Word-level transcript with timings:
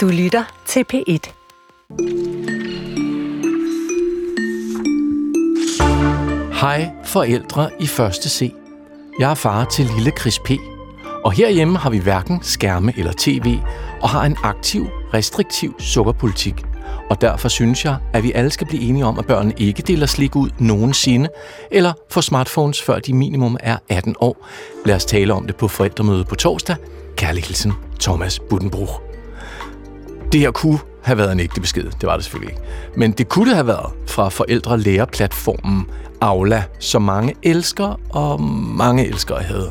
Du 0.00 0.08
lytter 0.08 0.44
til 0.66 0.84
P1. 0.92 1.30
Hej 6.60 6.90
forældre 7.04 7.70
i 7.80 7.86
første 7.86 8.28
C. 8.28 8.52
Jeg 9.18 9.30
er 9.30 9.34
far 9.34 9.64
til 9.64 9.90
lille 9.96 10.12
Chris 10.20 10.38
P. 10.38 10.50
Og 11.24 11.32
herhjemme 11.32 11.78
har 11.78 11.90
vi 11.90 11.98
hverken 11.98 12.42
skærme 12.42 12.92
eller 12.98 13.12
tv, 13.18 13.58
og 14.02 14.08
har 14.08 14.24
en 14.24 14.36
aktiv, 14.42 14.86
restriktiv 15.14 15.74
sukkerpolitik. 15.80 16.54
Og 17.10 17.20
derfor 17.20 17.48
synes 17.48 17.84
jeg, 17.84 17.96
at 18.12 18.22
vi 18.22 18.32
alle 18.32 18.50
skal 18.50 18.66
blive 18.66 18.82
enige 18.82 19.04
om, 19.04 19.18
at 19.18 19.26
børn 19.26 19.52
ikke 19.56 19.82
deler 19.82 20.06
slik 20.06 20.36
ud 20.36 20.50
nogensinde, 20.58 21.28
eller 21.70 21.92
får 22.10 22.20
smartphones, 22.20 22.82
før 22.82 22.98
de 22.98 23.14
minimum 23.14 23.56
er 23.60 23.76
18 23.88 24.14
år. 24.20 24.46
Lad 24.86 24.94
os 24.94 25.04
tale 25.04 25.34
om 25.34 25.46
det 25.46 25.56
på 25.56 25.68
forældremødet 25.68 26.26
på 26.26 26.34
torsdag. 26.34 26.76
Kærlig 27.16 27.42
hilsen, 27.42 27.72
Thomas 28.00 28.38
Buddenbruch. 28.38 29.09
Det 30.32 30.40
her 30.40 30.50
kunne 30.50 30.78
have 31.02 31.18
været 31.18 31.32
en 31.32 31.40
ægte 31.40 31.60
besked. 31.60 31.84
Det 31.84 32.02
var 32.02 32.14
det 32.14 32.24
selvfølgelig 32.24 32.52
ikke. 32.52 32.62
Men 32.96 33.12
det 33.12 33.28
kunne 33.28 33.48
det 33.48 33.54
have 33.54 33.66
været 33.66 33.92
fra 34.06 34.28
forældre-lærer-platformen 34.28 35.86
Aula, 36.20 36.62
som 36.78 37.02
mange 37.02 37.34
elsker, 37.42 38.00
og 38.10 38.40
mange 38.76 39.06
elsker 39.06 39.36
havde. 39.36 39.70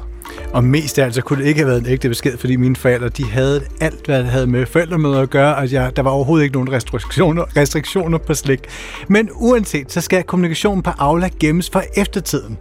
Og 0.54 0.64
mest 0.64 1.00
af 1.00 1.06
alt, 1.06 1.16
så 1.16 1.22
kunne 1.22 1.42
det 1.42 1.48
ikke 1.48 1.60
have 1.60 1.68
været 1.68 1.80
en 1.80 1.88
ægte 1.88 2.10
besked, 2.10 2.38
fordi 2.38 2.56
mine 2.56 2.76
forældre, 2.76 3.10
de 3.10 3.26
havde 3.26 3.62
alt, 3.82 4.06
hvad 4.06 4.20
det 4.20 4.28
havde 4.28 4.48
med 4.48 4.66
forældremøder 4.66 5.20
at 5.22 5.30
gøre, 5.30 5.56
og 5.56 5.72
jeg, 5.72 5.96
der 5.96 6.02
var 6.02 6.12
overhovedet 6.12 6.44
ikke 6.44 6.54
nogen 6.54 6.72
restriktioner, 6.72 7.58
restriktioner 7.58 8.18
på 8.18 8.34
slik. 8.34 8.60
Men 9.08 9.30
uanset, 9.36 9.92
så 9.92 10.02
skal 10.02 10.24
kommunikationen 10.24 10.84
på 10.84 10.90
Aula 10.98 11.30
gemmes 11.40 11.70
for 11.70 11.84
eftertiden. 11.96 12.58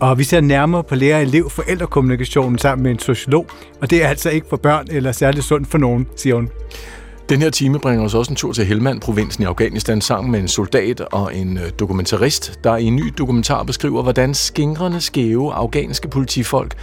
Og 0.00 0.18
vi 0.18 0.24
ser 0.24 0.40
nærmere 0.40 0.84
på 0.84 0.94
lærer-elev-forældrekommunikationen 0.94 2.58
sammen 2.58 2.82
med 2.82 2.90
en 2.90 2.98
sociolog, 2.98 3.46
og 3.80 3.90
det 3.90 4.04
er 4.04 4.08
altså 4.08 4.30
ikke 4.30 4.46
for 4.50 4.56
børn 4.56 4.86
eller 4.90 5.12
særligt 5.12 5.44
sundt 5.44 5.68
for 5.68 5.78
nogen, 5.78 6.06
siger 6.16 6.34
hun. 6.34 6.48
Den 7.32 7.42
her 7.42 7.50
time 7.50 7.78
bringer 7.78 8.04
os 8.04 8.14
også 8.14 8.32
en 8.32 8.36
tur 8.36 8.52
til 8.52 8.64
Helmand-provinsen 8.64 9.42
i 9.42 9.46
Afghanistan 9.46 10.00
sammen 10.00 10.32
med 10.32 10.40
en 10.40 10.48
soldat 10.48 11.00
og 11.00 11.36
en 11.36 11.58
øh, 11.58 11.70
dokumentarist, 11.78 12.60
der 12.64 12.76
i 12.76 12.84
en 12.84 12.96
ny 12.96 13.12
dokumentar 13.18 13.62
beskriver, 13.62 14.02
hvordan 14.02 14.34
skingrende 14.34 15.00
skæve 15.00 15.52
afghanske 15.52 16.08
politifolk, 16.08 16.74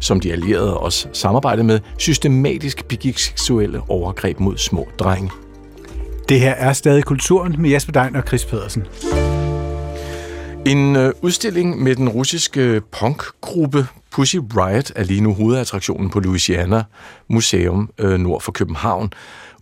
som 0.00 0.20
de 0.20 0.32
allierede 0.32 0.78
også 0.78 1.08
samarbejdede 1.12 1.66
med, 1.66 1.80
systematisk 1.98 2.84
begik 2.84 3.18
seksuelle 3.18 3.80
overgreb 3.88 4.40
mod 4.40 4.56
små 4.56 4.88
drenge. 4.98 5.30
Det 6.28 6.40
her 6.40 6.52
er 6.52 6.72
stadig 6.72 7.04
kulturen 7.04 7.54
med 7.58 7.70
Jesper 7.70 7.92
Dein 7.92 8.16
og 8.16 8.22
Chris 8.26 8.44
Pedersen. 8.44 8.86
En 10.66 10.96
øh, 10.96 11.12
udstilling 11.22 11.82
med 11.82 11.96
den 11.96 12.08
russiske 12.08 12.82
punkgruppe 13.00 13.86
Pussy 14.10 14.36
Riot 14.36 14.92
er 14.96 15.04
lige 15.04 15.20
nu 15.20 15.34
hovedattraktionen 15.34 16.10
på 16.10 16.20
Louisiana 16.20 16.84
Museum 17.28 17.90
øh, 17.98 18.18
nord 18.18 18.40
for 18.40 18.52
København. 18.52 19.12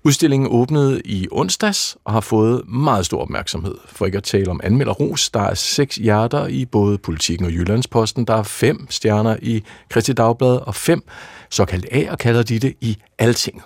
Udstillingen 0.07 0.49
åbnede 0.51 1.01
i 1.05 1.29
onsdags 1.31 1.97
og 2.05 2.13
har 2.13 2.21
fået 2.21 2.69
meget 2.69 3.07
stor 3.07 3.23
opmærksomhed. 3.23 3.75
For 3.87 4.07
ikke 4.07 4.19
at 4.19 4.25
tale 4.25 4.51
om 4.51 4.61
anmelder 4.65 4.93
Ros, 4.93 5.31
der 5.31 5.41
er 5.41 5.55
seks 5.55 5.97
hjerter 5.97 6.47
i 6.47 6.65
både 6.65 6.99
Politiken 6.99 7.47
og 7.47 7.53
Jyllandsposten. 7.53 8.25
Der 8.25 8.35
er 8.35 8.43
fem 8.43 8.87
stjerner 8.91 9.37
i 9.43 9.65
Kristi 9.91 10.13
Dagblad 10.13 10.67
og 10.67 10.75
fem 10.75 11.03
såkaldt 11.51 11.87
A, 11.93 12.11
og 12.11 12.19
kalder 12.19 12.43
de 12.43 12.59
det 12.59 12.75
i 12.81 12.97
Altinget. 13.19 13.63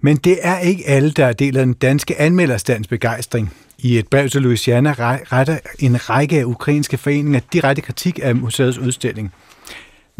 Men 0.00 0.16
det 0.16 0.38
er 0.42 0.58
ikke 0.58 0.86
alle, 0.86 1.10
der 1.10 1.32
deler 1.32 1.60
den 1.60 1.74
danske 1.74 2.20
anmelderstands 2.20 2.88
begejstring. 2.88 3.52
I 3.78 3.98
et 3.98 4.08
brev 4.08 4.28
til 4.28 4.42
Louisiana 4.42 4.94
retter 5.32 5.58
en 5.78 6.10
række 6.10 6.38
af 6.38 6.44
ukrainske 6.44 6.98
foreninger 6.98 7.40
direkte 7.52 7.82
kritik 7.82 8.20
af 8.22 8.36
museets 8.36 8.78
udstilling. 8.78 9.32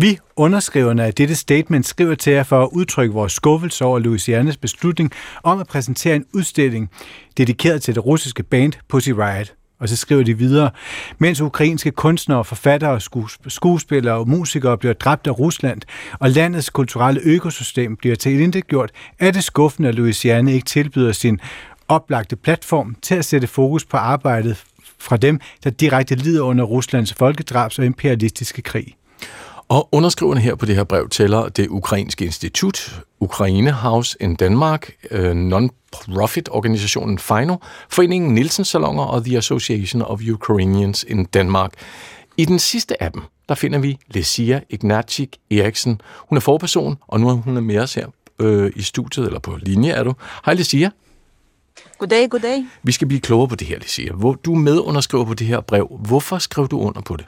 Vi, 0.00 0.18
underskriverne 0.36 1.04
af 1.04 1.14
dette 1.14 1.34
statement, 1.34 1.86
skriver 1.86 2.14
til 2.14 2.32
jer 2.32 2.42
for 2.42 2.62
at 2.62 2.68
udtrykke 2.72 3.14
vores 3.14 3.32
skuffelse 3.32 3.84
over 3.84 3.98
Louisianas 3.98 4.56
beslutning 4.56 5.12
om 5.42 5.60
at 5.60 5.66
præsentere 5.66 6.16
en 6.16 6.24
udstilling 6.34 6.90
dedikeret 7.36 7.82
til 7.82 7.94
det 7.94 8.06
russiske 8.06 8.42
band 8.42 8.72
Pussy 8.88 9.10
Riot. 9.10 9.52
Og 9.80 9.88
så 9.88 9.96
skriver 9.96 10.22
de 10.22 10.38
videre, 10.38 10.70
mens 11.18 11.40
ukrainske 11.40 11.90
kunstnere, 11.90 12.44
forfattere, 12.44 13.00
skuespillere 13.48 14.14
og 14.14 14.28
musikere 14.28 14.78
bliver 14.78 14.94
dræbt 14.94 15.26
af 15.26 15.38
Rusland, 15.38 15.82
og 16.20 16.30
landets 16.30 16.70
kulturelle 16.70 17.20
økosystem 17.24 17.96
bliver 17.96 18.16
til 18.16 18.62
gjort, 18.62 18.90
er 19.18 19.30
det 19.30 19.44
skuffende, 19.44 19.88
at 19.88 19.94
Louisiana 19.94 20.52
ikke 20.52 20.66
tilbyder 20.66 21.12
sin 21.12 21.40
oplagte 21.88 22.36
platform 22.36 22.96
til 23.02 23.14
at 23.14 23.24
sætte 23.24 23.46
fokus 23.46 23.84
på 23.84 23.96
arbejdet 23.96 24.64
fra 24.98 25.16
dem, 25.16 25.40
der 25.64 25.70
direkte 25.70 26.14
lider 26.14 26.42
under 26.42 26.64
Ruslands 26.64 27.14
folkedrabs- 27.22 27.78
og 27.78 27.84
imperialistiske 27.84 28.62
krig. 28.62 28.96
Og 29.70 29.88
underskriverne 29.92 30.40
her 30.40 30.54
på 30.54 30.66
det 30.66 30.76
her 30.76 30.84
brev 30.84 31.08
tæller 31.08 31.48
det 31.48 31.68
ukrainske 31.68 32.24
institut, 32.24 33.02
Ukraine 33.20 33.72
House 33.72 34.16
in 34.20 34.34
Danmark, 34.34 34.92
øh, 35.10 35.32
non-profit 35.32 36.48
organisationen 36.50 37.18
FINO, 37.18 37.56
Foreningen 37.88 38.34
Nielsen 38.34 38.64
Salonger 38.64 39.04
og 39.04 39.24
The 39.24 39.38
Association 39.38 40.02
of 40.02 40.20
Ukrainians 40.32 41.04
in 41.08 41.24
Denmark. 41.24 41.72
I 42.36 42.44
den 42.44 42.58
sidste 42.58 43.02
af 43.02 43.12
dem, 43.12 43.22
der 43.48 43.54
finder 43.54 43.78
vi 43.78 43.98
Lesia 44.08 44.60
Ignatchik 44.70 45.36
Eriksen. 45.50 46.00
Hun 46.28 46.36
er 46.36 46.40
forperson, 46.40 46.98
og 47.08 47.20
nu 47.20 47.28
er 47.28 47.32
hun 47.32 47.64
med 47.64 47.78
os 47.78 47.94
her 47.94 48.06
øh, 48.38 48.72
i 48.76 48.82
studiet, 48.82 49.26
eller 49.26 49.40
på 49.40 49.56
linje 49.62 49.90
er 49.90 50.04
du. 50.04 50.14
Hej 50.44 50.54
Lesia. 50.54 50.90
Goddag, 51.98 52.30
goddag. 52.30 52.64
Vi 52.82 52.92
skal 52.92 53.08
blive 53.08 53.20
klogere 53.20 53.48
på 53.48 53.56
det 53.56 53.66
her, 53.66 53.78
Lesia. 53.78 54.12
Hvor 54.12 54.32
du 54.32 54.54
medunderskriver 54.54 55.24
på 55.24 55.34
det 55.34 55.46
her 55.46 55.60
brev. 55.60 55.98
Hvorfor 56.00 56.38
skrev 56.38 56.68
du 56.68 56.80
under 56.80 57.00
på 57.00 57.16
det? 57.16 57.26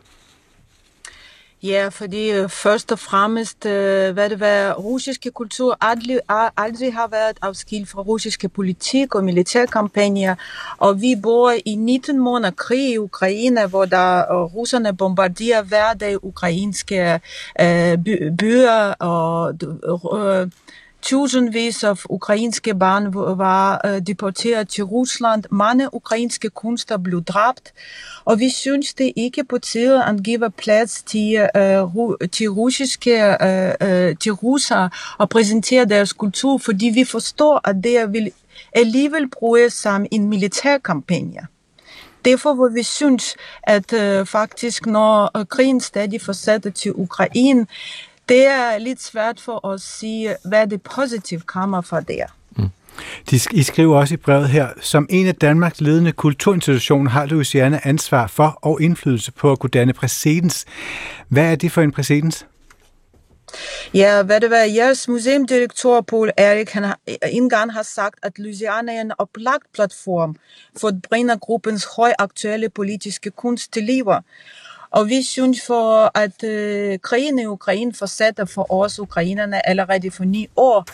Ja, 1.64 1.88
fordi 1.88 2.30
øh, 2.30 2.48
først 2.48 2.92
og 2.92 2.98
fremmest, 2.98 3.66
øh, 3.66 4.12
hvad 4.12 4.30
det 4.30 4.40
var, 4.40 4.72
russiske 4.72 5.30
kultur 5.30 5.78
aldrig, 5.80 6.20
aldrig 6.56 6.94
har 6.94 7.08
været 7.08 7.36
afskilt 7.42 7.88
fra 7.88 8.02
russiske 8.02 8.48
politik 8.48 9.14
og 9.14 9.24
militærkampagner, 9.24 10.34
og 10.78 11.00
vi 11.00 11.14
bor 11.22 11.52
i 11.64 11.74
19 11.74 12.18
måneder 12.18 12.50
krig 12.50 12.92
i 12.92 12.98
Ukraine, 12.98 13.66
hvor 13.66 13.84
der 13.84 14.18
øh, 14.18 14.54
russerne 14.54 14.96
bombarderer 14.96 15.62
hver 15.62 15.94
dag 15.94 16.24
ukrainske 16.24 17.20
øh, 17.60 17.98
byer 18.38 18.94
og 18.98 19.54
øh, 20.18 20.48
Tusindvis 21.02 21.84
af 21.84 21.96
ukrainske 22.08 22.74
børn 22.74 23.14
var 23.38 23.80
uh, 23.84 23.98
deporteret 24.06 24.68
til 24.68 24.84
Rusland. 24.84 25.44
Mange 25.50 25.94
ukrainske 25.94 26.50
kunster 26.50 26.96
blev 26.96 27.24
dræbt. 27.24 27.72
Og 28.24 28.38
vi 28.38 28.50
synes, 28.50 28.94
det 28.94 29.12
ikke 29.16 29.44
på 29.44 29.58
tide 29.58 30.04
at 30.04 30.22
give 30.24 30.50
plads 30.50 31.02
til, 31.02 31.48
uh, 31.58 32.14
til 32.32 32.48
russiske, 32.48 33.36
uh, 33.40 33.88
uh, 33.88 34.16
til 34.20 34.32
russer 34.32 34.88
og 35.18 35.28
præsentere 35.28 35.84
deres 35.84 36.12
kultur, 36.12 36.58
fordi 36.58 36.86
vi 36.94 37.04
forstår, 37.04 37.68
at 37.68 37.76
det 37.84 38.12
vil 38.12 38.32
alligevel 38.72 39.30
bruge 39.30 39.70
som 39.70 40.06
en 40.10 40.28
militærkampagne. 40.28 41.46
Derfor 42.24 42.54
hvor 42.54 42.68
vi 42.68 42.82
synes, 42.82 43.36
at 43.62 43.92
uh, 43.92 44.26
faktisk 44.26 44.86
når 44.86 45.44
krigen 45.48 45.80
stadig 45.80 46.20
fortsætter 46.20 46.70
til 46.70 46.92
Ukraine, 46.94 47.66
det 48.28 48.46
er 48.46 48.78
lidt 48.78 49.02
svært 49.02 49.40
for 49.40 49.66
os 49.66 49.74
at 49.74 49.80
sige, 49.80 50.36
hvad 50.44 50.66
det 50.66 50.82
positive 50.82 51.40
kommer 51.40 51.80
fra 51.80 52.00
der. 52.00 52.26
Mm. 52.56 52.68
De, 53.30 53.40
I 53.52 53.62
skriver 53.62 53.98
også 53.98 54.14
i 54.14 54.16
brevet 54.16 54.48
her, 54.48 54.68
som 54.80 55.06
en 55.10 55.26
af 55.26 55.34
Danmarks 55.34 55.80
ledende 55.80 56.12
kulturinstitutioner 56.12 57.10
har 57.10 57.26
Louisiana 57.26 57.80
ansvar 57.84 58.26
for 58.26 58.58
og 58.62 58.82
indflydelse 58.82 59.32
på 59.32 59.52
at 59.52 59.58
kunne 59.58 59.70
danne 59.70 59.92
præcedens. 59.92 60.64
Hvad 61.28 61.52
er 61.52 61.56
det 61.56 61.72
for 61.72 61.82
en 61.82 61.92
præcedens? 61.92 62.46
Ja, 63.94 64.22
hvad 64.22 64.40
det 64.40 64.50
var, 64.50 64.56
jeres 64.56 65.08
museumdirektør 65.08 66.00
Paul 66.00 66.30
Erik, 66.36 66.70
han 66.70 66.82
har, 66.82 66.98
en 67.32 67.50
gang 67.50 67.72
har 67.72 67.82
sagt, 67.82 68.18
at 68.22 68.38
Louisiana 68.38 68.94
er 68.94 69.00
en 69.00 69.12
oplagt 69.18 69.72
platform 69.74 70.36
for 70.80 70.88
at 70.88 70.94
bringe 71.10 71.38
gruppens 71.38 71.86
højaktuelle 71.96 72.68
politiske 72.68 73.30
kunst 73.30 73.72
til 73.72 73.82
liv. 73.82 74.06
Og 74.92 75.08
vi 75.08 75.22
synes 75.22 75.66
for, 75.66 76.18
at 76.18 76.44
øh, 76.44 76.98
krigen 76.98 77.38
i 77.38 77.46
Ukraine 77.46 77.94
fortsætter 77.94 78.44
for 78.44 78.72
os 78.72 78.98
ukrainerne 78.98 79.68
allerede 79.68 80.10
for 80.10 80.24
ni 80.24 80.48
år. 80.56 80.84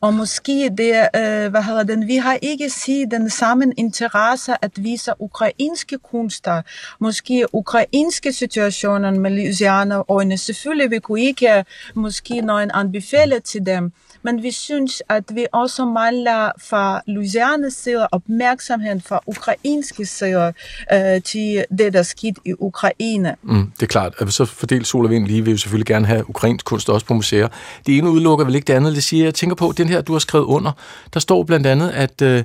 Og 0.00 0.14
måske 0.14 0.70
det, 0.78 1.08
øh, 1.16 1.50
hvad 1.50 1.62
hedder 1.62 1.82
den, 1.82 2.06
vi 2.06 2.16
har 2.16 2.38
ikke 2.42 2.70
set 2.70 3.10
den 3.10 3.30
samme 3.30 3.72
interesse 3.76 4.52
at 4.62 4.70
vise 4.76 5.12
ukrainske 5.18 5.98
kunster, 5.98 6.62
måske 6.98 7.46
ukrainske 7.52 8.32
situationer 8.32 9.10
med 9.10 9.30
Louisiana 9.30 10.02
øjne. 10.08 10.38
Selvfølgelig 10.38 10.90
vi 10.90 10.98
kunne 10.98 11.22
ikke 11.22 11.58
øh, 11.58 11.64
måske 11.94 12.34
en 12.34 12.50
anbefale 12.50 13.40
til 13.40 13.66
dem, 13.66 13.92
men 14.22 14.42
vi 14.42 14.50
synes, 14.50 15.02
at 15.08 15.24
vi 15.34 15.46
også 15.52 15.84
mangler 15.84 16.50
fra 16.58 17.02
Louisianas 17.06 17.72
side 17.72 18.08
opmærksomhed 18.12 19.00
fra 19.00 19.20
ukrainske 19.26 20.06
side 20.06 20.52
øh, 20.92 21.22
til 21.22 21.64
det, 21.78 21.92
der 21.92 22.02
skete 22.02 22.40
i 22.44 22.54
Ukraine. 22.58 23.36
Mm, 23.42 23.72
det 23.76 23.82
er 23.82 23.86
klart. 23.86 24.14
At 24.18 24.32
så 24.32 24.44
fordelt 24.44 24.86
sol 24.86 25.04
og 25.04 25.10
vind 25.10 25.26
lige, 25.26 25.44
vil 25.44 25.50
jo 25.50 25.56
selvfølgelig 25.56 25.86
gerne 25.86 26.06
have 26.06 26.30
ukrainsk 26.30 26.64
kunst 26.64 26.90
også 26.90 27.06
på 27.06 27.14
museer. 27.14 27.48
Det 27.86 27.98
ene 27.98 28.10
udelukker 28.10 28.44
vel 28.44 28.54
ikke 28.54 28.66
det 28.66 28.74
andet. 28.74 28.94
Det 28.94 29.04
siger, 29.04 29.24
jeg 29.24 29.34
tænker 29.34 29.56
på, 29.56 29.72
den 29.76 29.88
her, 29.88 30.00
du 30.00 30.12
har 30.12 30.18
skrevet 30.18 30.44
under, 30.44 30.72
der 31.14 31.20
står 31.20 31.42
blandt 31.42 31.66
andet, 31.66 31.90
at 31.90 32.22
øh, 32.22 32.44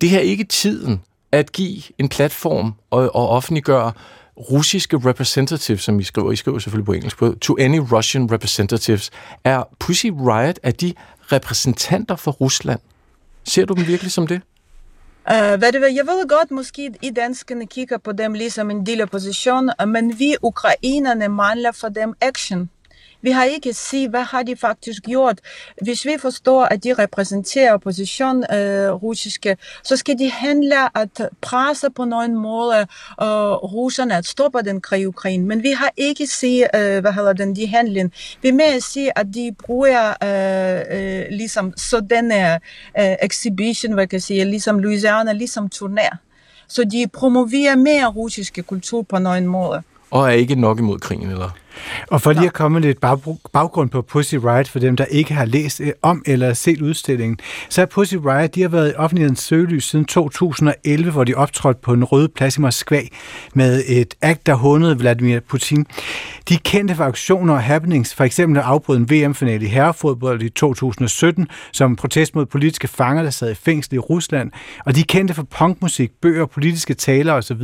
det 0.00 0.10
her 0.10 0.18
ikke 0.18 0.44
tiden 0.44 1.00
at 1.32 1.52
give 1.52 1.82
en 1.98 2.08
platform 2.08 2.74
og, 2.90 3.16
og 3.16 3.28
offentliggøre 3.28 3.92
russiske 4.36 4.96
representatives, 4.96 5.82
som 5.82 6.00
I 6.00 6.02
skriver, 6.02 6.32
I 6.32 6.36
skriver 6.36 6.58
selvfølgelig 6.58 6.86
på 6.86 6.92
engelsk, 6.92 7.18
på, 7.18 7.34
to 7.40 7.56
any 7.60 7.78
Russian 7.92 8.32
representatives, 8.32 9.10
er 9.44 9.62
Pussy 9.78 10.06
Riot, 10.06 10.58
er 10.62 10.70
de 10.70 10.94
repræsentanter 11.32 12.16
for 12.16 12.30
Rusland? 12.30 12.80
Ser 13.44 13.64
du 13.64 13.74
dem 13.74 13.86
virkelig 13.86 14.12
som 14.12 14.26
det? 14.26 14.40
Eh, 15.30 15.52
uh, 15.52 15.58
hvad 15.58 15.72
det 15.72 15.80
hvad, 15.80 15.90
jeg 15.94 16.06
ved 16.06 16.28
godt, 16.28 16.50
måske 16.50 16.94
i 17.02 17.10
danskerne 17.10 17.66
kigger 17.66 17.98
på 17.98 18.12
dem 18.12 18.32
ligesom 18.32 18.70
en 18.70 18.86
del 18.86 19.00
af 19.00 19.10
position, 19.10 19.70
men 19.86 20.18
vi 20.18 20.36
ukrainerne 20.42 21.28
mangler 21.28 21.72
for 21.72 21.88
dem 21.88 22.14
action. 22.20 22.70
Vi 23.22 23.30
har 23.30 23.44
ikke 23.44 23.72
set, 23.72 24.10
hvad 24.10 24.22
har 24.22 24.42
de 24.42 24.56
faktisk 24.56 25.02
gjort. 25.02 25.40
Hvis 25.82 26.04
vi 26.04 26.16
forstår, 26.18 26.64
at 26.64 26.84
de 26.84 26.94
repræsenterer 26.94 27.72
opposition 27.72 28.54
øh, 28.54 28.90
russiske, 28.90 29.56
så 29.82 29.96
skal 29.96 30.18
de 30.18 30.30
handle 30.30 30.98
at 30.98 31.30
presse 31.40 31.90
på 31.90 32.04
nogen 32.04 32.34
måde 32.36 32.78
øh, 33.22 33.52
russerne 33.52 34.16
at 34.16 34.26
stoppe 34.26 34.58
den 34.62 34.80
krig 34.80 35.00
i 35.00 35.06
Ukraine. 35.06 35.46
Men 35.46 35.62
vi 35.62 35.70
har 35.70 35.90
ikke 35.96 36.26
set, 36.26 36.66
øh, 36.74 37.00
hvad 37.00 37.12
hedder 37.12 37.32
den, 37.32 37.56
de 37.56 37.66
handling. 37.66 38.12
Vi 38.42 38.50
med 38.50 38.64
at 38.64 38.82
at 39.16 39.26
de 39.34 39.54
bruger 39.66 40.14
øh, 40.24 40.98
øh, 40.98 41.24
ligesom 41.30 41.72
sådan 41.76 42.32
øh, 42.32 43.16
exhibition, 43.22 43.92
hvad 43.92 44.06
kan 44.06 44.16
jeg 44.16 44.22
sige, 44.22 44.44
ligesom 44.44 44.78
Louisiana, 44.78 45.32
ligesom 45.32 45.68
turnér. 45.74 46.16
Så 46.68 46.84
de 46.84 47.06
promoverer 47.12 47.76
mere 47.76 48.06
russiske 48.06 48.62
kultur 48.62 49.02
på 49.02 49.18
nogen 49.18 49.46
måde. 49.46 49.82
Og 50.10 50.26
er 50.26 50.32
ikke 50.32 50.54
nok 50.54 50.78
imod 50.78 50.98
krigen, 50.98 51.30
eller? 51.30 51.50
Og 52.08 52.22
for 52.22 52.32
lige 52.32 52.46
at 52.46 52.52
komme 52.52 52.80
lidt 52.80 53.00
baggrund 53.52 53.90
på 53.90 54.02
Pussy 54.02 54.34
Riot, 54.34 54.68
for 54.68 54.78
dem, 54.78 54.96
der 54.96 55.04
ikke 55.04 55.34
har 55.34 55.44
læst 55.44 55.80
øh, 55.80 55.92
om 56.02 56.22
eller 56.26 56.54
set 56.54 56.80
udstillingen, 56.80 57.38
så 57.68 57.82
er 57.82 57.86
Pussy 57.86 58.14
Riot, 58.14 58.54
de 58.54 58.62
har 58.62 58.68
været 58.68 58.92
i 58.92 58.94
offentlighedens 58.94 59.40
søgelys 59.40 59.84
siden 59.84 60.04
2011, 60.04 61.10
hvor 61.10 61.24
de 61.24 61.34
optrådte 61.34 61.80
på 61.82 61.92
en 61.92 62.04
røde 62.04 62.28
plads 62.28 62.56
i 62.56 62.60
Moskva 62.60 63.00
med 63.54 63.82
et 63.86 64.14
akt, 64.22 64.46
der 64.46 64.54
hundede 64.54 64.98
Vladimir 64.98 65.40
Putin. 65.40 65.86
De 66.48 66.54
er 66.54 66.58
kendte 66.64 66.94
for 66.94 67.04
aktioner 67.04 67.54
og 67.54 67.62
happenings, 67.62 68.14
for 68.14 68.24
eksempel 68.24 68.58
at 68.58 68.64
afbryde 68.64 68.98
en 68.98 69.10
VM-finale 69.10 69.64
i 69.64 69.68
herrefodbold 69.68 70.42
i 70.42 70.48
2017, 70.48 71.48
som 71.72 71.96
protest 71.96 72.34
mod 72.34 72.46
politiske 72.46 72.88
fanger, 72.88 73.22
der 73.22 73.30
sad 73.30 73.50
i 73.50 73.54
fængsel 73.54 73.94
i 73.94 73.98
Rusland, 73.98 74.50
og 74.84 74.94
de 74.94 75.00
er 75.00 75.04
kendte 75.08 75.34
for 75.34 75.42
punkmusik, 75.42 76.10
bøger, 76.22 76.46
politiske 76.46 76.94
taler 76.94 77.32
osv. 77.32 77.62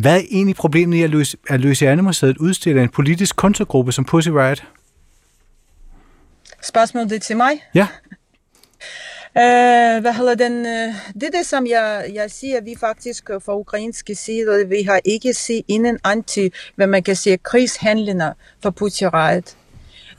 Hvad 0.00 0.16
er 0.16 0.24
egentlig 0.30 0.56
problemet 0.56 0.96
i, 0.96 1.02
at 1.48 1.60
Louisiana-museet 1.60 2.38
udstiller 2.38 2.82
en 2.82 2.88
politisk 2.88 3.36
kontragruppe 3.36 3.92
som 3.92 4.04
Pussy 4.04 4.28
Riot? 4.28 4.64
Spørgsmålet 6.62 7.10
det 7.10 7.22
til 7.22 7.36
mig? 7.36 7.50
Ja. 7.74 7.86
Uh, 9.34 10.00
hvad 10.02 10.12
hedder 10.12 10.34
den? 10.34 10.60
Uh, 10.60 10.94
det 11.14 11.22
er 11.22 11.30
det, 11.38 11.46
som 11.46 11.66
jeg, 11.66 12.10
jeg 12.14 12.30
siger, 12.30 12.60
vi 12.60 12.74
faktisk 12.80 13.30
fra 13.44 13.56
ukrainske 13.56 14.14
side, 14.14 14.68
vi 14.68 14.82
har 14.82 15.00
ikke 15.04 15.34
set 15.34 15.64
inden 15.68 15.98
anti, 16.04 16.50
hvad 16.74 16.86
man 16.86 17.02
kan 17.02 17.16
sige, 17.16 17.38
krigshandlinger 17.38 18.32
for 18.62 18.70
Riot 19.14 19.56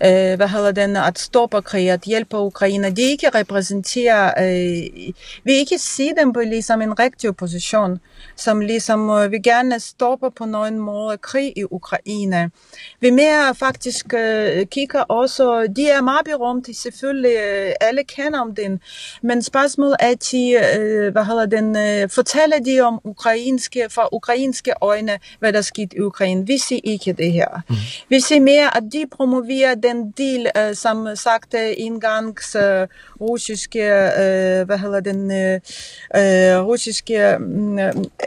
øh, 0.05 0.35
hvad 0.35 0.47
hedder 0.47 0.71
den, 0.71 0.95
at 0.95 1.19
stoppe 1.19 1.61
krig, 1.61 1.89
at 1.89 2.01
hjælpe 2.01 2.37
Ukraine. 2.37 2.89
De 2.91 3.01
ikke 3.01 3.29
repræsenterer, 3.29 4.33
øh, 4.37 5.13
vi 5.43 5.51
ikke 5.51 5.77
se 5.77 6.09
dem 6.19 6.33
på 6.33 6.39
ligesom 6.39 6.81
en 6.81 6.99
rigtig 6.99 7.29
opposition, 7.29 7.99
som 8.35 8.59
ligesom 8.59 9.09
øh, 9.09 9.31
vi 9.31 9.39
gerne 9.39 9.79
stoppe 9.79 10.31
på 10.31 10.45
nogen 10.45 10.79
måde 10.79 11.17
krig 11.17 11.53
i 11.55 11.63
Ukraine. 11.71 12.51
Vi 12.99 13.09
mere 13.09 13.55
faktisk 13.55 14.13
øh, 14.13 14.65
kigger 14.65 15.01
også, 15.01 15.67
de 15.75 15.89
er 15.89 16.01
meget 16.01 16.25
berømte, 16.25 16.73
selvfølgelig, 16.73 17.37
øh, 17.37 17.71
alle 17.81 18.03
kender 18.03 18.39
om 18.39 18.55
den, 18.55 18.79
men 19.21 19.41
spørgsmålet 19.41 19.95
er, 19.99 20.07
at 20.07 20.27
de, 20.31 20.51
øh, 20.79 21.11
hvad 21.11 21.25
hedder 21.25 21.45
den, 21.45 21.77
øh, 21.77 22.09
fortæller 22.09 22.59
de 22.59 22.79
om 22.79 22.99
ukrainske, 23.03 23.87
fra 23.89 24.07
ukrainske 24.11 24.73
øjne, 24.81 25.19
hvad 25.39 25.53
der 25.53 25.61
skete 25.61 25.97
i 25.97 25.99
Ukraine. 25.99 26.47
Vi 26.47 26.57
ser 26.57 26.79
ikke 26.83 27.13
det 27.13 27.31
her. 27.31 27.61
Mm. 27.69 27.75
Vi 28.09 28.19
ser 28.19 28.39
mere, 28.39 28.77
at 28.77 28.83
de 28.93 29.05
promoverer 29.11 29.75
den 29.89 30.11
del, 30.11 30.47
uh, 30.57 30.75
som 30.75 31.15
sagt, 31.15 31.53
indgangs 31.77 32.55
uh, 32.55 32.87
russiske, 33.21 33.79
uh, 33.79 34.65
hvad 34.65 34.77
hedder 34.77 34.99
den, 34.99 35.21
uh, 35.31 36.67
russiske 36.67 37.35
um, 37.39 37.77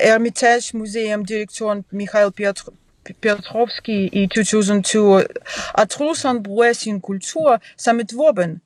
Hermitage 0.03 0.77
Museum 0.77 1.25
direktøren 1.25 1.85
Mikhail 1.91 2.31
Piotr 2.33 2.69
Petrovski 3.23 4.07
i 4.13 4.27
2020, 4.27 5.25
at 5.79 6.01
Rusland 6.01 6.45
bruger 6.45 6.73
sin 6.73 7.01
kultur 7.01 7.61
som 7.77 8.01
et 8.01 8.17
våben 8.17 8.61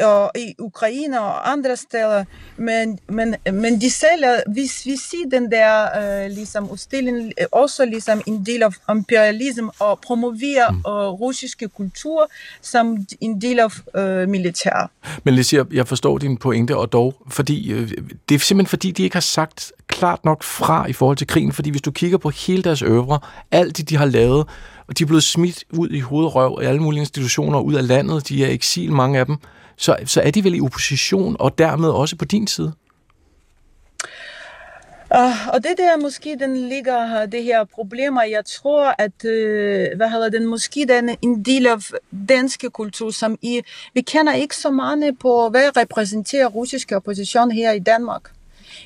og 0.00 0.30
i 0.36 0.54
Ukraine 0.58 1.20
og 1.20 1.52
andre 1.52 1.76
steder, 1.76 2.24
men, 2.56 2.98
men, 3.08 3.34
men 3.52 3.80
de 3.80 3.90
sælger, 3.90 4.52
hvis 4.52 4.86
vi 4.86 4.96
ser 4.96 5.28
den 5.30 5.50
der 5.50 5.88
uh, 6.26 6.34
ligesom 6.34 6.70
udstilling, 6.70 7.32
også 7.52 7.84
ligesom 7.84 8.22
en 8.26 8.46
del 8.46 8.62
af 8.62 8.70
imperialism 8.90 9.66
og 9.78 9.98
promoverer 10.00 10.70
mm. 10.70 10.78
uh, 10.78 11.20
russiske 11.20 11.68
kultur 11.68 12.30
som 12.60 13.06
en 13.20 13.40
del 13.40 13.58
af 13.58 13.68
uh, 13.98 14.28
militær. 14.28 14.90
Men 15.24 15.34
Lise, 15.34 15.56
jeg, 15.56 15.66
jeg 15.72 15.88
forstår 15.88 16.18
din 16.18 16.36
pointe, 16.36 16.76
og 16.76 16.92
dog, 16.92 17.14
fordi 17.28 17.74
uh, 17.74 17.90
det 18.28 18.34
er 18.34 18.38
simpelthen 18.38 18.66
fordi, 18.66 18.90
de 18.90 19.02
ikke 19.02 19.16
har 19.16 19.20
sagt 19.20 19.72
klart 19.86 20.24
nok 20.24 20.42
fra 20.42 20.86
i 20.86 20.92
forhold 20.92 21.16
til 21.16 21.26
krigen, 21.26 21.52
fordi 21.52 21.70
hvis 21.70 21.82
du 21.82 21.90
kigger 21.90 22.18
på 22.18 22.30
hele 22.30 22.62
deres 22.62 22.82
øvre, 22.82 23.18
alt 23.50 23.76
det, 23.76 23.88
de 23.88 23.96
har 23.96 24.06
lavet, 24.06 24.48
og 24.88 24.98
de 24.98 25.02
er 25.02 25.06
blevet 25.06 25.24
smidt 25.24 25.64
ud 25.70 25.88
i 25.88 26.00
hovedrøv 26.00 26.58
i 26.62 26.64
alle 26.64 26.82
mulige 26.82 27.00
institutioner 27.00 27.60
ud 27.60 27.74
af 27.74 27.86
landet, 27.86 28.28
de 28.28 28.44
er 28.44 28.48
i 28.48 28.54
eksil, 28.54 28.92
mange 28.92 29.18
af 29.18 29.26
dem, 29.26 29.36
så, 29.76 29.96
så 30.04 30.20
er 30.20 30.30
de 30.30 30.44
vel 30.44 30.54
i 30.54 30.60
opposition, 30.60 31.36
og 31.38 31.58
dermed 31.58 31.88
også 31.90 32.16
på 32.16 32.24
din 32.24 32.46
side? 32.46 32.72
Uh, 35.14 35.48
og 35.48 35.64
det 35.64 35.74
der 35.76 35.96
måske 35.96 36.36
den 36.40 36.68
ligger 36.68 37.26
det 37.26 37.44
her 37.44 37.64
problemer. 37.64 38.22
Jeg 38.22 38.44
tror, 38.44 38.94
at 38.98 39.12
uh, 39.24 39.96
hvad 39.96 40.10
hedder 40.10 40.28
den, 40.28 40.46
måske 40.46 40.86
den 40.88 41.16
en 41.22 41.44
del 41.44 41.66
af 41.66 41.76
danske 42.28 42.70
kultur, 42.70 43.10
som 43.10 43.38
I, 43.42 43.60
vi 43.94 44.00
kender 44.00 44.34
ikke 44.34 44.56
så 44.56 44.70
mange 44.70 45.14
på, 45.14 45.48
hvad 45.48 45.76
repræsenterer 45.76 46.46
russiske 46.46 46.96
opposition 46.96 47.50
her 47.50 47.72
i 47.72 47.78
Danmark. 47.78 48.22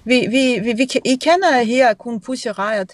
Vi, 0.04 0.26
vi, 0.30 0.58
vi, 0.62 0.72
vi, 0.72 0.88
I 1.04 1.16
kender 1.16 1.62
her 1.62 1.94
kun 1.94 2.20
Pussy 2.20 2.48
Riot. 2.58 2.88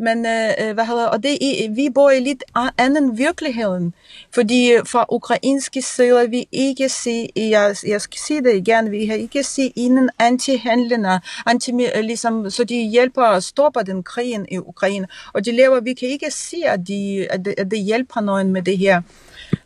Men 0.00 0.26
øh, 0.26 0.50
øh, 0.60 0.74
hvad 0.74 0.86
hedder, 0.86 1.06
og 1.06 1.22
det 1.22 1.38
vi 1.76 1.90
bor 1.94 2.10
i 2.10 2.20
lidt 2.20 2.44
anden 2.78 3.18
virkeligheden, 3.18 3.94
fordi 4.34 4.72
øh, 4.72 4.86
fra 4.86 5.06
ukrainske 5.08 5.82
sider, 5.82 6.26
vi 6.26 6.48
ikke 6.52 6.88
se, 6.88 7.28
jeg, 7.36 7.76
jeg 7.86 8.00
skal 8.00 8.18
sige 8.18 8.42
det 8.42 8.54
igen, 8.56 8.90
vi 8.90 9.06
har 9.06 9.14
ikke 9.14 9.42
se 9.42 9.72
inden 9.76 10.10
anti-handlinger, 10.18 11.18
anti, 11.46 11.72
øh, 11.72 12.00
ligesom, 12.00 12.50
så 12.50 12.64
de 12.64 12.74
hjælper 12.74 13.22
at 13.22 13.44
stoppe 13.44 13.80
den 13.86 14.02
krigen 14.02 14.46
i 14.50 14.58
Ukraine, 14.58 15.06
og 15.32 15.44
de 15.44 15.52
lever, 15.52 15.80
vi 15.80 15.94
kan 15.94 16.08
ikke 16.08 16.30
se, 16.30 16.56
at, 16.66 16.88
de, 16.88 17.26
at, 17.30 17.44
det, 17.44 17.54
at 17.58 17.70
det 17.70 17.78
hjælper 17.78 18.20
nogen 18.20 18.52
med 18.52 18.62
det 18.62 18.78
her. 18.78 19.02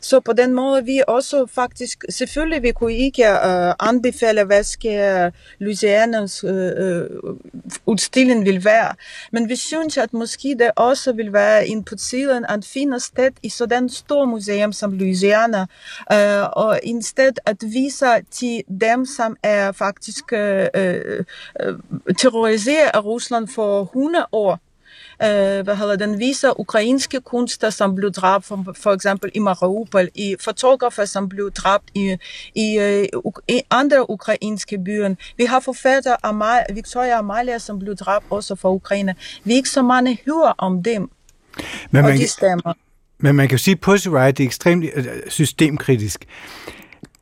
Så 0.09 0.19
på 0.19 0.33
den 0.33 0.53
måde, 0.53 0.85
vi 0.85 1.01
også 1.07 1.45
faktisk, 1.45 2.05
selvfølgelig 2.09 2.63
vi 2.63 2.71
kunne 2.71 2.93
ikke 2.93 3.23
uh, 3.23 3.89
anbefale, 3.89 4.43
hvad 4.43 4.63
skal 4.63 5.31
Louisianas 5.59 6.43
uh, 6.43 6.49
øh, 6.49 6.71
øh, 6.77 7.09
udstilling 7.85 8.45
vil 8.45 8.65
være. 8.65 8.93
Men 9.31 9.49
vi 9.49 9.55
synes, 9.55 9.97
at 9.97 10.13
måske 10.13 10.55
det 10.59 10.71
også 10.75 11.13
vil 11.13 11.33
være 11.33 11.67
en 11.67 11.83
på 11.83 11.95
tiden 11.95 12.45
at 12.49 12.65
finde 12.65 12.99
sted 12.99 13.31
i 13.43 13.49
sådan 13.49 13.89
stor 13.89 14.25
museum 14.25 14.73
som 14.73 14.91
Louisiana, 14.91 15.61
uh, 16.13 16.49
og 16.53 16.79
en 16.83 17.01
sted 17.03 17.31
at 17.45 17.57
vise 17.61 18.05
til 18.31 18.63
dem, 18.81 19.05
som 19.05 19.37
er 19.43 19.71
faktisk 19.71 20.23
uh, 20.31 20.39
uh, 20.39 21.75
terroriseret 22.17 22.91
af 22.93 23.03
Rusland 23.05 23.47
for 23.47 23.81
100 23.81 24.25
år, 24.31 24.59
øh, 25.23 25.63
hvad 25.63 25.75
hedder 25.75 25.95
den, 25.95 26.19
viser 26.19 26.59
ukrainske 26.59 27.21
kunster, 27.21 27.69
som 27.69 27.95
blev 27.95 28.11
dræbt, 28.11 28.45
for, 28.45 28.75
for 28.77 28.91
eksempel 28.91 29.31
i 29.35 29.39
Mariupol, 29.39 30.09
i 30.15 30.35
fotografer, 30.39 31.05
som 31.05 31.29
blev 31.29 31.51
dræbt 31.51 31.89
i, 31.95 32.17
i, 32.55 32.79
i 33.47 33.61
andre 33.69 34.09
ukrainske 34.09 34.77
byer. 34.85 35.15
Vi 35.37 35.45
har 35.45 35.59
forfatter 35.59 36.15
Amal, 36.23 36.63
Victoria 36.73 37.17
Amalia, 37.17 37.57
som 37.57 37.79
blev 37.79 37.95
dræbt 37.95 38.25
også 38.29 38.55
for 38.55 38.71
Ukraine. 38.71 39.15
Vi 39.43 39.53
ikke 39.53 39.69
så 39.69 39.81
mange 39.81 40.19
hører 40.25 40.53
om 40.57 40.83
dem, 40.83 41.01
men 41.01 41.09
man, 41.91 42.05
og 42.05 42.11
de 42.11 42.27
stemmer. 42.27 42.73
Men 43.17 43.35
man 43.35 43.47
kan 43.47 43.57
jo 43.57 43.63
sige, 43.63 43.73
at 43.73 43.81
Pussy 43.81 44.07
Riot 44.07 44.39
er 44.39 44.43
ekstremt 44.43 44.85
øh, 44.95 45.05
systemkritisk. 45.27 46.25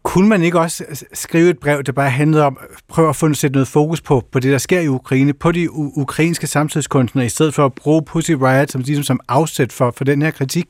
Kunne 0.03 0.29
man 0.29 0.43
ikke 0.43 0.59
også 0.59 1.05
skrive 1.13 1.49
et 1.49 1.59
brev, 1.59 1.83
der 1.83 1.91
bare 1.91 2.09
handlede 2.09 2.43
om, 2.43 2.59
prøve 2.87 3.09
at 3.09 3.15
få 3.15 3.33
sætte 3.33 3.53
noget 3.53 3.67
fokus 3.67 4.01
på, 4.01 4.23
på 4.31 4.39
det, 4.39 4.51
der 4.51 4.57
sker 4.57 4.79
i 4.79 4.87
Ukraine, 4.87 5.33
på 5.33 5.51
de 5.51 5.71
ukrainske 5.71 6.47
samtidskunstnere, 6.47 7.25
i 7.25 7.29
stedet 7.29 7.53
for 7.53 7.65
at 7.65 7.73
bruge 7.73 8.03
Pussy 8.03 8.31
Riot 8.31 8.71
som, 8.71 8.81
ligesom, 8.81 9.03
som 9.03 9.19
afsæt 9.27 9.73
for, 9.73 9.91
for 9.91 10.03
den 10.03 10.21
her 10.21 10.31
kritik? 10.31 10.69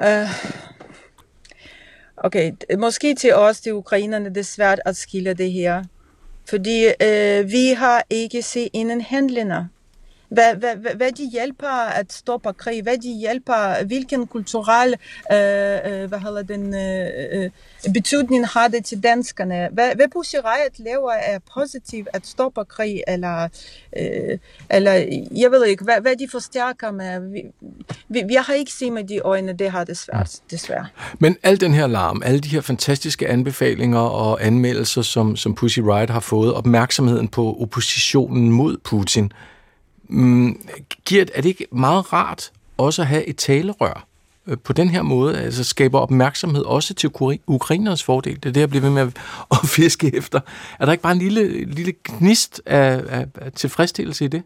Uh, 0.00 0.30
okay, 2.16 2.52
måske 2.78 3.14
til 3.14 3.34
os, 3.34 3.60
de 3.60 3.74
ukrainerne, 3.74 4.28
det 4.28 4.36
er 4.36 4.42
svært 4.42 4.80
at 4.84 4.96
skille 4.96 5.34
det 5.34 5.52
her. 5.52 5.84
Fordi 6.48 6.86
uh, 6.86 7.50
vi 7.50 7.74
har 7.76 8.02
ikke 8.10 8.42
set 8.42 8.68
inden 8.72 9.00
handlinger 9.00 9.64
hvad, 10.28 10.54
hvad, 10.54 10.94
hvad 10.96 11.12
de 11.12 11.30
hjælper 11.30 11.88
at 12.00 12.12
stoppe 12.12 12.52
krig, 12.52 12.82
hvad 12.82 12.98
de 12.98 13.12
hjælper, 13.12 13.84
hvilken 13.84 14.26
kulturel 14.26 14.94
øh, 15.32 16.02
øh, 16.02 16.08
hvad 16.08 16.18
hedder 16.18 16.42
den, 16.42 16.74
øh, 16.74 17.42
øh, 17.42 17.50
betydning 17.92 18.46
har 18.46 18.68
det 18.68 18.84
til 18.84 19.02
danskerne. 19.02 19.68
Hvad, 19.72 19.94
hvad 19.94 20.06
Pussy 20.12 20.36
Riot 20.36 20.78
laver 20.78 21.12
er 21.12 21.38
positivt 21.54 22.08
at 22.12 22.26
stoppe 22.26 22.64
krig, 22.64 23.02
eller, 23.08 23.48
øh, 23.96 24.38
eller 24.70 24.92
jeg 25.36 25.50
ved 25.50 25.66
ikke, 25.66 25.84
hvad, 25.84 26.00
hvad 26.00 26.16
de 26.16 26.28
forstærker 26.30 26.90
med. 26.90 27.20
Vi, 27.30 27.42
vi, 28.08 28.22
vi 28.28 28.34
har 28.34 28.52
ikke 28.52 28.72
set 28.72 28.92
med 28.92 29.04
de 29.04 29.18
øjne, 29.18 29.52
det 29.52 29.70
har 29.70 29.84
det 29.84 29.96
svært, 29.96 30.40
desværre. 30.50 30.86
Men 31.18 31.36
al 31.42 31.60
den 31.60 31.74
her 31.74 31.86
larm, 31.86 32.22
alle 32.24 32.40
de 32.40 32.48
her 32.48 32.60
fantastiske 32.60 33.28
anbefalinger 33.28 34.00
og 34.00 34.46
anmeldelser, 34.46 35.02
som, 35.02 35.36
som 35.36 35.54
Pussy 35.54 35.80
Riot 35.80 36.10
har 36.10 36.20
fået, 36.20 36.54
opmærksomheden 36.54 37.28
på 37.28 37.56
oppositionen 37.60 38.50
mod 38.50 38.76
Putin, 38.84 39.32
Mm, 40.08 40.68
Gert, 41.08 41.30
er 41.34 41.40
det 41.42 41.48
ikke 41.48 41.66
meget 41.72 42.12
rart 42.12 42.52
også 42.76 43.02
at 43.02 43.08
have 43.08 43.24
et 43.24 43.36
talerør 43.36 44.06
øh, 44.46 44.58
på 44.64 44.72
den 44.72 44.88
her 44.88 45.02
måde, 45.02 45.38
altså 45.38 45.64
skaber 45.64 45.98
opmærksomhed 45.98 46.62
også 46.62 46.94
til 46.94 47.10
ukrainernes 47.46 48.02
fordel. 48.02 48.36
Det 48.36 48.46
er 48.46 48.52
det, 48.52 48.60
jeg 48.60 48.68
bliver 48.68 48.82
ved 48.82 48.90
med 48.90 49.02
at 49.50 49.58
fiske 49.64 50.16
efter. 50.16 50.40
Er 50.80 50.84
der 50.84 50.92
ikke 50.92 51.02
bare 51.02 51.12
en 51.12 51.18
lille, 51.18 51.64
lille 51.64 51.92
gnist 52.04 52.62
af, 52.66 53.02
af, 53.08 53.26
af 53.40 53.52
tilfredsstillelse 53.52 54.24
i 54.24 54.28
det? 54.28 54.42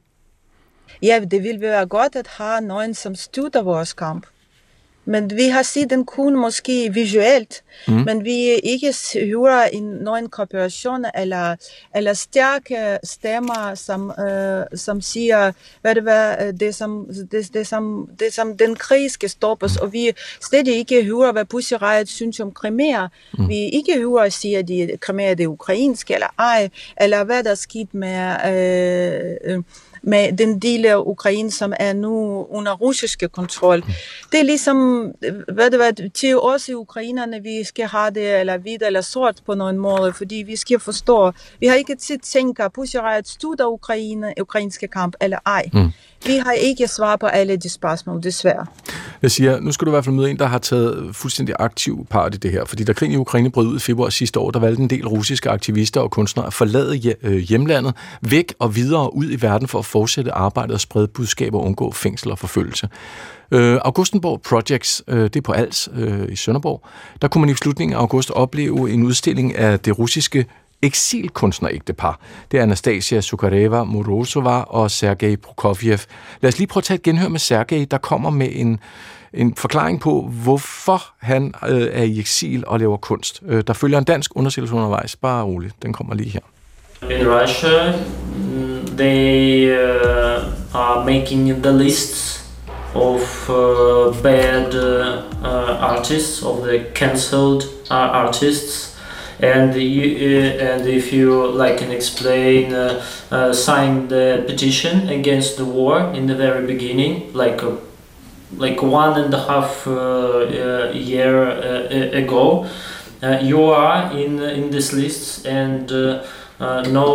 Ja, 1.03 1.21
det 1.31 1.43
vil 1.43 1.61
være 1.61 1.87
godt 1.87 2.17
at 2.17 2.27
have 2.27 2.61
nogen, 2.61 2.95
som 2.95 3.15
støtter 3.15 3.63
vores 3.63 3.93
kamp. 3.93 4.27
Men 5.05 5.37
vi 5.37 5.49
har 5.49 5.63
set 5.63 5.91
den 5.91 6.05
kun 6.05 6.37
måske 6.37 6.95
visuelt, 6.95 7.63
mm. 7.89 7.95
men 7.95 8.25
vi 8.25 8.35
ikke 8.49 8.95
hører 9.15 9.65
en, 9.65 9.83
nogen 9.83 10.29
kooperation 10.29 11.05
eller, 11.19 11.57
eller 11.97 12.13
stærke 12.13 12.99
stemmer, 13.05 13.75
som, 13.75 14.11
øh, 14.11 14.65
som 14.75 15.01
siger, 15.01 15.53
hvad 15.81 15.95
det 15.95 16.05
var, 16.05 16.53
det 16.61 16.75
som, 16.75 17.07
det, 17.31 17.55
det, 17.55 17.67
som, 17.67 18.09
det 18.21 18.33
som 18.33 18.57
den 18.57 18.75
krig 18.75 19.11
skal 19.11 19.31
stoppes, 19.31 19.77
og 19.77 19.93
vi 19.93 20.13
slet 20.41 20.69
ikke 20.69 21.05
hører, 21.05 21.33
hvad 21.33 21.45
Pussy 21.45 21.75
Riot 21.83 22.09
synes 22.09 22.41
om 22.41 22.53
Crimea. 22.53 23.07
Mm. 23.39 23.49
Vi 23.49 23.55
ikke 23.55 23.99
hører 23.99 24.23
at 24.23 24.33
sige, 24.33 24.59
at 24.59 24.69
de, 24.69 24.91
Crimea 25.01 25.31
er 25.31 25.35
det 25.35 25.47
ukrainske 25.47 26.15
eller 26.15 26.35
ej, 26.39 26.69
eller 27.01 27.25
hvad 27.25 27.45
der 27.45 27.51
er 27.51 27.55
sket 27.55 27.95
med... 27.95 28.37
Øh, 28.47 29.55
øh, 29.57 29.63
med 30.03 30.33
den 30.33 30.59
del 30.59 30.87
af 30.87 30.97
Ukraine, 30.97 31.51
som 31.51 31.73
er 31.81 31.93
nu 31.93 32.47
under 32.51 32.73
russiske 32.73 33.29
kontrol. 33.29 33.83
Det 34.33 34.41
er 34.41 34.45
ligesom, 34.45 34.77
hvad 35.55 35.71
det 35.71 35.79
var, 35.79 35.93
til 36.15 36.39
os 36.39 36.69
i 36.69 36.75
ukrainerne, 36.75 37.43
vi 37.43 37.65
skal 37.65 37.87
have 37.87 38.11
det, 38.11 38.41
eller 38.41 38.59
hvidt 38.59 38.83
eller 38.83 39.01
sort 39.01 39.43
på 39.47 39.55
nogen 39.55 39.79
måde, 39.79 40.13
fordi 40.13 40.45
vi 40.47 40.57
skal 40.57 40.81
forstå, 40.81 41.33
vi 41.61 41.67
har 41.67 41.75
ikke 41.75 41.95
tit 41.95 42.21
tænkt, 42.21 42.61
at 42.61 42.73
Pussy 42.73 42.97
Riot 42.97 43.29
støtter 43.29 43.67
Ukraine, 43.67 44.35
ukrainske 44.41 44.89
kamp, 44.89 45.15
eller 45.21 45.39
ej. 45.47 45.69
Mm. 45.73 45.93
Vi 46.27 46.37
har 46.37 46.53
ikke 46.53 46.89
svar 46.89 47.17
på 47.17 47.27
alle 47.27 47.57
de 47.57 47.69
spørgsmål, 47.69 48.23
desværre. 48.23 48.67
Jeg 49.23 49.31
siger, 49.31 49.61
nu 49.61 49.73
skal 49.73 49.87
du 49.87 49.91
i 49.91 49.95
hvert 49.95 50.05
fald 50.05 50.15
møde 50.15 50.31
en, 50.31 50.39
der 50.39 50.47
har 50.47 50.59
taget 50.59 51.17
fuldstændig 51.17 51.55
aktiv 51.59 52.07
part 52.11 52.35
i 52.35 52.39
det 52.39 52.51
her, 52.51 52.65
fordi 52.65 52.85
da 52.85 52.93
krigen 52.93 53.13
i 53.13 53.17
Ukraine 53.17 53.51
brød 53.51 53.67
ud 53.67 53.77
i 53.77 53.81
februar 53.81 54.09
sidste 54.09 54.41
år, 54.41 54.51
der 54.51 54.59
valgte 54.59 54.83
en 54.83 54.91
del 54.91 55.09
russiske 55.09 55.51
aktivister 55.51 56.01
og 56.01 56.11
kunstnere 56.11 56.47
at 56.47 56.53
forlade 56.53 57.17
øh, 57.23 57.37
hjemlandet 57.37 57.95
væk 58.21 58.55
og 58.59 58.77
videre 58.77 59.15
ud 59.15 59.31
i 59.31 59.43
verden 59.43 59.69
for 59.69 59.79
at 59.79 59.85
fortsætte 59.91 60.33
arbejdet 60.33 60.75
og 60.75 60.81
sprede 60.81 61.09
budskaber 61.09 61.59
og 61.59 61.65
undgå 61.65 61.93
fængsel 61.93 62.31
og 62.31 62.39
forfølgelse. 62.39 62.89
Øh, 63.51 63.79
Augustenborg 63.85 64.43
Projects, 64.43 65.03
øh, 65.09 65.23
det 65.23 65.37
er 65.37 65.41
på 65.41 65.53
Als 65.53 65.89
øh, 65.95 66.33
i 66.33 66.37
Sønderborg, 66.37 66.83
der 67.23 67.29
kunne 67.29 67.41
man 67.41 67.51
i 67.51 67.55
slutningen 67.55 67.97
af 67.97 68.01
august 68.01 68.31
opleve 68.31 68.91
en 68.91 69.03
udstilling 69.03 69.57
af 69.57 69.81
det 69.81 69.99
russiske 69.99 70.47
eksilkunstnerægtepar. 70.83 72.21
Det 72.51 72.59
er 72.59 72.63
Anastasia 72.63 73.21
Sukareva 73.21 73.85
Morozova 73.85 74.61
og 74.61 74.91
Sergej 74.91 75.37
Prokofiev. 75.37 75.99
Lad 76.41 76.49
os 76.49 76.59
lige 76.59 76.67
prøve 76.67 76.81
at 76.81 76.85
tage 76.85 76.97
et 76.97 77.03
genhør 77.03 77.29
med 77.29 77.39
Sergej, 77.39 77.87
der 77.91 77.99
kommer 77.99 78.31
med 78.31 78.49
en, 78.53 78.81
en 79.35 79.55
forklaring 79.55 80.01
på, 80.01 80.31
hvorfor 80.43 81.03
han 81.19 81.55
øh, 81.69 81.89
er 81.93 82.03
i 82.03 82.19
eksil 82.19 82.65
og 82.67 82.79
laver 82.79 82.97
kunst. 82.97 83.43
Øh, 83.47 83.65
der 83.67 83.73
følger 83.73 83.99
en 83.99 84.05
dansk 84.05 84.31
undersøgelse 84.35 84.75
undervejs. 84.75 85.17
Bare 85.17 85.45
roligt, 85.45 85.75
den 85.83 85.93
kommer 85.93 86.15
lige 86.15 86.31
her. 86.31 86.41
In 87.03 87.27
Russia, 87.29 87.93
they 88.97 89.73
uh, 89.75 90.55
are 90.75 91.05
making 91.05 91.63
the 91.63 91.73
lists 91.73 92.41
of 92.95 93.51
uh, 93.51 94.11
bad 94.23 94.75
uh, 94.75 95.79
artists, 95.81 96.43
of 96.43 96.63
the 96.65 96.91
cancelled 96.95 97.65
uh, 97.91 97.95
artists. 97.95 98.97
And 99.41 99.75
you, 99.75 100.03
uh, 100.03 100.75
and 100.75 100.87
if 100.87 101.13
you 101.15 101.47
like 101.47 101.79
can 101.79 101.91
explain 101.91 102.75
uh, 102.75 103.03
uh, 103.31 103.53
sign 103.55 104.09
the 104.09 104.45
petition 104.47 105.09
against 105.09 105.57
the 105.57 105.65
war 105.65 106.13
in 106.13 106.27
the 106.27 106.35
very 106.35 106.67
beginning 106.67 107.33
like 107.33 107.63
like 108.57 108.83
one 108.83 109.19
and 109.19 109.33
a 109.33 109.43
half 109.45 109.87
year 110.95 111.51
ago 112.13 112.69
you 113.41 113.65
are 113.65 114.13
in 114.13 114.41
in 114.41 114.71
this 114.71 114.93
list 114.93 115.47
and 115.47 115.91
uh, 115.91 116.23
no 116.93 117.09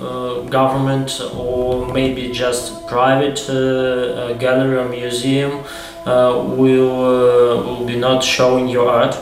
uh, 0.00 0.50
government 0.50 1.20
or 1.38 1.92
maybe 1.94 2.32
just 2.32 2.86
private 2.88 3.40
uh, 3.48 4.38
gallery 4.38 4.76
or 4.78 4.88
museum 4.88 5.52
will, 6.58 6.88
will 7.66 7.86
be 7.86 7.98
not 7.98 8.24
showing 8.24 8.68
your 8.68 8.90
art 8.90 9.16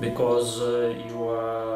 because 0.00 0.62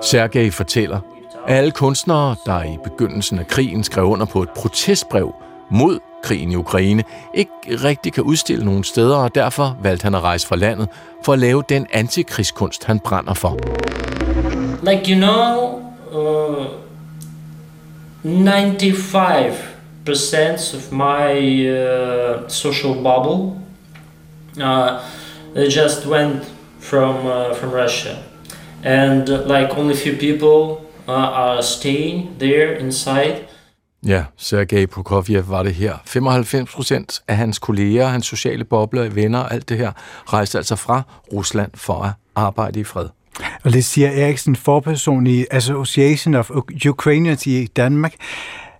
Sergej 0.02 0.50
fortæller, 0.50 1.00
at 1.46 1.56
alle 1.56 1.70
kunstnere, 1.70 2.36
der 2.46 2.62
i 2.62 2.78
begyndelsen 2.84 3.38
af 3.38 3.46
krigen 3.46 3.84
skrev 3.84 4.04
under 4.04 4.26
på 4.26 4.42
et 4.42 4.50
protestbrev 4.50 5.34
mod 5.70 5.98
krigen 6.22 6.52
i 6.52 6.56
Ukraine, 6.56 7.04
ikke 7.34 7.52
rigtig 7.66 8.12
kan 8.12 8.22
udstille 8.22 8.64
nogen 8.64 8.84
steder, 8.84 9.16
og 9.16 9.34
derfor 9.34 9.76
valgte 9.82 10.04
han 10.04 10.14
at 10.14 10.22
rejse 10.22 10.46
fra 10.46 10.56
landet 10.56 10.88
for 11.24 11.32
at 11.32 11.38
lave 11.38 11.62
den 11.68 11.86
antikrigskunst, 11.92 12.84
han 12.84 13.00
brænder 13.00 13.34
for. 13.34 13.58
Like 14.90 15.12
you 15.12 15.16
know, 15.16 15.73
uh, 15.73 15.73
95% 18.24 20.74
of 20.74 20.92
my 20.92 21.68
uh, 21.68 22.48
social 22.48 22.94
bubble 22.94 23.56
uh, 24.62 25.00
just 25.68 26.06
went 26.06 26.44
from 26.80 27.26
uh, 27.26 27.54
from 27.54 27.70
Russia. 27.70 28.16
and 28.84 29.28
uh, 29.28 29.46
like 29.46 29.78
only 29.78 29.94
few 29.94 30.16
people 30.16 30.80
uh, 31.08 31.12
are 31.12 31.62
staying 31.62 32.28
there 32.38 32.78
inside. 32.78 33.34
Ja, 34.06 34.24
Sergej 34.36 34.86
Prokofiev 34.86 35.48
var 35.48 35.62
det 35.62 35.74
her. 35.74 35.96
95 36.04 36.74
procent 36.74 37.22
af 37.28 37.36
hans 37.36 37.58
kolleger, 37.58 38.06
hans 38.06 38.26
sociale 38.26 38.64
bobler, 38.64 39.08
venner 39.08 39.38
og 39.38 39.54
alt 39.54 39.68
det 39.68 39.78
her, 39.78 39.92
rejste 40.26 40.58
altså 40.58 40.76
fra 40.76 41.02
Rusland 41.32 41.70
for 41.74 42.02
at 42.02 42.12
arbejde 42.34 42.80
i 42.80 42.84
fred. 42.84 43.08
Og 43.64 43.72
det 43.72 43.84
siger 43.84 44.10
Eriksen, 44.10 44.56
forperson 44.56 45.26
i 45.26 45.44
Association 45.50 46.34
of 46.34 46.50
Ukrainians 46.88 47.46
i 47.46 47.66
Danmark. 47.66 48.14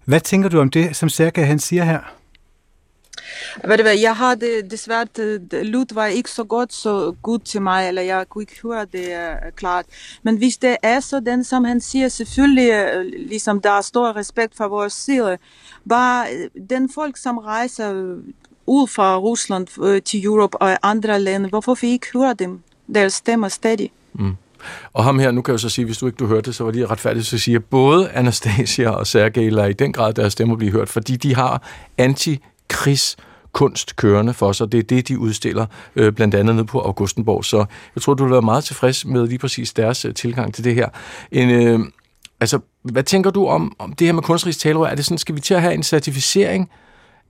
Hvad 0.04 0.20
tænker 0.20 0.48
du 0.48 0.60
om 0.60 0.70
det, 0.70 0.96
som 0.96 1.08
Sergej 1.08 1.44
han 1.44 1.58
siger 1.58 1.84
her? 1.84 2.00
Ved 3.64 3.76
du 3.76 3.82
hvad, 3.82 3.98
jeg 3.98 4.16
har 4.16 4.34
det 4.34 4.70
desværre, 4.70 5.06
lyd 5.64 5.94
var 5.94 6.06
ikke 6.06 6.30
så 6.30 6.44
godt 6.44 6.72
så 6.72 7.14
godt 7.22 7.44
til 7.44 7.62
mig, 7.62 7.88
eller 7.88 8.02
jeg 8.02 8.28
kunne 8.28 8.42
ikke 8.42 8.60
høre 8.62 8.86
det 8.92 9.08
uh, 9.08 9.50
klart. 9.56 9.84
Men 10.22 10.36
hvis 10.36 10.56
det 10.56 10.76
er 10.82 11.00
sådan, 11.00 11.44
som 11.44 11.64
han 11.64 11.80
siger, 11.80 12.08
selvfølgelig, 12.08 12.98
uh, 12.98 13.04
ligesom 13.28 13.60
der 13.60 13.70
er 13.70 13.80
stor 13.80 14.16
respekt 14.16 14.56
for 14.56 14.68
vores 14.68 14.92
side, 14.92 15.38
bare 15.88 16.26
øh, 16.34 16.50
den 16.70 16.90
folk, 16.94 17.16
som 17.16 17.38
rejser 17.38 18.16
ud 18.66 18.88
fra 18.88 19.16
Rusland 19.16 19.78
uh, 19.78 19.98
til 20.04 20.24
Europa 20.24 20.56
og 20.60 20.78
andre 20.82 21.20
lande, 21.20 21.48
hvorfor 21.48 21.78
vi 21.80 21.86
ikke 21.86 22.06
hører 22.12 22.32
dem, 22.32 22.60
deres 22.94 23.12
stemmer 23.12 23.48
stadig? 23.48 23.92
Mm. 24.12 24.36
Og 24.92 25.04
ham 25.04 25.18
her, 25.18 25.30
nu 25.30 25.42
kan 25.42 25.52
jeg 25.52 25.54
jo 25.54 25.58
så 25.58 25.68
sige, 25.68 25.84
hvis 25.84 25.98
du 25.98 26.06
ikke 26.06 26.16
du 26.16 26.26
hørte 26.26 26.46
det, 26.46 26.54
så 26.54 26.64
var 26.64 26.70
det 26.70 26.90
retfærdigt 26.90 27.32
at 27.32 27.40
sige, 27.40 27.60
både 27.60 28.10
Anastasia 28.10 28.90
og 28.90 29.06
Sergej 29.06 29.48
lader 29.48 29.68
i 29.68 29.72
den 29.72 29.92
grad 29.92 30.14
deres 30.14 30.32
stemmer 30.32 30.56
blive 30.56 30.72
hørt, 30.72 30.88
fordi 30.88 31.16
de 31.16 31.34
har 31.34 31.62
anti-krigs 31.98 33.16
kunst 33.52 33.96
kørende 33.96 34.34
for 34.34 34.52
sig. 34.52 34.72
Det 34.72 34.78
er 34.78 34.82
det, 34.82 35.08
de 35.08 35.18
udstiller, 35.18 35.66
øh, 35.96 36.12
blandt 36.12 36.34
andet 36.34 36.54
nede 36.54 36.66
på 36.66 36.80
Augustenborg. 36.80 37.44
Så 37.44 37.64
jeg 37.94 38.02
tror, 38.02 38.14
du 38.14 38.24
vil 38.24 38.32
være 38.32 38.42
meget 38.42 38.64
tilfreds 38.64 39.04
med 39.04 39.26
lige 39.26 39.38
præcis 39.38 39.72
deres 39.72 40.04
øh, 40.04 40.14
tilgang 40.14 40.54
til 40.54 40.64
det 40.64 40.74
her. 40.74 40.88
En, 41.32 41.50
øh, 41.50 41.80
altså, 42.40 42.58
hvad 42.82 43.02
tænker 43.02 43.30
du 43.30 43.46
om, 43.46 43.76
om 43.78 43.92
det 43.92 44.06
her 44.06 44.12
med 44.12 44.22
kunstnerisk 44.22 44.58
talerør? 44.58 44.86
Er 44.86 44.94
det 44.94 45.04
sådan, 45.04 45.18
skal 45.18 45.34
vi 45.34 45.40
til 45.40 45.54
at 45.54 45.60
have 45.60 45.74
en 45.74 45.82
certificering 45.82 46.70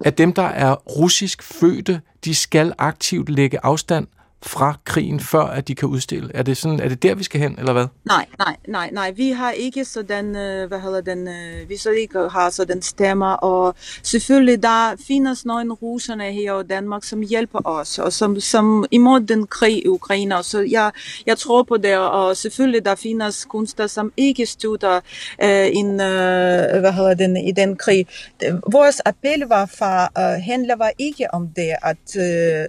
af 0.05 0.13
dem, 0.13 0.33
der 0.33 0.43
er 0.43 0.75
russisk 0.75 1.43
fødte, 1.43 2.01
de 2.25 2.35
skal 2.35 2.73
aktivt 2.79 3.29
lægge 3.29 3.65
afstand 3.65 4.07
fra 4.47 4.75
krigen, 4.85 5.21
før 5.21 5.43
at 5.43 5.69
de 5.69 5.75
kan 5.75 5.89
udstille? 5.89 6.31
Er 6.35 6.43
det, 6.43 6.57
sådan, 6.57 6.81
er 6.81 6.89
det 6.89 7.03
der, 7.03 7.15
vi 7.15 7.25
skal 7.25 7.41
hen, 7.41 7.59
eller 7.59 7.73
hvad? 7.73 7.87
Nej, 8.05 8.27
nej, 8.39 8.57
nej, 8.69 8.91
nej. 8.93 9.11
Vi 9.11 9.31
har 9.31 9.51
ikke 9.51 9.85
sådan, 9.85 10.37
øh, 10.37 10.69
hvad 10.69 10.81
hedder 10.81 11.01
den, 11.01 11.29
øh, 11.29 11.69
vi 11.69 11.77
så 11.77 11.91
ikke 11.91 12.29
har 12.29 12.51
sådan 12.51 12.83
stemmer, 12.83 13.33
og 13.33 13.75
selvfølgelig 14.03 14.63
der 14.63 14.97
findes 15.07 15.45
nogle 15.45 15.73
russerne 15.73 16.33
her 16.33 16.61
i 16.61 16.67
Danmark, 16.67 17.05
som 17.05 17.21
hjælper 17.21 17.59
os, 17.65 17.99
og 17.99 18.13
som, 18.13 18.41
som 18.41 18.85
imod 18.91 19.21
den 19.21 19.47
krig 19.47 19.85
i 19.85 19.89
Ukraine, 19.89 20.43
så 20.43 20.61
jeg, 20.71 20.91
jeg 21.27 21.39
tror 21.39 21.63
på 21.63 21.77
det, 21.77 21.99
og 21.99 22.37
selvfølgelig 22.37 22.85
der 22.85 22.95
findes 22.95 23.45
kunster, 23.45 23.87
som 23.87 24.13
ikke 24.17 24.47
støtter 24.47 25.01
øh, 25.43 25.67
en, 25.73 26.01
øh, 26.01 26.81
hvad 26.81 26.93
hedder 26.93 27.15
den, 27.15 27.37
i 27.37 27.53
den 27.53 27.77
krig. 27.77 28.07
Vores 28.73 29.01
appel 29.05 29.41
var 29.49 29.67
fra, 29.67 30.05
øh, 30.19 30.43
handler 30.43 30.77
var 30.77 30.91
ikke 30.99 31.35
om 31.35 31.49
det, 31.57 31.73
at 31.83 32.17
øh, 32.17 32.69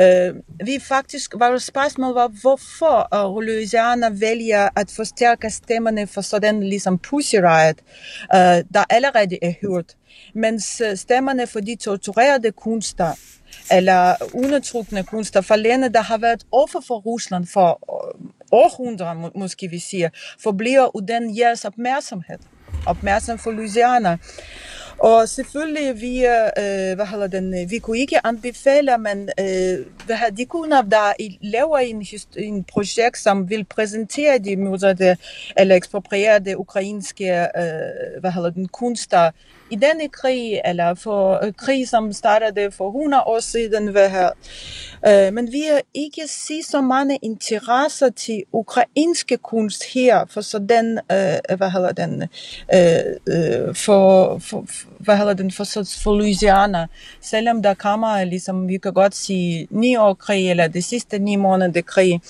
Uh, 0.00 0.36
vi 0.66 0.78
faktisk, 0.80 1.34
vores 1.38 1.62
spørgsmål 1.62 2.14
var, 2.14 2.28
hvorfor 2.28 3.26
uh, 3.28 3.42
Louisiana 3.42 4.08
vælger 4.12 4.68
at 4.76 4.90
forstærke 4.96 5.50
stemmerne 5.50 6.06
for 6.06 6.20
sådan 6.20 6.62
ligesom 6.62 6.98
Pussy 6.98 7.36
Riot, 7.36 7.76
uh, 8.34 8.74
der 8.74 8.84
allerede 8.90 9.38
er 9.42 9.52
hørt, 9.62 9.96
mens 10.34 10.82
stemmerne 10.94 11.46
for 11.46 11.60
de 11.60 11.76
torturerede 11.76 12.52
kunster, 12.52 13.12
eller 13.72 14.14
undertrukne 14.34 15.04
kunster 15.04 15.40
fra 15.40 15.56
lande, 15.56 15.92
der 15.92 16.02
har 16.02 16.18
været 16.18 16.46
offer 16.52 16.80
for 16.86 16.98
Rusland 16.98 17.46
for 17.46 17.80
århundreder, 18.52 19.14
må, 19.14 19.30
måske 19.34 19.68
vi 19.68 19.78
siger, 19.78 20.08
forbliver 20.42 20.96
uden 20.96 21.38
jeres 21.38 21.64
opmærksomhed. 21.64 22.38
Opmærksomhed 22.86 23.38
for 23.38 23.50
Louisiana. 23.50 24.18
Og 24.98 25.28
selvfølgelig, 25.28 26.00
vi, 26.00 26.24
øh, 26.26 26.94
hvad 26.96 27.06
hedder 27.06 27.26
den, 27.26 27.54
øh, 27.54 27.70
vi 27.70 27.78
kunne 27.78 27.98
ikke 27.98 28.26
anbefale, 28.26 28.98
men 28.98 29.28
øh, 29.40 29.86
hvad, 30.06 30.36
de 30.36 30.44
kunne 30.46 30.76
der 30.90 31.12
laver 31.40 31.78
en, 31.78 32.06
en 32.36 32.64
projekt, 32.64 33.18
som 33.18 33.50
vil 33.50 33.64
præsentere 33.64 34.38
de 34.38 34.56
modsatte 34.56 35.16
eller 35.56 35.74
eksproprierede 35.74 36.58
ukrainske 36.58 37.24
øh, 37.40 38.20
hvad 38.20 38.30
hedder 38.30 38.50
den, 38.50 38.68
kunster 38.68 39.30
i 39.70 39.76
denne 39.76 40.08
krig, 40.08 40.60
eller 40.64 40.94
for 40.94 41.44
øh, 41.44 41.52
krig, 41.52 41.88
som 41.88 42.12
startede 42.12 42.70
for 42.70 42.88
100 42.88 43.22
år 43.26 43.40
siden. 43.40 43.94
ved 43.94 44.08
her. 44.10 44.30
Øh, 45.08 45.34
men 45.34 45.52
vi 45.52 45.62
har 45.70 45.80
ikke 45.94 46.22
set 46.26 46.64
så 46.64 46.80
mange 46.80 47.18
interesser 47.22 48.10
til 48.10 48.42
ukrainske 48.52 49.36
kunst 49.36 49.84
her, 49.94 50.24
for 50.30 50.40
sådan, 50.40 50.68
den, 50.68 50.98
øh, 51.12 51.56
hvad 51.56 51.70
hedder 51.70 51.92
den, 51.92 52.22
uh, 52.22 53.74
for, 53.74 54.38
for, 54.38 54.64
hvad 54.98 55.16
hedder 55.16 55.34
den, 55.34 55.50
for, 55.52 55.64
for 56.02 56.14
Louisiana. 56.14 56.86
Selvom 57.20 57.62
der 57.62 57.74
kommer, 57.74 58.24
ligesom 58.24 58.68
vi 58.68 58.78
kan 58.78 58.92
godt 58.92 59.14
sige, 59.14 59.68
ni 59.70 59.96
år 59.96 60.14
krig, 60.14 60.50
eller 60.50 60.68
de 60.68 60.82
sidste 60.82 61.18
ni 61.18 61.36
måneder 61.36 61.82
krig, 61.82 62.20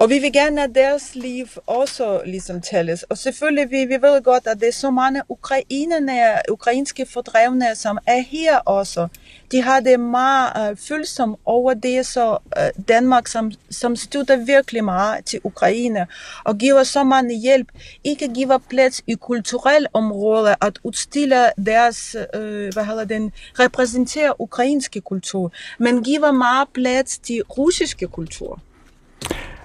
og 0.00 0.10
vi 0.10 0.18
vil 0.18 0.32
gerne, 0.32 0.62
at 0.62 0.70
deres 0.74 1.14
liv 1.14 1.46
også 1.66 2.22
ligesom 2.26 2.60
tælles. 2.60 3.02
Og 3.02 3.18
selvfølgelig, 3.18 3.70
vi, 3.70 3.84
vi 3.84 4.02
ved 4.02 4.22
godt, 4.22 4.46
at 4.46 4.60
det 4.60 4.68
er 4.68 4.72
så 4.72 4.90
mange 4.90 5.22
ukrainerne, 5.28 6.12
ukrainske 6.50 7.06
fordrevne, 7.06 7.74
som 7.74 7.98
er 8.06 8.20
her 8.20 8.58
også. 8.58 9.08
De 9.52 9.62
har 9.62 9.80
det 9.80 10.00
meget 10.00 10.70
uh, 10.70 10.76
følsomt 10.78 11.38
over 11.44 11.74
det, 11.74 12.06
så 12.06 12.30
uh, 12.30 12.84
Danmark, 12.88 13.26
som, 13.26 13.52
som 13.70 13.96
støtter 13.96 14.36
virkelig 14.36 14.84
meget 14.84 15.24
til 15.24 15.40
Ukraine, 15.44 16.06
og 16.44 16.58
giver 16.58 16.84
så 16.84 17.04
meget 17.04 17.40
hjælp, 17.42 17.68
ikke 18.04 18.28
giver 18.34 18.58
plads 18.70 19.02
i 19.06 19.14
kulturelle 19.14 19.88
områder, 19.92 20.54
at 20.60 20.78
udstille 20.84 21.46
deres, 21.66 22.16
uh, 22.34 22.40
hvad 22.72 22.84
hedder 22.84 23.04
den, 23.04 23.32
repræsentere 23.58 24.40
ukrainske 24.40 25.00
kultur, 25.00 25.52
men 25.78 26.04
giver 26.04 26.32
meget 26.32 26.68
plads 26.74 27.18
til 27.18 27.42
russiske 27.42 28.06
kultur. 28.06 28.60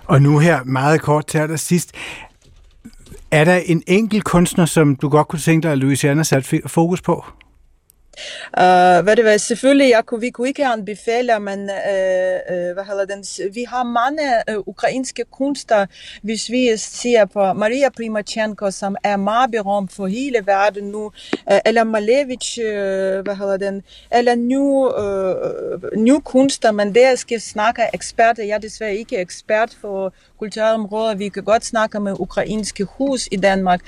Og 0.08 0.22
nu 0.22 0.40
her, 0.40 0.64
meget 0.64 1.02
kort 1.02 1.28
til 1.28 1.60
sidst 1.60 1.92
er 3.32 3.44
der 3.44 3.56
en 3.56 3.84
enkelt 3.88 4.24
kunstner, 4.24 4.66
som 4.66 4.96
du 4.96 5.10
godt 5.10 5.28
kunne 5.28 5.40
tænke 5.40 5.64
dig, 5.64 5.72
at 5.72 5.78
Louisiana 5.78 6.24
sat 6.24 6.54
fokus 6.66 7.02
på? 7.02 7.26
Uh, 8.58 9.04
hvad 9.04 9.16
det 9.16 9.26
var, 9.26 9.38
selvfølgelig, 9.38 9.90
jeg 9.90 10.06
kunne, 10.06 10.22
vi 10.22 10.30
kunne 10.30 10.48
ikke 10.48 10.66
anbefale, 10.66 11.40
men 11.40 11.60
uh, 11.60 12.56
uh, 12.56 12.74
hvad 12.74 12.86
hedder 12.88 13.06
den, 13.06 13.26
vi 13.54 13.64
har 13.64 13.84
mange 13.84 14.22
uh, 14.52 14.64
ukrainske 14.68 15.24
kunster, 15.32 15.86
hvis 16.22 16.50
vi 16.50 16.78
ser 16.78 17.26
på 17.26 17.54
Maria 17.54 17.90
Primachenko, 17.90 18.72
som 18.72 18.96
er 19.04 19.18
meget 19.18 19.52
berømt 19.52 19.92
for 19.92 20.08
hele 20.08 20.44
verden 20.46 20.84
nu, 20.84 21.06
uh, 21.06 21.58
eller 21.66 21.84
Malevich, 21.84 22.60
uh, 22.60 22.66
hvad 23.24 23.36
hedder 23.36 23.58
den, 23.58 23.84
eller 24.12 24.36
nu, 24.36 24.88
uh, 24.88 25.98
nu 25.98 26.20
kunster, 26.20 26.72
men 26.72 26.96
der 26.96 27.16
skal 27.16 27.42
snakke 27.42 27.82
eksperter, 27.94 28.44
jeg 28.44 28.56
er 28.56 28.60
desværre 28.60 28.96
ikke 28.96 29.18
ekspert 29.18 29.78
for 29.82 30.14
kulturområdet. 30.40 31.20
vi 31.20 31.30
kan 31.30 31.44
godt 31.44 31.66
snakke 31.66 32.00
med 32.00 32.16
ukrainske 32.20 32.84
hus 32.84 33.28
i 33.32 33.36
Danmark, 33.36 33.82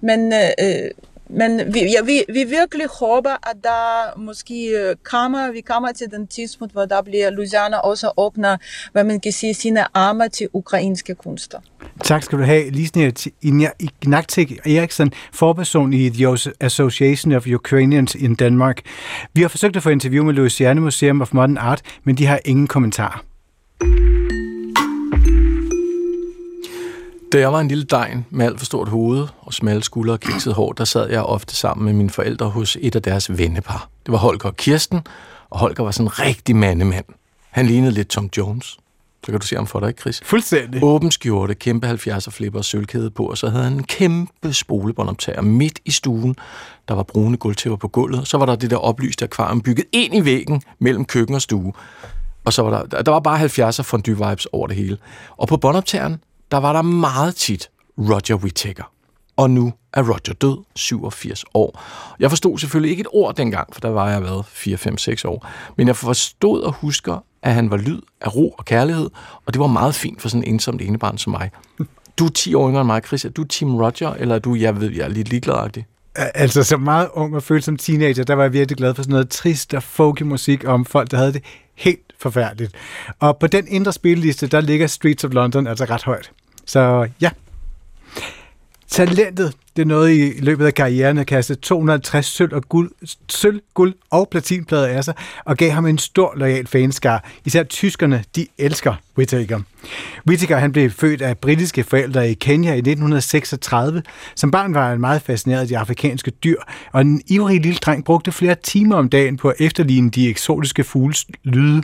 men 0.00 0.32
uh, 0.32 1.13
men 1.36 1.74
vi, 1.74 1.80
ja, 1.80 2.02
vi, 2.04 2.24
vi 2.28 2.44
virkelig 2.44 2.86
håber, 3.00 3.50
at 3.50 3.56
der 3.62 4.18
måske 4.18 4.68
øh, 4.68 4.96
kommer, 5.04 5.52
vi 5.52 5.60
kommer 5.60 5.92
til 5.92 6.10
den 6.10 6.26
tidspunkt, 6.26 6.72
hvor 6.72 6.84
der 6.84 7.02
bliver 7.02 7.30
Louisiana 7.30 7.76
også 7.76 8.12
åbner, 8.16 8.56
hvad 8.92 9.04
man 9.04 9.20
kan 9.20 9.32
sige, 9.32 9.54
sine 9.54 9.96
arme 9.96 10.28
til 10.28 10.48
ukrainske 10.52 11.14
kunster. 11.14 11.58
Tak 12.04 12.22
skal 12.22 12.38
du 12.38 12.44
have, 12.44 12.70
Lisne 12.70 13.12
Ignaktik 13.80 14.52
Eriksen, 14.66 15.12
forperson 15.32 15.92
i 15.92 16.10
The 16.10 16.38
Association 16.60 17.32
of 17.32 17.46
Ukrainians 17.46 18.14
in 18.14 18.34
Denmark. 18.34 18.80
Vi 19.32 19.42
har 19.42 19.48
forsøgt 19.48 19.76
at 19.76 19.82
få 19.82 19.90
interview 19.90 20.24
med 20.24 20.34
Louisiana 20.34 20.80
Museum 20.80 21.20
of 21.20 21.32
Modern 21.32 21.56
Art, 21.58 21.82
men 22.04 22.18
de 22.18 22.26
har 22.26 22.40
ingen 22.44 22.66
kommentar. 22.66 23.24
Da 27.34 27.38
jeg 27.38 27.52
var 27.52 27.60
en 27.60 27.68
lille 27.68 27.84
degn 27.84 28.26
med 28.30 28.46
alt 28.46 28.58
for 28.58 28.64
stort 28.64 28.88
hoved 28.88 29.26
og 29.40 29.54
smalle 29.54 29.84
skuldre 29.84 30.12
og 30.12 30.20
kikset 30.20 30.54
hår, 30.54 30.72
der 30.72 30.84
sad 30.84 31.10
jeg 31.10 31.22
ofte 31.22 31.56
sammen 31.56 31.84
med 31.84 31.92
mine 31.92 32.10
forældre 32.10 32.50
hos 32.50 32.76
et 32.80 32.96
af 32.96 33.02
deres 33.02 33.38
vennepar. 33.38 33.88
Det 34.06 34.12
var 34.12 34.18
Holger 34.18 34.44
og 34.48 34.56
Kirsten, 34.56 35.00
og 35.50 35.58
Holger 35.58 35.84
var 35.84 35.90
sådan 35.90 36.06
en 36.06 36.18
rigtig 36.18 36.56
mandemand. 36.56 37.04
Han 37.50 37.66
lignede 37.66 37.92
lidt 37.92 38.08
Tom 38.08 38.30
Jones. 38.36 38.66
Så 39.24 39.32
kan 39.32 39.40
du 39.40 39.46
se 39.46 39.56
ham 39.56 39.66
for 39.66 39.80
dig, 39.80 39.88
ikke, 39.88 40.00
Chris? 40.00 40.20
Fuldstændig. 40.24 40.84
Åben 40.84 41.10
skjorte, 41.10 41.54
kæmpe 41.54 41.90
70'er 41.90 42.30
flipper 42.30 42.58
og 42.58 42.64
sølvkæde 42.64 43.10
på, 43.10 43.24
og 43.26 43.38
så 43.38 43.48
havde 43.48 43.64
han 43.64 43.72
en 43.72 43.84
kæmpe 43.84 44.52
spolebåndoptager 44.52 45.40
midt 45.40 45.78
i 45.84 45.90
stuen. 45.90 46.36
Der 46.88 46.94
var 46.94 47.02
brune 47.02 47.36
gulvtæpper 47.36 47.76
på 47.76 47.88
gulvet, 47.88 48.20
og 48.20 48.26
så 48.26 48.38
var 48.38 48.46
der 48.46 48.56
det 48.56 48.70
der 48.70 48.76
oplyste 48.76 49.24
akvarium 49.24 49.60
bygget 49.60 49.86
ind 49.92 50.14
i 50.14 50.24
væggen 50.24 50.62
mellem 50.78 51.04
køkken 51.04 51.34
og 51.34 51.42
stue. 51.42 51.72
Og 52.44 52.52
så 52.52 52.62
var 52.62 52.84
der, 52.84 53.02
der 53.02 53.10
var 53.12 53.20
bare 53.20 53.68
70'er 53.68 53.82
fondue 53.82 54.28
vibes 54.28 54.46
over 54.46 54.66
det 54.66 54.76
hele. 54.76 54.98
Og 55.36 55.48
på 55.48 55.56
båndoptageren, 55.56 56.20
der 56.54 56.60
var 56.60 56.72
der 56.72 56.82
meget 56.82 57.36
tit 57.36 57.70
Roger 57.98 58.36
Whittaker. 58.36 58.92
Og 59.36 59.50
nu 59.50 59.72
er 59.92 60.02
Roger 60.02 60.34
død, 60.40 60.58
87 60.74 61.44
år. 61.54 61.82
Jeg 62.20 62.30
forstod 62.30 62.58
selvfølgelig 62.58 62.90
ikke 62.90 63.00
et 63.00 63.06
ord 63.12 63.34
dengang, 63.34 63.74
for 63.74 63.80
der 63.80 63.88
var 63.88 64.10
jeg 64.10 64.22
været 64.22 64.44
4, 64.46 64.76
5, 64.76 64.98
6 64.98 65.24
år. 65.24 65.46
Men 65.76 65.86
jeg 65.86 65.96
forstod 65.96 66.62
og 66.62 66.72
husker, 66.72 67.24
at 67.42 67.54
han 67.54 67.70
var 67.70 67.76
lyd 67.76 68.00
af 68.20 68.36
ro 68.36 68.54
og 68.58 68.64
kærlighed, 68.64 69.10
og 69.46 69.54
det 69.54 69.60
var 69.60 69.66
meget 69.66 69.94
fint 69.94 70.22
for 70.22 70.28
sådan 70.28 70.44
en 70.44 70.54
ensomt 70.54 70.82
enebarn 70.82 71.18
som 71.18 71.30
mig. 71.30 71.50
Du 72.18 72.24
er 72.24 72.30
10 72.30 72.54
år 72.54 72.68
yngre 72.68 72.80
end 72.80 72.86
mig, 72.86 73.02
Chris. 73.06 73.24
Er 73.24 73.28
du 73.28 73.44
Team 73.44 73.74
Roger, 73.74 74.14
eller 74.14 74.34
er 74.34 74.38
du, 74.38 74.54
jeg 74.54 74.80
ved, 74.80 74.92
jeg 74.92 75.04
er 75.04 75.08
lidt 75.08 75.28
ligeglad 75.28 75.70
Altså, 76.16 76.62
så 76.62 76.76
meget 76.76 77.08
ung 77.12 77.36
og 77.36 77.42
følt 77.42 77.64
som 77.64 77.76
teenager, 77.76 78.24
der 78.24 78.34
var 78.34 78.42
jeg 78.42 78.52
virkelig 78.52 78.76
glad 78.76 78.94
for 78.94 79.02
sådan 79.02 79.12
noget 79.12 79.28
trist 79.28 79.74
og 79.74 79.82
folky 79.82 80.22
musik 80.22 80.64
om 80.66 80.84
folk, 80.84 81.10
der 81.10 81.16
havde 81.16 81.32
det 81.32 81.44
helt 81.74 82.12
forfærdeligt. 82.18 82.72
Og 83.20 83.38
på 83.38 83.46
den 83.46 83.68
indre 83.68 83.92
spilleliste, 83.92 84.46
der 84.46 84.60
ligger 84.60 84.86
Streets 84.86 85.24
of 85.24 85.32
London 85.32 85.66
altså 85.66 85.84
ret 85.84 86.02
højt. 86.02 86.32
Så 86.66 87.08
ja. 87.20 87.30
Talentet, 88.88 89.54
det 89.76 89.82
er 89.82 89.86
noget 89.86 90.10
i 90.10 90.40
løbet 90.40 90.66
af 90.66 90.74
karrieren 90.74 91.18
at 91.18 91.26
kaste 91.26 91.54
250 91.54 92.26
sølv, 92.26 92.54
og 92.54 92.62
guld, 92.68 92.90
sølv, 93.28 93.60
guld 93.74 93.94
og 94.10 94.28
platinplader 94.30 94.86
af 94.86 95.04
sig, 95.04 95.14
og 95.44 95.56
gav 95.56 95.70
ham 95.70 95.86
en 95.86 95.98
stor 95.98 96.32
lojal 96.36 96.66
fanskar. 96.66 97.30
Især 97.44 97.62
tyskerne, 97.62 98.24
de 98.36 98.46
elsker 98.58 98.94
Whittaker. 99.18 99.60
Whittaker 100.28 100.56
han 100.56 100.72
blev 100.72 100.90
født 100.90 101.22
af 101.22 101.38
britiske 101.38 101.84
forældre 101.84 102.30
i 102.30 102.34
Kenya 102.34 102.72
i 102.74 102.78
1936. 102.78 104.02
Som 104.34 104.50
barn 104.50 104.74
var 104.74 104.88
han 104.88 105.00
meget 105.00 105.22
fascineret 105.22 105.60
af 105.60 105.68
de 105.68 105.78
afrikanske 105.78 106.30
dyr, 106.30 106.60
og 106.92 107.00
en 107.00 107.22
ivrig 107.26 107.60
lille 107.60 107.78
dreng 107.78 108.04
brugte 108.04 108.32
flere 108.32 108.54
timer 108.62 108.96
om 108.96 109.08
dagen 109.08 109.36
på 109.36 109.48
at 109.48 109.56
efterligne 109.60 110.10
de 110.10 110.28
eksotiske 110.28 110.84
fugles 110.84 111.26
lyde. 111.44 111.82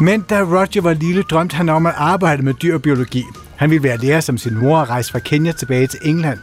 Men 0.00 0.20
da 0.20 0.42
Roger 0.42 0.80
var 0.80 0.92
lille, 0.92 1.22
drømte 1.22 1.56
han 1.56 1.68
om 1.68 1.86
at 1.86 1.94
arbejde 1.96 2.42
med 2.42 2.54
dyrbiologi. 2.54 3.24
Han 3.56 3.70
ville 3.70 3.82
være 3.82 3.96
lærer 3.96 4.20
som 4.20 4.38
sin 4.38 4.58
mor 4.58 4.78
og 4.78 4.88
rejse 4.88 5.12
fra 5.12 5.18
Kenya 5.18 5.52
tilbage 5.52 5.86
til 5.86 6.00
England. 6.02 6.38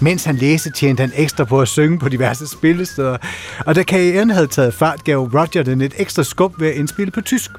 Mens 0.00 0.24
han 0.24 0.36
læste, 0.36 0.70
tjente 0.70 1.00
han 1.00 1.12
ekstra 1.16 1.44
på 1.44 1.60
at 1.60 1.68
synge 1.68 1.98
på 1.98 2.08
diverse 2.08 2.46
spillesteder. 2.46 3.16
Og 3.66 3.74
da 3.74 3.82
karrieren 3.82 4.30
havde 4.30 4.46
taget 4.46 4.74
fart, 4.74 5.04
gav 5.04 5.18
Roger 5.34 5.62
den 5.62 5.80
et 5.80 5.94
ekstra 5.98 6.22
skub 6.22 6.60
ved 6.60 6.68
at 6.68 6.74
indspille 6.74 7.10
på 7.10 7.20
tysk. 7.20 7.50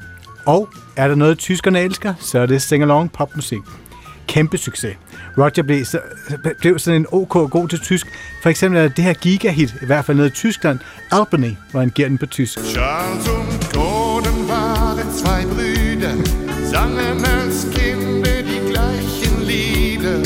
Og 0.46 0.70
er 0.96 1.08
der 1.08 1.16
noget, 1.16 1.38
tyskerne 1.38 1.82
elsker, 1.82 2.14
så 2.20 2.40
er 2.40 2.46
det 2.46 2.62
sing-along 2.62 3.08
popmusik. 3.14 3.62
kæmpe 4.28 4.58
succes. 4.58 4.96
Roger 5.38 5.64
blev, 5.64 5.86
så, 5.86 6.00
blev 6.60 6.80
sådan 6.80 7.02
en 7.02 7.08
OK 7.12 7.52
god 7.52 7.68
til 7.68 7.80
tysk. 7.80 8.08
For 8.42 8.50
eksempel 8.50 8.82
er 8.82 8.88
det 8.88 9.04
her 9.04 9.14
gigahit, 9.14 9.76
i 9.82 9.86
hvert 9.86 10.06
fald 10.06 10.18
nede 10.18 10.28
i 10.28 10.32
Tyskland, 10.32 10.80
Albany, 11.12 11.52
hvor 11.72 11.80
han 11.80 11.90
giver 11.90 12.08
den 12.08 12.18
på 12.18 12.26
tysk. 12.26 12.60
Charles 12.60 13.28
und 13.28 13.74
Gordon 13.74 14.48
waren 14.48 15.14
zwei 15.14 15.46
Brüder, 15.46 16.16
sangen 16.72 17.26
als 17.26 17.68
Kinder 17.74 18.42
die 18.42 18.72
gleichen 18.72 19.44
Lieder, 19.48 20.22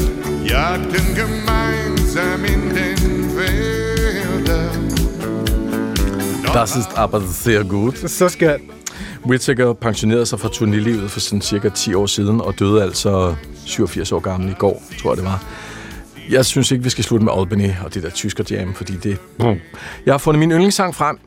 jagten 0.49 1.15
gemeinsam 1.15 2.45
in 2.45 2.61
den 2.69 3.35
Wäldern. 3.37 4.83
Das 6.53 6.75
ist 6.75 6.97
aber 6.97 7.21
sehr 7.21 7.63
gut. 7.63 7.97
Så 8.09 8.29
skal 8.29 8.59
Whittaker 9.25 9.73
pensionerede 9.73 10.25
sig 10.25 10.39
fra 10.39 10.47
turnélivet 10.49 11.07
for 11.09 11.19
sådan 11.19 11.41
cirka 11.41 11.69
10 11.69 11.93
år 11.93 12.05
siden, 12.05 12.41
og 12.41 12.59
døde 12.59 12.83
altså 12.83 13.36
87 13.65 14.12
år 14.12 14.19
gammel 14.19 14.49
i 14.49 14.53
går, 14.53 14.83
tror 15.01 15.12
jeg 15.12 15.17
det 15.17 15.25
var. 15.25 15.43
Jeg 16.29 16.45
synes 16.45 16.71
ikke, 16.71 16.83
vi 16.83 16.89
skal 16.89 17.03
slutte 17.03 17.25
med 17.25 17.33
Albany 17.38 17.69
og 17.86 17.93
det 17.93 18.03
der 18.03 18.09
tysker 18.09 18.43
jam, 18.51 18.73
fordi 18.73 18.93
det... 19.03 19.17
Jeg 20.05 20.13
har 20.13 20.17
fundet 20.17 20.39
min 20.39 20.51
yndlingssang 20.51 20.95
frem. 20.95 21.17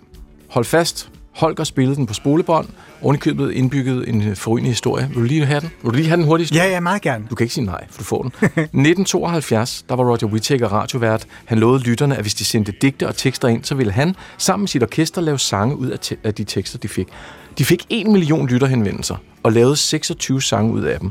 Hold 0.50 0.64
fast. 0.64 1.08
Holger 1.34 1.64
spillede 1.64 1.96
den 1.96 2.06
på 2.06 2.14
spolebånd. 2.14 2.68
Ovenikøbet 3.02 3.52
indbygget 3.52 4.08
en 4.08 4.36
forrygende 4.36 4.70
historie. 4.70 5.06
Vil 5.08 5.16
du 5.16 5.22
lige 5.22 5.46
have 5.46 5.60
den? 5.60 5.70
Vil 5.82 5.90
du 5.90 5.96
lige 5.96 6.08
have 6.08 6.16
den 6.16 6.24
hurtigt? 6.24 6.54
Ja, 6.54 6.64
ja, 6.68 6.80
meget 6.80 7.02
gerne. 7.02 7.26
Du 7.30 7.34
kan 7.34 7.44
ikke 7.44 7.54
sige 7.54 7.64
nej, 7.64 7.84
for 7.90 7.98
du 7.98 8.04
får 8.04 8.22
den. 8.22 8.32
1972, 8.42 9.84
der 9.88 9.96
var 9.96 10.04
Roger 10.04 10.26
Whittaker 10.26 10.68
radiovært. 10.68 11.26
Han 11.44 11.58
lovede 11.58 11.82
lytterne, 11.82 12.16
at 12.16 12.22
hvis 12.22 12.34
de 12.34 12.44
sendte 12.44 12.72
digte 12.82 13.08
og 13.08 13.16
tekster 13.16 13.48
ind, 13.48 13.64
så 13.64 13.74
ville 13.74 13.92
han 13.92 14.14
sammen 14.38 14.62
med 14.62 14.68
sit 14.68 14.82
orkester 14.82 15.20
lave 15.20 15.38
sange 15.38 15.76
ud 15.76 15.86
af, 15.88 15.98
te- 15.98 16.16
af 16.24 16.34
de 16.34 16.44
tekster, 16.44 16.78
de 16.78 16.88
fik. 16.88 17.08
De 17.58 17.64
fik 17.64 17.86
1 17.90 18.06
million 18.06 18.46
lytterhenvendelser 18.46 19.16
og 19.42 19.52
lavede 19.52 19.76
26 19.76 20.42
sange 20.42 20.72
ud 20.72 20.82
af 20.82 21.00
dem. 21.00 21.10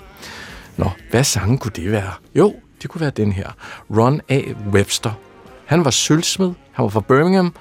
Nå, 0.77 0.89
hvad 1.11 1.23
sange 1.23 1.57
kunne 1.57 1.71
det 1.75 1.91
være? 1.91 2.11
Jo, 2.35 2.55
det 2.81 2.89
kunne 2.89 3.01
være 3.01 3.09
den 3.09 3.31
her. 3.31 3.49
Ron 3.97 4.21
A. 4.29 4.41
Webster. 4.71 5.11
Han 5.65 5.85
var 5.85 5.91
sølvsmed, 5.91 6.51
han 6.71 6.83
var 6.83 6.89
fra 6.89 6.99
Birmingham, 6.99 7.55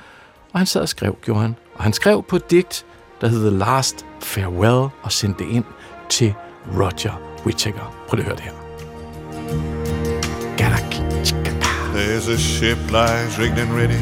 og 0.53 0.61
han 0.61 0.67
sad 0.67 0.81
og 0.81 0.89
skrev, 0.89 1.17
gjorde 1.25 1.41
han. 1.41 1.55
Og 1.75 1.83
han 1.83 1.93
skrev 1.93 2.23
på 2.29 2.37
et 2.37 2.51
digt, 2.51 2.87
der 3.21 3.29
hed 3.29 3.51
The 3.51 3.59
Last 3.59 4.07
Farewell, 4.23 4.89
og 5.03 5.13
sendte 5.13 5.45
det 5.45 5.51
ind 5.51 5.65
til 6.09 6.35
Roger 6.77 7.21
Whittaker. 7.47 7.95
Prøv 8.09 8.17
lige 8.17 8.27
at 8.27 8.27
høre 8.27 8.37
det 8.37 8.45
her. 8.45 8.53
There's 11.95 12.29
a 12.29 12.37
ship 12.37 12.79
lies 12.91 13.39
rigged 13.39 13.59
and 13.59 13.73
ready 13.73 14.01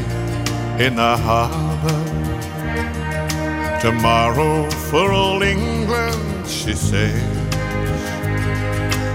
in 0.79 0.95
the 0.95 1.17
harbor. 1.17 2.32
Tomorrow 3.83 4.69
for 4.89 5.11
old 5.11 5.43
England 5.43 6.47
she 6.47 6.71
sails. 6.73 7.49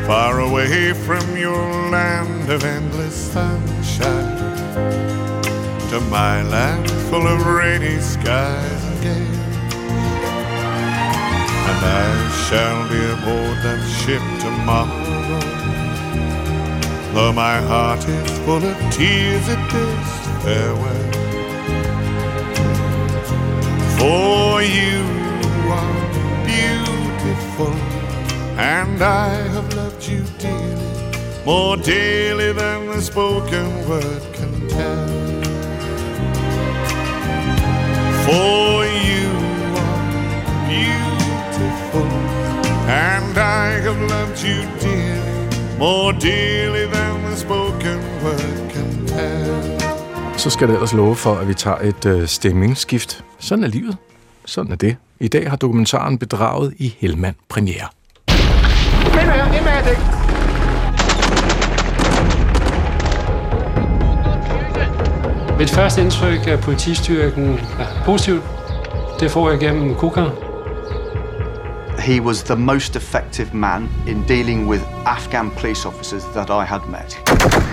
Far 0.07 0.41
away 0.41 0.93
from 0.93 1.39
your 1.39 1.89
land 1.89 2.51
of 2.51 2.63
endless 2.63 3.15
sunshine. 3.33 4.37
To 5.89 6.01
my 6.11 6.43
land 6.43 6.91
full 7.09 7.27
of 7.27 7.47
rainy 7.47 7.99
skies 7.99 8.85
and 8.85 9.03
gales. 9.03 9.39
And 11.71 11.81
I 12.05 12.13
shall 12.45 12.87
be 12.91 13.01
aboard 13.17 13.57
that 13.65 13.83
ship 14.01 14.25
tomorrow. 14.45 15.41
Though 17.15 17.33
my 17.33 17.57
heart 17.63 18.07
is 18.07 18.39
full 18.41 18.63
of 18.63 18.77
tears 18.93 19.49
at 19.49 19.71
this 19.73 20.45
farewell. 20.45 21.18
For 23.99 24.63
you 24.63 25.03
are 25.79 26.45
beautiful, 26.47 27.75
and 28.57 29.03
I 29.03 29.31
have 29.55 29.75
loved 29.75 30.07
you 30.07 30.23
dearly, 30.39 31.45
more 31.45 31.77
dearly 31.77 32.53
than 32.53 32.87
the 32.87 33.01
spoken 33.03 33.89
word 33.89 34.23
can 34.33 34.69
tell. 34.69 35.09
For 38.27 38.85
you 39.09 39.29
are 39.85 40.07
beautiful, 40.69 42.09
and 42.89 43.37
I 43.37 43.81
have 43.87 44.01
loved 44.15 44.41
you 44.43 44.63
dearly, 44.79 45.77
more 45.77 46.13
dearly 46.13 46.87
than 46.87 47.23
the 47.25 47.37
spoken 47.37 48.01
word 48.23 48.71
can 48.71 49.07
tell. 49.07 49.78
Så 50.39 50.51
skal 50.51 50.69
det 50.69 50.75
ellers 50.75 50.93
love 50.93 51.17
for, 51.17 51.35
at 51.35 51.49
vi 51.49 51.55
tager 51.55 51.77
et 51.77 52.07
øh, 52.07 52.29
stemningsskift. 52.29 53.25
Sådan 53.39 53.65
er 53.65 53.69
livet. 53.69 53.97
Sådan 54.45 54.73
er 54.73 54.77
det. 54.77 54.97
I 55.21 55.29
dag 55.29 55.51
har 55.51 55.57
dokumentaren 55.57 56.19
Bedraget 56.19 56.75
i 56.77 56.95
Helmand 56.99 57.35
premiere. 57.49 57.89
Mit 65.59 65.71
første 65.71 66.03
indtryk 66.03 66.47
af 66.47 66.61
politistyrken 66.61 67.55
er 67.79 68.05
positivt. 68.05 68.43
Det 69.21 69.31
får 69.31 69.51
jeg 69.51 69.59
gennem 69.59 69.95
KUKA. 69.95 70.25
He 71.99 72.23
was 72.23 72.43
the 72.43 72.57
most 72.57 72.97
effective 72.97 73.49
man 73.53 73.89
in 74.09 74.25
dealing 74.29 74.69
with 74.69 74.83
Afghan 75.07 75.51
police 75.51 75.89
officers 75.89 76.23
that 76.35 76.49
I 76.51 76.65
had 76.67 76.81
met. 76.91 77.68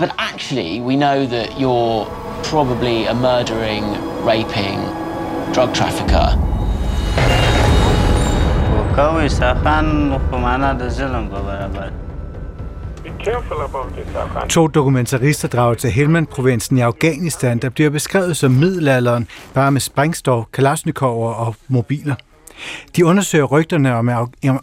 But 0.00 0.10
actually, 0.18 0.80
we 0.80 0.94
know 0.96 1.18
that 1.26 1.48
you're 1.60 2.04
probably 2.50 3.06
a 3.06 3.14
murdering, 3.14 3.84
raping 4.30 4.78
drug 5.54 5.70
trafficker. 5.74 6.28
کوي 8.96 9.28
ساخان 9.28 10.18
خو 10.30 10.38
معنا 10.38 10.72
د 10.72 10.88
ظلم 10.88 11.28
په 11.28 11.40
برابر 11.42 11.90
To 14.48 14.66
dokumentarister 14.66 15.48
drager 15.48 15.74
til 15.74 15.90
Helmand-provinsen 15.90 16.78
i 16.78 16.80
Afghanistan, 16.80 17.58
der 17.58 17.68
bliver 17.68 17.90
beskrevet 17.90 18.36
som 18.36 18.50
middelalderen, 18.50 19.28
bare 19.54 19.72
med 19.72 19.80
sprængstof, 19.80 20.44
kalashnikover 20.52 21.32
og 21.32 21.54
mobiler. 21.68 22.14
De 22.96 23.06
undersøger 23.06 23.44
rygterne 23.44 23.94
om, 23.94 24.10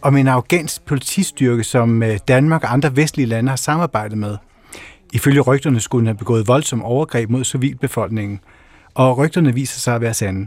om 0.01 0.17
en 0.17 0.27
afghansk 0.27 0.85
politistyrke, 0.85 1.63
som 1.63 2.03
øh, 2.03 2.19
Danmark 2.27 2.63
og 2.63 2.73
andre 2.73 2.95
vestlige 2.95 3.27
lande 3.27 3.49
har 3.49 3.55
samarbejdet 3.55 4.17
med. 4.17 4.37
Ifølge 5.12 5.40
rygterne 5.40 5.80
skulle 5.80 6.00
den 6.00 6.06
have 6.06 6.18
begået 6.18 6.48
voldsom 6.48 6.82
overgreb 6.82 7.30
mod 7.30 7.44
civilbefolkningen, 7.44 8.40
og 8.94 9.18
rygterne 9.18 9.54
viser 9.54 9.80
sig 9.80 9.94
at 9.94 10.00
være 10.00 10.14
sande. 10.14 10.46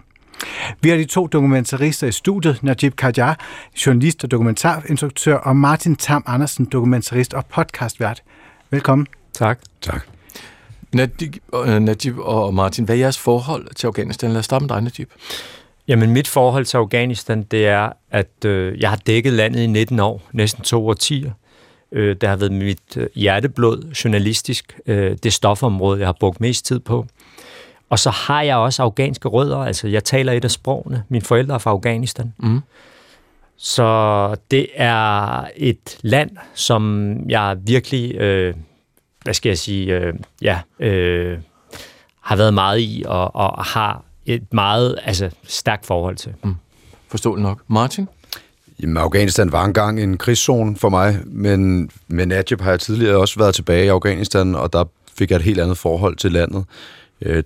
Vi 0.81 0.89
har 0.89 0.97
de 0.97 1.05
to 1.05 1.27
dokumentarister 1.27 2.07
i 2.07 2.11
studiet, 2.11 2.63
Najib 2.63 2.95
Kajar, 2.95 3.39
journalist 3.85 4.23
og 4.23 4.31
dokumentarinstruktør, 4.31 5.35
og 5.35 5.55
Martin 5.55 5.95
Tam 5.95 6.23
Andersen, 6.25 6.65
dokumentarist 6.65 7.33
og 7.33 7.45
podcastvært. 7.45 8.23
Velkommen. 8.69 9.07
Tak. 9.33 9.59
Tak. 9.81 10.01
Najib, 10.93 11.35
øh, 11.65 11.79
Najib 11.79 12.17
og 12.17 12.53
Martin, 12.53 12.85
hvad 12.85 12.95
er 12.95 12.99
jeres 12.99 13.19
forhold 13.19 13.75
til 13.75 13.87
Afghanistan? 13.87 14.29
Lad 14.29 14.39
os 14.39 14.45
starte 14.45 14.63
med 14.63 14.69
dig, 14.69 14.81
Najib. 14.81 15.09
Jamen, 15.87 16.11
mit 16.11 16.27
forhold 16.27 16.65
til 16.65 16.77
Afghanistan, 16.77 17.43
det 17.43 17.67
er, 17.67 17.89
at 18.11 18.45
øh, 18.45 18.81
jeg 18.81 18.89
har 18.89 18.97
dækket 18.97 19.33
landet 19.33 19.59
i 19.59 19.67
19 19.67 19.99
år, 19.99 20.21
næsten 20.33 20.63
to 20.63 20.87
årtier. 20.87 21.31
Øh, 21.91 22.15
det 22.21 22.29
har 22.29 22.35
været 22.35 22.51
mit 22.51 22.97
øh, 22.97 23.07
hjerteblod 23.15 23.91
journalistisk, 24.03 24.79
øh, 24.85 25.17
det 25.23 25.33
stofområde, 25.33 25.99
jeg 25.99 26.07
har 26.07 26.15
brugt 26.19 26.41
mest 26.41 26.65
tid 26.65 26.79
på. 26.79 27.05
Og 27.89 27.99
så 27.99 28.09
har 28.09 28.41
jeg 28.41 28.55
også 28.55 28.83
afghanske 28.83 29.27
rødder, 29.27 29.57
altså 29.57 29.87
jeg 29.87 30.03
taler 30.03 30.33
et 30.33 30.43
af 30.43 30.51
sprogene. 30.51 31.03
Mine 31.09 31.25
forældre 31.25 31.55
er 31.55 31.59
fra 31.59 31.71
Afghanistan. 31.71 32.33
Mm. 32.37 32.61
Så 33.57 34.35
det 34.51 34.67
er 34.75 35.45
et 35.55 35.97
land, 36.01 36.31
som 36.53 37.15
jeg 37.29 37.57
virkelig, 37.63 38.15
øh, 38.15 38.55
hvad 39.23 39.33
skal 39.33 39.49
jeg 39.49 39.57
sige, 39.57 39.97
øh, 39.97 40.13
ja, 40.41 40.59
øh, 40.79 41.39
har 42.21 42.35
været 42.35 42.53
meget 42.53 42.79
i 42.79 43.03
og, 43.07 43.35
og 43.35 43.65
har 43.65 44.03
et 44.25 44.53
meget 44.53 44.99
altså, 45.03 45.29
stærkt 45.43 45.85
forhold 45.85 46.15
til. 46.15 46.33
Mm. 46.43 46.55
Forståeligt 47.07 47.43
nok. 47.43 47.61
Martin? 47.67 48.07
Jamen, 48.81 48.97
Afghanistan 48.97 49.51
var 49.51 49.65
engang 49.65 50.03
en 50.03 50.17
krigszone 50.17 50.75
for 50.75 50.89
mig, 50.89 51.19
men 51.25 51.89
med 52.07 52.25
Najib 52.25 52.61
har 52.61 52.69
jeg 52.69 52.79
tidligere 52.79 53.17
også 53.17 53.39
været 53.39 53.55
tilbage 53.55 53.85
i 53.85 53.87
Afghanistan, 53.87 54.55
og 54.55 54.73
der 54.73 54.83
fik 55.17 55.29
jeg 55.31 55.35
et 55.35 55.41
helt 55.41 55.59
andet 55.59 55.77
forhold 55.77 56.15
til 56.15 56.31
landet. 56.31 56.65
Øh, 57.21 57.43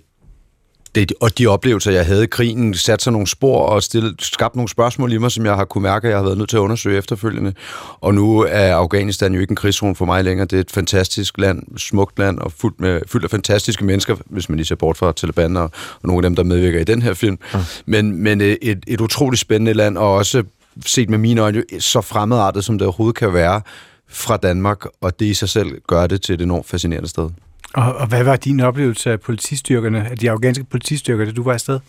det, 0.94 1.12
og 1.20 1.38
de 1.38 1.46
oplevelser, 1.46 1.90
jeg 1.90 2.06
havde 2.06 2.24
i 2.24 2.26
krigen, 2.26 2.74
satte 2.74 3.02
sig 3.02 3.12
nogle 3.12 3.26
spor 3.26 3.66
og 3.66 3.82
stillet, 3.82 4.14
skabt 4.22 4.56
nogle 4.56 4.68
spørgsmål 4.68 5.12
i 5.12 5.18
mig, 5.18 5.30
som 5.30 5.44
jeg 5.46 5.54
har 5.54 5.64
kunne 5.64 5.82
mærke, 5.82 6.06
at 6.06 6.10
jeg 6.10 6.18
har 6.18 6.24
været 6.24 6.38
nødt 6.38 6.50
til 6.50 6.56
at 6.56 6.60
undersøge 6.60 6.98
efterfølgende. 6.98 7.52
Og 8.00 8.14
nu 8.14 8.40
er 8.40 8.74
Afghanistan 8.74 9.34
jo 9.34 9.40
ikke 9.40 9.50
en 9.50 9.56
krigszone 9.56 9.94
for 9.94 10.04
mig 10.04 10.24
længere. 10.24 10.46
Det 10.46 10.56
er 10.56 10.60
et 10.60 10.70
fantastisk 10.70 11.38
land, 11.38 11.78
smukt 11.78 12.18
land 12.18 12.38
og 12.38 12.52
fuldt, 12.52 12.80
med, 12.80 13.00
fyldt 13.06 13.24
af 13.24 13.30
fantastiske 13.30 13.84
mennesker, 13.84 14.16
hvis 14.26 14.48
man 14.48 14.56
lige 14.56 14.66
ser 14.66 14.74
bort 14.74 14.96
fra 14.96 15.12
Taliban 15.12 15.56
og, 15.56 15.70
og 16.02 16.08
nogle 16.08 16.18
af 16.18 16.22
dem, 16.22 16.36
der 16.36 16.42
medvirker 16.42 16.80
i 16.80 16.84
den 16.84 17.02
her 17.02 17.14
film. 17.14 17.38
Ja. 17.54 17.58
Men, 17.86 18.22
men 18.22 18.40
et, 18.40 18.78
et 18.86 19.00
utroligt 19.00 19.40
spændende 19.40 19.72
land, 19.72 19.98
og 19.98 20.14
også 20.14 20.42
set 20.86 21.10
med 21.10 21.18
mine 21.18 21.40
øjne, 21.40 21.62
så 21.78 22.00
fremmedartet, 22.00 22.64
som 22.64 22.78
det 22.78 22.86
overhovedet 22.86 23.16
kan 23.16 23.32
være 23.32 23.60
fra 24.08 24.36
Danmark, 24.36 24.84
og 25.00 25.20
det 25.20 25.26
i 25.26 25.34
sig 25.34 25.48
selv 25.48 25.80
gør 25.86 26.06
det 26.06 26.22
til 26.22 26.34
et 26.34 26.40
enormt 26.40 26.66
fascinerende 26.66 27.08
sted. 27.08 27.30
Og, 27.74 27.94
og 27.94 28.06
hvad 28.06 28.24
var 28.24 28.36
din 28.36 28.60
oplevelse 28.60 29.10
af 29.10 29.20
politistyrkerne, 29.20 30.08
af 30.10 30.18
de 30.18 30.30
afghanske 30.30 30.64
politistyrker, 30.64 31.24
da 31.24 31.30
du 31.30 31.42
var 31.42 31.52
afsted? 31.52 31.80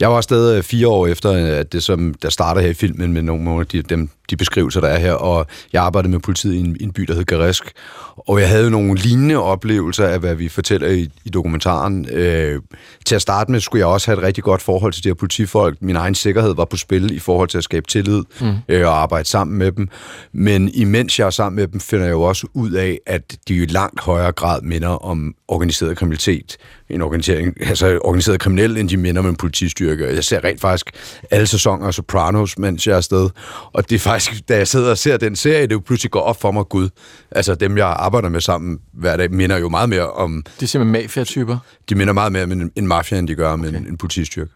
Jeg 0.00 0.10
var 0.10 0.16
afsted 0.16 0.62
fire 0.62 0.88
år 0.88 1.06
efter, 1.06 1.30
at 1.58 1.72
det 1.72 1.82
som 1.82 2.14
der 2.22 2.30
starter 2.30 2.60
her 2.60 2.68
i 2.68 2.74
filmen 2.74 3.12
med 3.12 3.22
nogle 3.22 3.60
af 3.60 3.66
de, 3.66 3.82
dem, 3.82 4.10
de 4.30 4.36
beskrivelser, 4.36 4.80
der 4.80 4.88
er 4.88 4.98
her, 4.98 5.12
og 5.12 5.46
jeg 5.72 5.82
arbejdede 5.82 6.10
med 6.10 6.20
politiet 6.20 6.54
i 6.54 6.58
en, 6.58 6.76
en 6.80 6.92
by, 6.92 7.02
der 7.02 7.14
hed 7.14 7.24
Garesk, 7.24 7.72
og 8.16 8.40
jeg 8.40 8.48
havde 8.48 8.70
nogle 8.70 8.94
lignende 8.94 9.36
oplevelser 9.36 10.06
af, 10.06 10.18
hvad 10.18 10.34
vi 10.34 10.48
fortæller 10.48 10.88
i, 10.88 11.08
i 11.24 11.28
dokumentaren. 11.28 12.06
Øh, 12.12 12.60
til 13.06 13.14
at 13.14 13.22
starte 13.22 13.52
med 13.52 13.60
skulle 13.60 13.80
jeg 13.80 13.86
også 13.86 14.10
have 14.10 14.18
et 14.18 14.24
rigtig 14.24 14.44
godt 14.44 14.62
forhold 14.62 14.92
til 14.92 15.04
de 15.04 15.08
her 15.08 15.14
politifolk. 15.14 15.82
Min 15.82 15.96
egen 15.96 16.14
sikkerhed 16.14 16.54
var 16.54 16.64
på 16.64 16.76
spil 16.76 17.10
i 17.10 17.18
forhold 17.18 17.48
til 17.48 17.58
at 17.58 17.64
skabe 17.64 17.86
tillid 17.86 18.22
mm. 18.40 18.52
øh, 18.68 18.86
og 18.86 19.02
arbejde 19.02 19.28
sammen 19.28 19.58
med 19.58 19.72
dem. 19.72 19.88
Men 20.32 20.68
imens 20.68 21.18
jeg 21.18 21.26
er 21.26 21.30
sammen 21.30 21.56
med 21.56 21.68
dem, 21.68 21.80
finder 21.80 22.04
jeg 22.04 22.12
jo 22.12 22.22
også 22.22 22.46
ud 22.54 22.70
af, 22.70 22.98
at 23.06 23.36
de 23.48 23.54
i 23.54 23.66
langt 23.66 24.00
højere 24.00 24.32
grad 24.32 24.62
minder 24.62 24.88
om 24.88 25.34
organiseret 25.50 25.96
kriminalitet, 25.96 26.56
en 26.90 27.02
organisering, 27.02 27.68
altså 27.68 27.98
organiseret 28.04 28.40
kriminel, 28.40 28.76
end 28.76 28.88
de 28.88 28.96
minder 28.96 29.22
om 29.22 29.28
en 29.28 29.36
politistyrke. 29.36 30.14
Jeg 30.14 30.24
ser 30.24 30.44
rent 30.44 30.60
faktisk 30.60 30.90
alle 31.30 31.46
sæsoner 31.46 31.86
af 31.86 31.94
Sopranos, 31.94 32.58
mens 32.58 32.86
jeg 32.86 32.92
er 32.92 32.96
afsted. 32.96 33.30
Og 33.72 33.90
det 33.90 33.96
er 33.96 33.98
faktisk, 33.98 34.48
da 34.48 34.56
jeg 34.56 34.68
sidder 34.68 34.90
og 34.90 34.98
ser 34.98 35.16
den 35.16 35.36
serie, 35.36 35.62
det 35.62 35.72
jo 35.72 35.80
pludselig 35.86 36.10
går 36.10 36.20
op 36.20 36.40
for 36.40 36.50
mig, 36.50 36.68
Gud. 36.68 36.88
Altså 37.30 37.54
dem, 37.54 37.76
jeg 37.78 37.86
arbejder 37.86 38.28
med 38.28 38.40
sammen 38.40 38.78
hver 38.92 39.16
dag, 39.16 39.30
minder 39.30 39.58
jo 39.58 39.68
meget 39.68 39.88
mere 39.88 40.10
om... 40.10 40.42
Det 40.42 40.62
er 40.62 40.66
simpelthen 40.66 41.02
mafia-typer? 41.02 41.58
De 41.88 41.94
minder 41.94 42.12
meget 42.12 42.32
mere 42.32 42.42
om 42.42 42.52
en, 42.52 42.72
en 42.76 42.86
mafia, 42.86 43.18
end 43.18 43.28
de 43.28 43.34
gør 43.34 43.52
om 43.52 43.60
okay. 43.60 43.70
en, 43.70 43.86
en 43.86 43.96
politistyrke. 43.96 44.50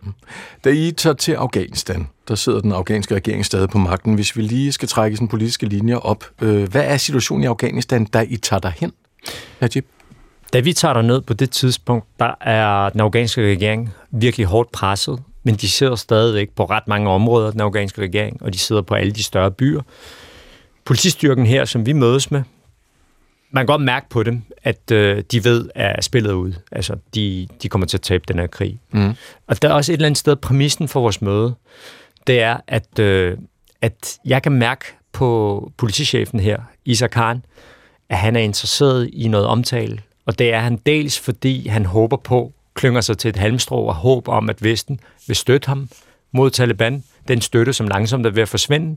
Da 0.65 0.71
I 0.71 0.93
tager 0.93 1.15
til 1.15 1.33
Afghanistan, 1.33 2.07
der 2.29 2.35
sidder 2.35 2.61
den 2.61 2.73
afghanske 2.73 3.15
regering 3.15 3.47
stadig 3.47 3.69
på 3.69 3.79
magten. 3.79 4.15
Hvis 4.15 4.37
vi 4.37 4.43
lige 4.43 4.73
skal 4.73 4.89
trække 4.89 5.17
sådan 5.17 5.29
politiske 5.29 5.67
linjer 5.67 5.97
op, 5.97 6.25
øh, 6.43 6.69
hvad 6.69 6.85
er 6.85 6.97
situationen 6.97 7.45
i 7.45 7.47
Afghanistan, 7.47 8.05
da 8.05 8.27
I 8.29 8.37
tager 8.37 8.61
derhen? 8.61 8.93
Najib? 9.61 9.85
Da 10.55 10.61
vi 10.61 10.73
tager 10.73 11.03
ned 11.03 11.21
på 11.21 11.35
det 11.35 11.51
tidspunkt, 11.51 12.07
der 12.19 12.35
er 12.41 12.89
den 12.89 13.01
afghanske 13.01 13.51
regering 13.51 13.95
virkelig 14.11 14.47
hårdt 14.47 14.73
presset, 14.73 15.23
men 15.43 15.55
de 15.55 15.69
sidder 15.69 15.97
stadigvæk 15.97 16.51
på 16.51 16.65
ret 16.65 16.89
mange 16.89 17.11
områder, 17.11 17.51
den 17.51 17.61
afghanske 17.61 18.03
regering, 18.03 18.43
og 18.43 18.53
de 18.53 18.59
sidder 18.59 18.83
på 18.83 18.95
alle 18.95 19.13
de 19.13 19.23
større 19.23 19.51
byer. 19.51 19.83
Politistyrken 20.85 21.47
her, 21.47 21.65
som 21.65 21.87
vi 21.87 21.93
mødes 21.93 22.31
med, 22.31 22.43
man 23.51 23.61
kan 23.61 23.67
godt 23.67 23.83
mærke 23.83 24.09
på 24.09 24.23
dem, 24.23 24.43
at 24.63 24.91
øh, 24.93 25.23
de 25.33 25.45
ved, 25.45 25.69
at 25.75 26.05
spillet 26.05 26.31
er 26.31 26.35
ude. 26.35 26.55
Altså, 26.73 26.97
de, 27.15 27.49
de 27.63 27.69
kommer 27.69 27.87
til 27.87 27.97
at 27.97 28.03
tabe 28.03 28.25
den 28.29 28.39
her 28.39 28.47
krig. 28.47 28.81
Mm. 28.91 29.15
Og 29.47 29.63
der 29.63 29.69
er 29.69 29.73
også 29.73 29.93
et 29.93 29.95
eller 29.95 30.07
andet 30.07 30.19
sted, 30.19 30.37
præmissen 30.37 30.89
for 30.89 31.01
vores 31.01 31.23
møde, 31.23 31.55
det 32.27 32.41
er, 32.41 32.57
at, 32.67 32.99
øh, 32.99 33.39
at 33.83 34.19
jeg 34.25 34.43
kan 34.43 34.53
mærke 34.53 34.85
på 35.13 35.73
politichefen 35.77 36.41
her, 36.41 36.59
Isa 36.85 37.07
Khan, 37.07 37.45
at 38.09 38.19
han 38.19 38.37
er 38.37 38.41
interesseret 38.41 39.11
i 39.13 39.29
noget 39.29 39.47
omtale. 39.47 40.01
Og 40.27 40.39
det 40.39 40.53
er 40.53 40.61
han 40.61 40.77
dels, 40.87 41.19
fordi 41.19 41.69
han 41.69 41.85
håber 41.87 42.17
på, 42.17 42.53
klynger 42.75 43.01
sig 43.01 43.19
til 43.19 43.29
et 43.29 43.37
halmstrå 43.37 43.87
og 43.87 43.95
håb 43.95 44.29
om, 44.29 44.51
at 44.51 44.65
Vesten 44.65 45.01
vil 45.27 45.37
støtte 45.37 45.67
ham 45.67 45.89
mod 46.33 46.51
Taliban. 46.51 47.05
Den 47.29 47.41
støtte, 47.41 47.73
som 47.73 47.89
langsomt 47.89 48.27
er 48.27 48.31
ved 48.31 48.43
at 48.43 48.49
forsvinde. 48.49 48.97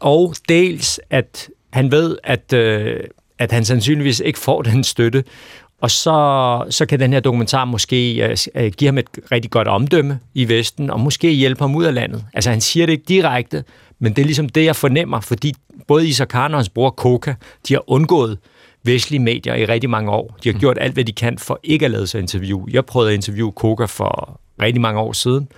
Og 0.00 0.34
dels, 0.48 1.00
at 1.10 1.48
han 1.72 1.90
ved, 1.90 2.18
at, 2.24 2.52
øh, 2.52 3.00
at 3.38 3.52
han 3.52 3.64
sandsynligvis 3.64 4.20
ikke 4.20 4.38
får 4.38 4.62
den 4.62 4.84
støtte, 4.84 5.24
og 5.80 5.90
så, 5.90 6.64
så 6.70 6.86
kan 6.86 7.00
den 7.00 7.12
her 7.12 7.20
dokumentar 7.20 7.64
måske 7.64 8.28
øh, 8.30 8.36
øh 8.54 8.72
give 8.72 8.88
ham 8.88 8.98
et 8.98 9.06
rigtig 9.32 9.50
godt 9.50 9.68
omdømme 9.68 10.18
i 10.34 10.48
Vesten, 10.48 10.90
og 10.90 11.00
måske 11.00 11.30
hjælpe 11.30 11.60
ham 11.60 11.76
ud 11.76 11.84
af 11.84 11.94
landet. 11.94 12.24
Altså 12.34 12.50
han 12.50 12.60
siger 12.60 12.86
det 12.86 12.92
ikke 12.92 13.04
direkte, 13.08 13.64
men 13.98 14.12
det 14.12 14.22
er 14.22 14.26
ligesom 14.26 14.48
det, 14.48 14.64
jeg 14.64 14.76
fornemmer, 14.76 15.20
fordi 15.20 15.54
både 15.86 16.08
Isaac 16.08 16.28
Khan 16.28 16.52
og 16.54 16.58
hans 16.58 16.68
bror 16.68 16.90
Koka, 16.90 17.34
de 17.68 17.74
har 17.74 17.90
undgået 17.90 18.38
vestlige 18.86 19.20
medier 19.20 19.54
i 19.54 19.64
rigtig 19.64 19.90
mange 19.90 20.10
år. 20.10 20.36
De 20.44 20.48
har 20.48 20.54
mm. 20.54 20.60
gjort 20.60 20.78
alt, 20.80 20.94
hvad 20.94 21.04
de 21.04 21.12
kan 21.12 21.38
for 21.38 21.60
ikke 21.62 21.84
at 21.84 21.90
lade 21.90 22.06
sig 22.06 22.20
interviewe. 22.20 22.66
Jeg 22.70 22.84
prøvede 22.84 23.10
at 23.10 23.14
interviewe 23.14 23.52
Koka 23.52 23.84
for 23.84 24.40
rigtig 24.62 24.80
mange 24.80 25.00
år 25.00 25.12
siden, 25.12 25.48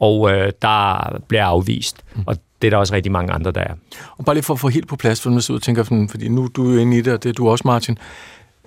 og 0.00 0.32
øh, 0.32 0.52
der 0.62 1.16
blev 1.28 1.40
afvist. 1.40 1.96
Mm. 2.14 2.22
Og 2.26 2.36
det 2.62 2.68
er 2.68 2.70
der 2.70 2.76
også 2.76 2.94
rigtig 2.94 3.12
mange 3.12 3.32
andre, 3.32 3.50
der 3.50 3.60
er. 3.60 3.74
Og 4.16 4.24
bare 4.24 4.34
lige 4.34 4.44
for 4.44 4.54
at 4.54 4.60
få 4.60 4.68
helt 4.68 4.88
på 4.88 4.96
plads, 4.96 5.20
for 5.20 5.30
man 5.30 5.40
sidder 5.40 5.58
og 5.58 5.62
tænker, 5.62 6.06
fordi 6.10 6.28
nu 6.28 6.48
du 6.56 6.68
er 6.68 6.74
jo 6.74 6.80
inde 6.80 6.98
i 6.98 7.00
det, 7.00 7.12
og 7.12 7.22
det 7.22 7.28
er 7.28 7.32
du 7.32 7.48
også, 7.48 7.62
Martin. 7.66 7.98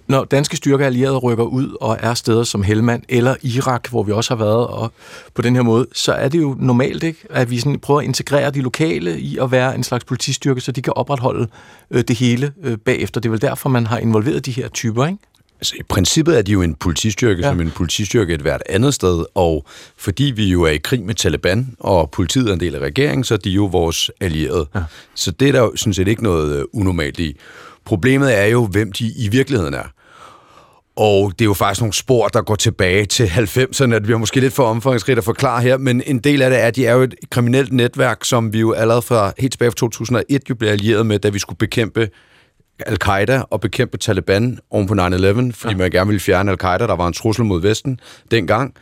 Når 0.07 0.23
danske 0.23 0.57
styrker 0.57 0.85
allierede 0.85 1.17
rykker 1.17 1.43
ud 1.43 1.77
og 1.81 1.97
er 2.01 2.13
steder 2.13 2.43
som 2.43 2.63
Helmand 2.63 3.03
eller 3.09 3.35
Irak, 3.41 3.89
hvor 3.89 4.03
vi 4.03 4.11
også 4.11 4.35
har 4.35 4.43
været 4.43 4.67
og 4.67 4.93
på 5.33 5.41
den 5.41 5.55
her 5.55 5.63
måde, 5.63 5.87
så 5.93 6.13
er 6.13 6.27
det 6.27 6.41
jo 6.41 6.55
normalt, 6.59 7.03
ikke, 7.03 7.19
at 7.29 7.49
vi 7.49 7.59
sådan 7.59 7.79
prøver 7.79 7.99
at 7.99 8.05
integrere 8.05 8.51
de 8.51 8.61
lokale 8.61 9.19
i 9.19 9.37
at 9.37 9.51
være 9.51 9.75
en 9.75 9.83
slags 9.83 10.05
politistyrke, 10.05 10.61
så 10.61 10.71
de 10.71 10.81
kan 10.81 10.93
opretholde 10.95 11.47
øh, 11.91 12.03
det 12.07 12.15
hele 12.15 12.51
øh, 12.63 12.77
bagefter. 12.77 13.21
Det 13.21 13.29
er 13.29 13.31
vel 13.31 13.41
derfor, 13.41 13.69
man 13.69 13.87
har 13.87 13.97
involveret 13.97 14.45
de 14.45 14.51
her 14.51 14.67
typer, 14.67 15.05
ikke? 15.05 15.19
Altså, 15.59 15.75
i 15.79 15.83
princippet 15.83 16.37
er 16.37 16.41
de 16.41 16.51
jo 16.51 16.61
en 16.61 16.75
politistyrke, 16.75 17.41
ja. 17.41 17.49
som 17.49 17.61
en 17.61 17.71
politistyrke 17.71 18.33
et 18.33 18.41
hvert 18.41 18.63
andet 18.69 18.93
sted, 18.93 19.25
og 19.35 19.65
fordi 19.97 20.23
vi 20.23 20.45
jo 20.45 20.63
er 20.63 20.69
i 20.69 20.77
krig 20.77 21.03
med 21.03 21.15
Taliban, 21.15 21.75
og 21.79 22.09
politiet 22.09 22.49
er 22.49 22.53
en 22.53 22.59
del 22.59 22.75
af 22.75 22.79
regeringen, 22.79 23.23
så 23.23 23.33
er 23.33 23.37
de 23.37 23.49
jo 23.49 23.65
vores 23.65 24.11
allierede. 24.21 24.67
Ja. 24.75 24.83
Så 25.15 25.31
det 25.31 25.47
er 25.47 25.51
der 25.51 25.59
jo 25.59 25.75
sådan 25.75 25.93
set 25.93 26.07
ikke 26.07 26.23
noget 26.23 26.57
uh, 26.57 26.79
unormalt 26.81 27.19
i. 27.19 27.37
Problemet 27.85 28.39
er 28.39 28.45
jo, 28.45 28.65
hvem 28.65 28.91
de 28.91 29.13
i 29.17 29.27
virkeligheden 29.31 29.73
er. 29.73 29.83
Og 30.95 31.31
det 31.31 31.41
er 31.41 31.45
jo 31.45 31.53
faktisk 31.53 31.81
nogle 31.81 31.93
spor, 31.93 32.27
der 32.27 32.41
går 32.41 32.55
tilbage 32.55 33.05
til 33.05 33.23
90'erne, 33.25 33.93
at 33.93 34.07
vi 34.07 34.13
har 34.13 34.17
måske 34.17 34.39
lidt 34.39 34.53
for 34.53 34.63
omfangsrigt 34.63 35.17
at 35.17 35.23
forklare 35.23 35.61
her, 35.61 35.77
men 35.77 36.03
en 36.05 36.19
del 36.19 36.41
af 36.41 36.49
det 36.49 36.59
er, 36.59 36.67
at 36.67 36.75
de 36.75 36.85
er 36.85 36.93
jo 36.93 37.01
et 37.01 37.15
kriminelt 37.31 37.73
netværk, 37.73 38.25
som 38.25 38.53
vi 38.53 38.59
jo 38.59 38.71
allerede 38.71 39.01
fra 39.01 39.33
helt 39.39 39.51
tilbage 39.51 39.71
fra 39.71 39.75
2001 39.75 40.49
jo 40.49 40.55
blev 40.55 40.69
allieret 40.69 41.05
med, 41.05 41.19
da 41.19 41.29
vi 41.29 41.39
skulle 41.39 41.57
bekæmpe 41.57 42.09
al-Qaida 42.79 43.41
og 43.49 43.61
bekæmpe 43.61 43.97
Taliban 43.97 44.59
oven 44.69 44.87
på 44.87 44.93
9-11, 44.93 44.97
fordi 45.53 45.73
ja. 45.73 45.77
man 45.77 45.91
gerne 45.91 46.07
ville 46.07 46.19
fjerne 46.19 46.51
al-Qaida, 46.51 46.87
der 46.87 46.95
var 46.95 47.07
en 47.07 47.13
trussel 47.13 47.45
mod 47.45 47.61
Vesten 47.61 47.99
dengang. 48.31 48.73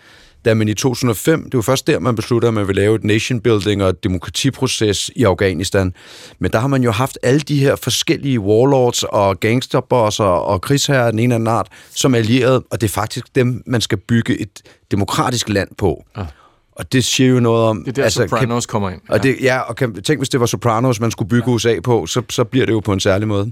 Da 0.46 0.54
man 0.54 0.68
i 0.68 0.74
2005, 0.74 1.44
det 1.44 1.54
var 1.54 1.62
først 1.62 1.88
der, 1.88 2.00
man 2.00 2.16
besluttede, 2.16 2.48
at 2.48 2.54
man 2.54 2.68
ville 2.68 2.82
lave 2.82 2.96
et 2.96 3.04
nation 3.04 3.42
building 3.42 3.84
og 3.84 3.90
et 3.90 4.04
demokratiproces 4.04 5.12
i 5.16 5.24
Afghanistan. 5.24 5.94
Men 6.40 6.52
der 6.52 6.60
har 6.60 6.68
man 6.68 6.84
jo 6.84 6.92
haft 6.92 7.18
alle 7.24 7.40
de 7.40 7.60
her 7.60 7.76
forskellige 7.76 8.40
warlords 8.40 9.04
og 9.04 9.40
gangsterbosser 9.40 10.24
og 10.24 10.62
krigsherrer 10.62 11.06
af 11.06 11.12
den 11.12 11.20
ene 11.20 11.24
eller 11.24 11.36
anden 11.36 11.60
art, 11.60 11.68
som 11.90 12.16
allierede, 12.16 12.64
og 12.72 12.82
det 12.82 12.88
er 12.88 12.92
faktisk 12.92 13.36
dem, 13.36 13.64
man 13.66 13.82
skal 13.82 13.98
bygge 13.98 14.42
et 14.42 14.62
demokratisk 14.92 15.50
land 15.50 15.70
på. 15.78 16.04
Ah. 16.16 16.26
Og 16.72 16.94
det 16.94 17.04
siger 17.04 17.30
jo 17.30 17.40
noget 17.40 17.66
om... 17.66 17.84
Det 17.84 17.88
er 17.88 17.92
der, 17.92 18.04
altså, 18.04 18.28
Sopranos 18.30 18.66
kan, 18.66 18.72
kommer 18.72 18.90
ind. 18.90 19.02
Ja. 19.10 19.14
Og 19.14 19.24
det, 19.24 19.38
ja, 19.42 19.60
og 19.60 19.76
kan, 19.76 20.04
tænk, 20.04 20.20
hvis 20.20 20.30
det 20.30 20.40
var 20.40 20.46
Sopranos, 20.46 21.00
man 21.00 21.12
skulle 21.12 21.30
bygge 21.30 21.50
ja. 21.50 21.56
USA 21.56 21.80
på, 21.84 22.06
så, 22.06 22.22
så 22.30 22.44
bliver 22.44 22.66
det 22.66 22.74
jo 22.74 22.80
på 22.80 22.94
en 22.94 23.00
særlig 23.00 23.28
måde. 23.28 23.52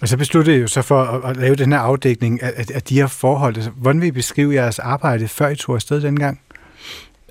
Og 0.00 0.08
så 0.08 0.16
besluttede 0.16 0.56
jeg 0.56 0.62
jo 0.62 0.66
så 0.66 0.82
for 0.82 1.02
at, 1.02 1.30
at 1.30 1.36
lave 1.36 1.54
den 1.54 1.72
her 1.72 1.78
afdækning 1.78 2.42
af, 2.42 2.66
af 2.74 2.82
de 2.82 2.94
her 2.94 3.06
forhold. 3.06 3.56
Altså, 3.56 3.70
hvordan 3.76 4.00
vil 4.00 4.08
I 4.08 4.10
beskrive 4.10 4.54
jeres 4.54 4.78
arbejde, 4.78 5.28
før 5.28 5.48
I 5.48 5.56
tog 5.56 5.74
afsted 5.74 6.00
dengang? 6.00 6.40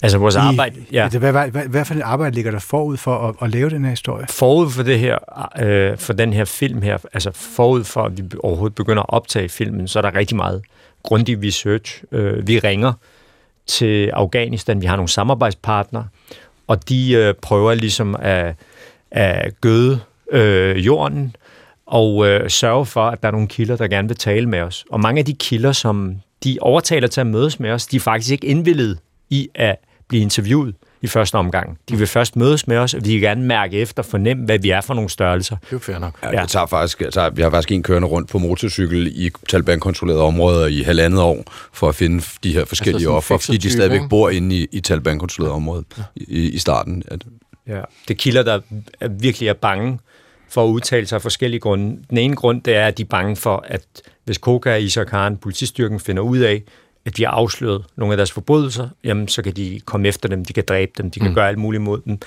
Altså 0.04 0.18
vores 0.18 0.36
I, 0.36 0.38
arbejde, 0.38 0.86
ja. 0.92 1.04
Altså, 1.04 1.20
hvad, 1.20 1.32
hvad, 1.32 1.48
hvad, 1.50 1.64
hvad 1.64 1.86
for 1.86 1.94
et 1.94 2.02
arbejde 2.02 2.36
ligger 2.36 2.52
der 2.52 2.60
forud 2.60 2.98
for 2.98 3.28
at, 3.28 3.36
at 3.42 3.50
lave 3.50 3.70
den 3.70 3.84
her 3.84 3.90
historie? 3.90 4.26
Forud 4.30 4.70
for 4.70 4.84
det 4.84 5.00
her, 5.00 5.18
øh, 5.62 5.98
for 5.98 6.14
den 6.14 6.34
her 6.34 6.46
film 6.46 6.82
her, 6.82 6.98
altså 7.14 7.32
forud 7.34 7.84
for 7.84 8.04
at 8.04 8.18
vi 8.18 8.24
overhovedet 8.40 8.76
begynder 8.76 9.04
at 9.04 9.10
optage 9.10 9.50
filmen, 9.50 9.88
så 9.88 10.00
er 10.00 10.02
der 10.02 10.16
rigtig 10.16 10.36
meget 10.38 10.62
grundig 11.04 11.44
research. 11.44 12.04
Øh, 12.12 12.48
vi 12.48 12.60
ringer 12.60 12.94
til 13.68 14.10
Afghanistan. 14.14 14.82
Vi 14.82 14.86
har 14.86 14.96
nogle 14.96 15.10
samarbejdspartnere, 15.10 16.08
og 16.68 16.90
de 16.90 17.12
øh, 17.12 17.34
prøver 17.42 17.74
ligesom 17.74 18.16
at, 18.20 18.56
at 19.12 19.62
gøde 19.62 20.00
øh, 20.32 20.86
jorden 20.86 21.36
og 21.86 22.28
øh, 22.28 22.50
sørge 22.50 22.86
for, 22.86 23.04
at 23.04 23.22
der 23.22 23.28
er 23.28 23.32
nogle 23.32 23.48
kilder, 23.48 23.76
der 23.76 23.88
gerne 23.88 24.08
vil 24.08 24.18
tale 24.18 24.50
med 24.50 24.60
os. 24.62 24.86
Og 24.90 25.00
mange 25.00 25.20
af 25.20 25.26
de 25.26 25.34
kilder, 25.34 25.72
som 25.72 26.16
de 26.44 26.58
overtaler 26.62 27.08
til 27.08 27.22
at 27.22 27.28
mødes 27.28 27.60
med 27.60 27.72
os, 27.72 27.88
de 27.88 27.96
er 27.96 28.00
faktisk 28.00 28.32
ikke 28.32 28.48
indvillet 28.48 29.00
i 29.30 29.50
at 29.56 29.76
blive 30.08 30.22
interviewet 30.22 30.76
i 31.02 31.08
første 31.08 31.36
omgang. 31.36 31.78
De 31.90 31.98
vil 31.98 32.08
først 32.08 32.36
mødes 32.36 32.68
med 32.68 32.78
os, 32.78 32.94
og 32.94 33.06
de 33.06 33.12
vil 33.12 33.22
gerne 33.22 33.44
mærke 33.44 33.78
efter, 33.78 34.04
fornemme, 34.04 34.46
hvad 34.46 34.60
vi 34.60 34.70
er 34.70 34.82
for 34.82 34.94
nogle 34.94 35.10
størrelser. 35.10 35.56
Det 35.70 35.76
er 35.76 35.80
fair 35.80 36.00
nok. 36.00 36.14
Ja, 36.24 36.30
ja. 36.36 36.42
Det 36.42 36.50
tager 36.50 36.66
faktisk, 36.66 37.02
altså, 37.02 37.30
vi 37.30 37.42
har 37.42 37.50
faktisk 37.50 37.72
en 37.72 37.84
kørende 37.84 38.08
rundt 38.08 38.30
på 38.30 38.38
motorcykel 38.38 39.08
i 39.16 39.32
Taliban-kontrollerede 39.50 40.24
områder 40.24 40.68
i 40.68 40.82
halvandet 40.82 41.22
år, 41.22 41.44
for 41.74 41.90
at 41.90 41.96
finde 41.96 42.24
de 42.44 42.54
her 42.54 42.66
forskellige 42.66 42.96
altså 42.96 43.12
offer, 43.12 43.38
fordi 43.38 43.58
de 43.58 43.72
stadigvæk 43.72 44.02
bor 44.10 44.30
inde 44.30 44.56
i, 44.56 44.68
i 44.72 44.80
Taliban-kontrollerede 44.80 45.56
områder 45.56 45.84
ja. 45.98 46.04
i, 46.16 46.50
i 46.50 46.58
starten. 46.58 47.04
Ja, 47.68 47.82
det 48.08 48.18
kilder, 48.18 48.44
der 48.44 48.60
virkelig 49.10 49.48
er 49.50 49.54
bange 49.54 50.00
for 50.50 50.64
at 50.64 50.68
udtale 50.68 51.08
sig 51.08 51.16
af 51.16 51.22
forskellige 51.22 51.60
grunde. 51.60 51.98
Den 52.10 52.18
ene 52.18 52.36
grund, 52.36 52.62
det 52.62 52.76
er, 52.76 52.88
at 52.88 52.98
de 52.98 53.04
er 53.04 53.08
bange 53.08 53.36
for, 53.36 53.66
at 53.68 53.84
hvis 54.26 54.38
Koka 54.38 54.88
og 54.98 55.08
Khan, 55.08 55.38
politistyrken, 55.38 56.00
finder 56.00 56.24
ud 56.24 56.38
af, 56.38 56.64
at 57.06 57.18
de 57.18 57.24
har 57.26 57.32
afsløret 57.32 57.86
nogle 57.96 58.14
af 58.14 58.18
deres 58.18 58.32
forbrydelser, 58.32 58.90
jamen 59.04 59.28
så 59.28 59.42
kan 59.42 59.54
de 59.54 59.80
komme 59.86 60.08
efter 60.08 60.30
dem, 60.30 60.46
de 60.46 60.54
kan 60.54 60.64
dræbe 60.68 60.92
dem, 60.98 61.12
de 61.12 61.20
kan 61.20 61.30
mm. 61.30 61.36
gøre 61.36 61.48
alt 61.48 61.58
muligt 61.58 61.84
mod 61.84 62.02
dem. 62.06 62.18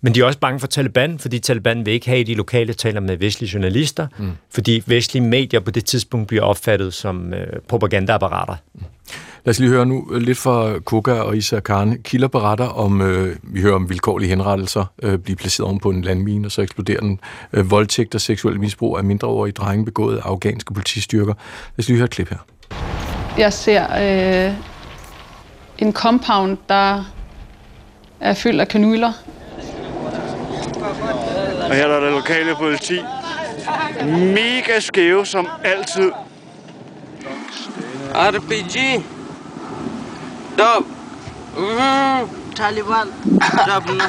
Men 0.00 0.14
de 0.14 0.20
er 0.20 0.24
også 0.24 0.38
bange 0.38 0.60
for 0.60 0.66
Taliban, 0.66 1.18
fordi 1.18 1.38
Taliban 1.38 1.86
vil 1.86 1.94
ikke 1.94 2.06
have, 2.06 2.20
at 2.20 2.26
de 2.26 2.34
lokale 2.34 2.72
taler 2.72 3.00
med 3.00 3.16
vestlige 3.16 3.50
journalister, 3.54 4.06
mm. 4.18 4.30
fordi 4.50 4.82
vestlige 4.86 5.24
medier 5.24 5.60
på 5.60 5.70
det 5.70 5.84
tidspunkt 5.84 6.28
bliver 6.28 6.42
opfattet 6.42 6.94
som 6.94 7.34
øh, 7.34 7.46
propagandaapparater. 7.68 8.56
Mm. 8.74 8.82
Lad 9.44 9.50
os 9.50 9.58
lige 9.58 9.70
høre 9.70 9.86
nu 9.86 10.08
lidt 10.20 10.38
fra 10.38 10.78
Koga 10.78 11.12
og 11.12 11.36
Isa 11.36 11.60
Khan. 11.60 12.02
Kilder 12.02 12.28
beretter 12.28 12.64
om, 12.64 13.00
øh, 13.00 13.36
vi 13.42 13.60
hører 13.60 13.74
om 13.74 13.88
vilkårlige 13.88 14.28
henrettelser, 14.28 14.84
øh, 15.02 15.18
blive 15.18 15.36
placeret 15.36 15.66
oven 15.66 15.80
på 15.80 15.90
en 15.90 16.02
landmine, 16.02 16.46
og 16.46 16.52
så 16.52 16.62
eksploderer 16.62 17.00
den. 17.00 17.20
Øh, 17.52 17.70
voldtægt 17.70 18.14
og 18.14 18.20
seksuel 18.20 18.60
misbrug 18.60 18.98
af 18.98 19.04
mindreårige 19.04 19.52
drenge 19.52 19.84
begået 19.84 20.16
af 20.16 20.22
afghanske 20.24 20.74
politistyrker. 20.74 21.34
Lad 21.76 21.78
os 21.78 21.88
lige 21.88 21.96
høre 21.96 22.04
et 22.04 22.10
klip 22.10 22.28
her. 22.28 22.38
Jeg 23.38 23.52
ser 23.52 23.86
øh, 24.46 24.54
en 25.78 25.92
compound, 25.92 26.58
der 26.68 27.04
er 28.20 28.34
fyldt 28.34 28.60
af 28.60 28.68
kanyler. 28.68 29.12
Og 31.68 31.74
her 31.74 31.84
er 31.84 31.88
der 31.88 32.00
det 32.00 32.12
lokale 32.12 32.54
politi. 32.54 33.00
Mega 34.04 34.80
skæve 34.80 35.26
som 35.26 35.48
altid. 35.64 36.10
RPG. 38.14 39.04
Dub. 40.58 40.86
Mm, 41.56 42.28
Taliban. 42.56 43.06
Dub 43.66 43.96
na. 43.96 44.04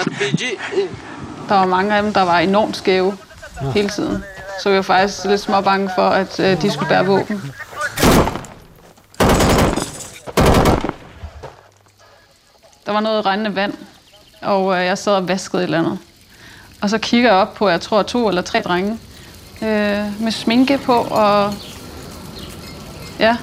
RPG. 0.00 0.42
Der 1.48 1.54
var 1.54 1.66
mange 1.66 1.96
af 1.96 2.02
dem, 2.02 2.12
der 2.12 2.22
var 2.22 2.38
enormt 2.38 2.76
skæve 2.76 3.16
hele 3.74 3.88
tiden. 3.88 4.24
Så 4.62 4.68
jeg 4.68 4.76
var 4.76 4.82
faktisk 4.82 5.24
lidt 5.24 5.40
små 5.40 5.60
bange 5.60 5.90
for, 5.94 6.08
at 6.08 6.40
øh, 6.40 6.62
de 6.62 6.70
skulle 6.70 6.88
bære 6.88 7.06
våben. 7.06 7.52
Der 12.86 12.92
var 12.92 13.00
noget 13.00 13.26
regnende 13.26 13.54
vand, 13.54 13.74
og 14.42 14.78
øh, 14.78 14.84
jeg 14.84 14.98
sad 14.98 15.12
og 15.12 15.28
vaskede 15.28 15.62
et 15.62 15.64
eller 15.64 15.78
andet. 15.78 15.98
Og 16.82 16.90
så 16.90 16.98
kigger 16.98 17.30
jeg 17.30 17.38
op 17.38 17.54
på, 17.54 17.68
jeg 17.68 17.80
tror, 17.80 18.02
to 18.02 18.28
eller 18.28 18.42
tre 18.42 18.60
drenge 18.60 18.98
øh, 19.62 20.22
med 20.22 20.30
sminke 20.30 20.78
på, 20.78 20.94
og 20.94 21.54
ja, 23.18 23.36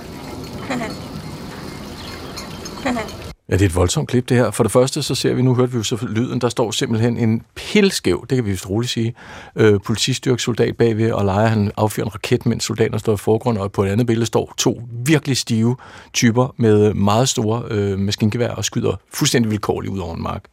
Ja, 3.52 3.56
det 3.56 3.62
er 3.62 3.70
et 3.70 3.76
voldsomt 3.76 4.10
klip, 4.10 4.30
det 4.30 4.38
her. 4.38 4.52
For 4.52 4.64
det 4.64 4.72
første, 4.72 5.04
så 5.04 5.16
ser 5.16 5.34
vi, 5.34 5.42
nu 5.42 5.56
hørte 5.56 5.72
vi 5.72 5.78
jo 5.78 5.84
så 5.84 6.08
lyden, 6.10 6.42
der 6.42 6.50
står 6.50 6.72
simpelthen 6.72 7.18
en 7.18 7.42
pilskæv, 7.56 8.26
det 8.30 8.36
kan 8.36 8.46
vi 8.46 8.52
vist 8.52 8.70
roligt 8.70 8.92
sige, 8.92 9.14
øh, 9.56 9.80
politistyrkesoldat 9.86 10.78
bagved, 10.78 11.12
og 11.12 11.26
leger 11.26 11.48
han 11.48 11.72
affyrer 11.78 12.06
en 12.06 12.14
raket, 12.14 12.46
mens 12.46 12.64
soldaterne 12.64 13.00
står 13.00 13.14
i 13.14 13.18
forgrund, 13.18 13.58
og 13.58 13.72
på 13.72 13.84
et 13.84 13.90
andet 13.90 14.08
billede 14.08 14.26
står 14.26 14.54
to 14.58 14.82
virkelig 15.06 15.38
stive 15.38 15.76
typer 16.14 16.54
med 16.58 16.94
meget 16.94 17.30
store 17.30 17.64
øh, 17.70 18.00
maskingevær 18.00 18.50
og 18.50 18.66
skyder 18.66 19.00
fuldstændig 19.14 19.52
vilkårligt 19.52 19.94
ud 19.94 20.00
over 20.00 20.16
en 20.16 20.24
mark. 20.24 20.44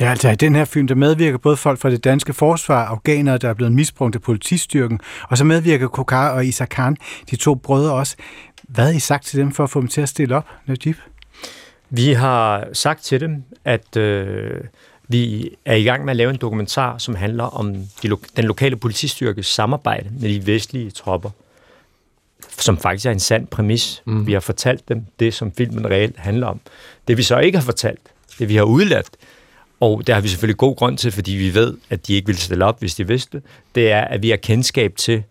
Ja, 0.00 0.10
altså 0.10 0.30
i 0.30 0.36
den 0.36 0.54
her 0.54 0.64
film, 0.64 0.86
der 0.86 0.94
medvirker 0.94 1.38
både 1.38 1.56
folk 1.56 1.78
fra 1.78 1.90
det 1.90 2.04
danske 2.04 2.32
forsvar, 2.32 2.84
afghanere, 2.84 3.38
der 3.38 3.48
er 3.48 3.54
blevet 3.54 3.72
misbrugt 3.72 4.14
af 4.14 4.22
politistyrken, 4.22 5.00
og 5.30 5.38
så 5.38 5.44
medvirker 5.44 5.88
Kokar 5.88 6.30
og 6.30 6.46
Isa 6.46 6.64
Khan, 6.64 6.96
de 7.30 7.36
to 7.36 7.54
brødre 7.54 7.92
også. 7.92 8.16
Hvad 8.68 8.84
har 8.84 8.92
I 8.92 9.00
sagt 9.00 9.24
til 9.24 9.38
dem 9.38 9.52
for 9.52 9.64
at 9.64 9.70
få 9.70 9.80
dem 9.80 9.88
til 9.88 10.00
at 10.00 10.08
stille 10.08 10.36
op, 10.36 10.46
Najib? 10.66 10.96
Vi 11.94 12.12
har 12.12 12.68
sagt 12.72 13.02
til 13.02 13.20
dem, 13.20 13.44
at 13.64 13.96
øh, 13.96 14.60
vi 15.08 15.50
er 15.64 15.74
i 15.74 15.82
gang 15.82 16.04
med 16.04 16.10
at 16.10 16.16
lave 16.16 16.30
en 16.30 16.36
dokumentar, 16.36 16.98
som 16.98 17.14
handler 17.14 17.44
om 17.44 17.74
de 18.02 18.08
lo- 18.08 18.20
den 18.36 18.44
lokale 18.44 18.76
politistyrkes 18.76 19.46
samarbejde 19.46 20.10
med 20.20 20.28
de 20.28 20.46
vestlige 20.46 20.90
tropper, 20.90 21.30
som 22.58 22.78
faktisk 22.78 23.06
er 23.06 23.10
en 23.10 23.20
sand 23.20 23.46
præmis. 23.46 24.02
Mm. 24.04 24.26
Vi 24.26 24.32
har 24.32 24.40
fortalt 24.40 24.88
dem 24.88 25.06
det, 25.20 25.34
som 25.34 25.52
filmen 25.52 25.90
reelt 25.90 26.16
handler 26.16 26.46
om. 26.46 26.60
Det 27.08 27.16
vi 27.16 27.22
så 27.22 27.38
ikke 27.38 27.58
har 27.58 27.64
fortalt, 27.64 28.00
det 28.38 28.48
vi 28.48 28.56
har 28.56 28.64
udladt, 28.64 29.10
og 29.80 30.06
det 30.06 30.14
har 30.14 30.22
vi 30.22 30.28
selvfølgelig 30.28 30.56
god 30.56 30.76
grund 30.76 30.98
til, 30.98 31.12
fordi 31.12 31.32
vi 31.32 31.54
ved, 31.54 31.76
at 31.90 32.06
de 32.06 32.14
ikke 32.14 32.26
ville 32.26 32.40
stille 32.40 32.64
op, 32.64 32.78
hvis 32.78 32.94
de 32.94 33.06
vidste, 33.08 33.42
det 33.74 33.92
er, 33.92 34.00
at 34.00 34.22
vi 34.22 34.30
har 34.30 34.36
kendskab 34.36 34.96
til 34.96 35.22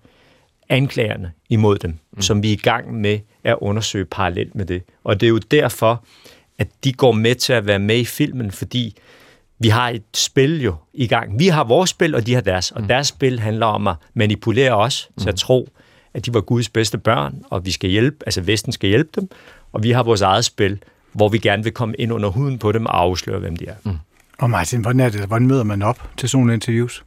anklagerne 0.70 1.32
imod 1.50 1.78
dem, 1.78 1.98
mm. 2.12 2.22
som 2.22 2.44
vi 2.44 2.50
er 2.50 2.54
i 2.54 2.62
gang 2.64 2.94
med 2.94 3.20
at 3.44 3.58
undersøge 3.62 4.06
parallelt 4.06 4.56
med 4.56 4.66
det. 4.66 4.84
Og 5.04 5.20
det 5.20 5.26
er 5.26 5.30
jo 5.30 5.38
derfor, 5.38 6.04
at 6.62 6.68
de 6.84 6.94
går 6.94 7.12
med 7.12 7.36
til 7.36 7.54
at 7.54 7.68
være 7.68 7.80
med 7.80 7.98
i 7.98 8.06
filmen, 8.06 8.52
fordi 8.52 8.98
vi 9.60 9.70
har 9.70 9.90
et 9.90 10.04
spil 10.14 10.62
jo 10.62 10.76
i 10.94 11.08
gang. 11.08 11.40
Vi 11.40 11.48
har 11.48 11.64
vores 11.64 11.90
spil, 11.90 12.16
og 12.16 12.28
de 12.28 12.34
har 12.34 12.42
deres. 12.42 12.72
Og 12.72 12.90
deres 12.90 13.08
spil 13.08 13.40
handler 13.40 13.66
om 13.66 13.88
at 13.88 13.96
manipulere 14.14 14.72
os 14.72 15.10
til 15.20 15.30
at 15.30 15.36
tro, 15.36 15.70
at 16.14 16.26
de 16.26 16.34
var 16.34 16.42
Guds 16.42 16.70
bedste 16.70 16.98
børn, 16.98 17.44
og 17.50 17.66
vi 17.66 17.72
skal 17.72 17.90
hjælpe, 17.90 18.18
altså 18.26 18.42
Vesten 18.42 18.72
skal 18.72 18.90
hjælpe 18.90 19.10
dem. 19.16 19.30
Og 19.72 19.84
vi 19.84 19.92
har 19.92 20.04
vores 20.04 20.22
eget 20.22 20.46
spil, 20.46 20.80
hvor 21.14 21.30
vi 21.30 21.38
gerne 21.38 21.64
vil 21.64 21.72
komme 21.72 21.96
ind 21.96 22.14
under 22.14 22.30
huden 22.30 22.60
på 22.60 22.72
dem 22.72 22.86
og 22.86 23.02
afsløre, 23.02 23.40
hvem 23.40 23.56
de 23.56 23.68
er. 23.68 23.76
Mm. 23.84 23.98
Og 24.40 24.50
Martin, 24.50 24.82
hvordan, 24.82 25.00
er 25.00 25.10
det, 25.10 25.26
hvordan 25.26 25.48
møder 25.48 25.64
man 25.64 25.82
op 25.82 26.10
til 26.18 26.30
sådan 26.30 26.40
nogle 26.40 26.54
interviews? 26.54 27.04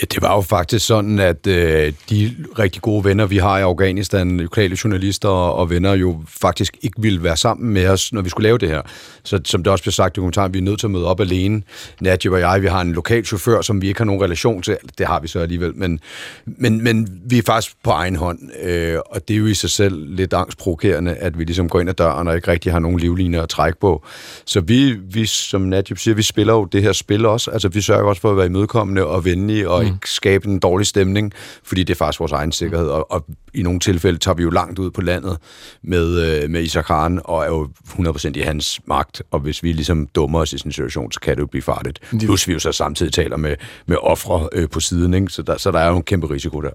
Ja, 0.00 0.06
det 0.14 0.22
var 0.22 0.34
jo 0.34 0.40
faktisk 0.40 0.86
sådan, 0.86 1.18
at 1.18 1.46
øh, 1.46 1.92
de 2.10 2.36
rigtig 2.58 2.82
gode 2.82 3.04
venner, 3.04 3.26
vi 3.26 3.36
har 3.36 3.58
i 3.58 3.62
Afghanistan, 3.62 4.36
lokale 4.36 4.78
journalister 4.84 5.28
og 5.28 5.70
venner, 5.70 5.92
jo 5.92 6.22
faktisk 6.28 6.76
ikke 6.82 7.02
ville 7.02 7.22
være 7.22 7.36
sammen 7.36 7.74
med 7.74 7.88
os, 7.88 8.12
når 8.12 8.22
vi 8.22 8.28
skulle 8.28 8.44
lave 8.44 8.58
det 8.58 8.68
her. 8.68 8.82
Så 9.22 9.40
som 9.44 9.62
det 9.62 9.72
også 9.72 9.84
blev 9.84 9.92
sagt 9.92 10.16
i 10.16 10.20
kommentaren, 10.20 10.54
vi 10.54 10.58
er 10.58 10.62
nødt 10.62 10.80
til 10.80 10.86
at 10.86 10.90
møde 10.90 11.06
op 11.06 11.20
alene. 11.20 11.62
Najib 12.00 12.32
og 12.32 12.40
jeg, 12.40 12.62
vi 12.62 12.66
har 12.66 12.80
en 12.80 12.92
lokal 12.92 13.24
chauffør, 13.24 13.60
som 13.60 13.82
vi 13.82 13.88
ikke 13.88 14.00
har 14.00 14.04
nogen 14.04 14.22
relation 14.22 14.62
til. 14.62 14.76
Det 14.98 15.06
har 15.06 15.20
vi 15.20 15.28
så 15.28 15.38
alligevel, 15.38 15.72
men, 15.74 16.00
men, 16.46 16.84
men 16.84 17.20
vi 17.24 17.38
er 17.38 17.42
faktisk 17.46 17.76
på 17.84 17.90
egen 17.90 18.16
hånd. 18.16 18.38
Øh, 18.62 18.98
og 19.06 19.28
det 19.28 19.34
er 19.34 19.38
jo 19.38 19.46
i 19.46 19.54
sig 19.54 19.70
selv 19.70 20.14
lidt 20.14 20.32
angstprovokerende, 20.32 21.14
at 21.14 21.38
vi 21.38 21.44
ligesom 21.44 21.68
går 21.68 21.80
ind 21.80 21.88
ad 21.88 21.94
døren 21.94 22.28
og 22.28 22.36
ikke 22.36 22.50
rigtig 22.50 22.72
har 22.72 22.78
nogen 22.78 23.00
livlinjer 23.00 23.42
at 23.42 23.48
trække 23.48 23.80
på. 23.80 24.04
Så 24.44 24.60
vi, 24.60 24.92
vi 24.92 25.26
som 25.26 25.60
Najib 25.60 25.98
siger, 25.98 26.14
vi 26.14 26.22
spiller 26.22 26.52
jo 26.52 26.64
det 26.64 26.82
her 26.82 26.92
spil 26.92 27.26
også. 27.26 27.50
Altså 27.50 27.68
vi 27.68 27.80
sørger 27.80 28.04
også 28.04 28.20
for 28.20 28.30
at 28.30 28.36
være 28.36 28.46
imødekommende 28.46 29.06
og 29.06 29.24
venlige 29.24 29.70
og 29.70 29.85
ikke 29.86 30.10
skabe 30.10 30.48
en 30.48 30.58
dårlig 30.58 30.86
stemning, 30.86 31.32
fordi 31.64 31.82
det 31.82 31.94
er 31.94 31.98
faktisk 31.98 32.20
vores 32.20 32.32
egen 32.32 32.52
sikkerhed, 32.52 32.88
og, 32.88 33.12
og 33.12 33.26
i 33.54 33.62
nogle 33.62 33.80
tilfælde 33.80 34.18
tager 34.18 34.34
vi 34.34 34.42
jo 34.42 34.50
langt 34.50 34.78
ud 34.78 34.90
på 34.90 35.00
landet 35.00 35.38
med, 35.82 36.42
øh, 36.42 36.50
med 36.50 36.62
Isaac 36.62 36.84
Khan, 36.84 37.20
og 37.24 37.42
er 37.42 37.46
jo 37.46 37.68
100% 37.88 38.32
i 38.34 38.40
hans 38.40 38.80
magt, 38.86 39.22
og 39.30 39.40
hvis 39.40 39.62
vi 39.62 39.72
ligesom 39.72 40.06
dummer 40.06 40.40
os 40.40 40.52
i 40.52 40.58
sådan 40.58 40.68
en 40.68 40.72
situation, 40.72 41.12
så 41.12 41.20
kan 41.20 41.34
det 41.34 41.40
jo 41.40 41.46
blive 41.46 41.62
farligt. 41.62 42.00
Plus 42.20 42.48
vi 42.48 42.52
jo 42.52 42.58
så 42.58 42.72
samtidig 42.72 43.12
taler 43.12 43.36
med, 43.36 43.54
med 43.86 43.96
ofre 44.00 44.48
øh, 44.52 44.68
på 44.68 44.80
siden, 44.80 45.14
ikke? 45.14 45.28
Så, 45.28 45.42
der, 45.42 45.56
så 45.56 45.70
der 45.70 45.78
er 45.78 45.88
jo 45.88 45.96
en 45.96 46.02
kæmpe 46.02 46.30
risiko 46.30 46.60
der. 46.60 46.70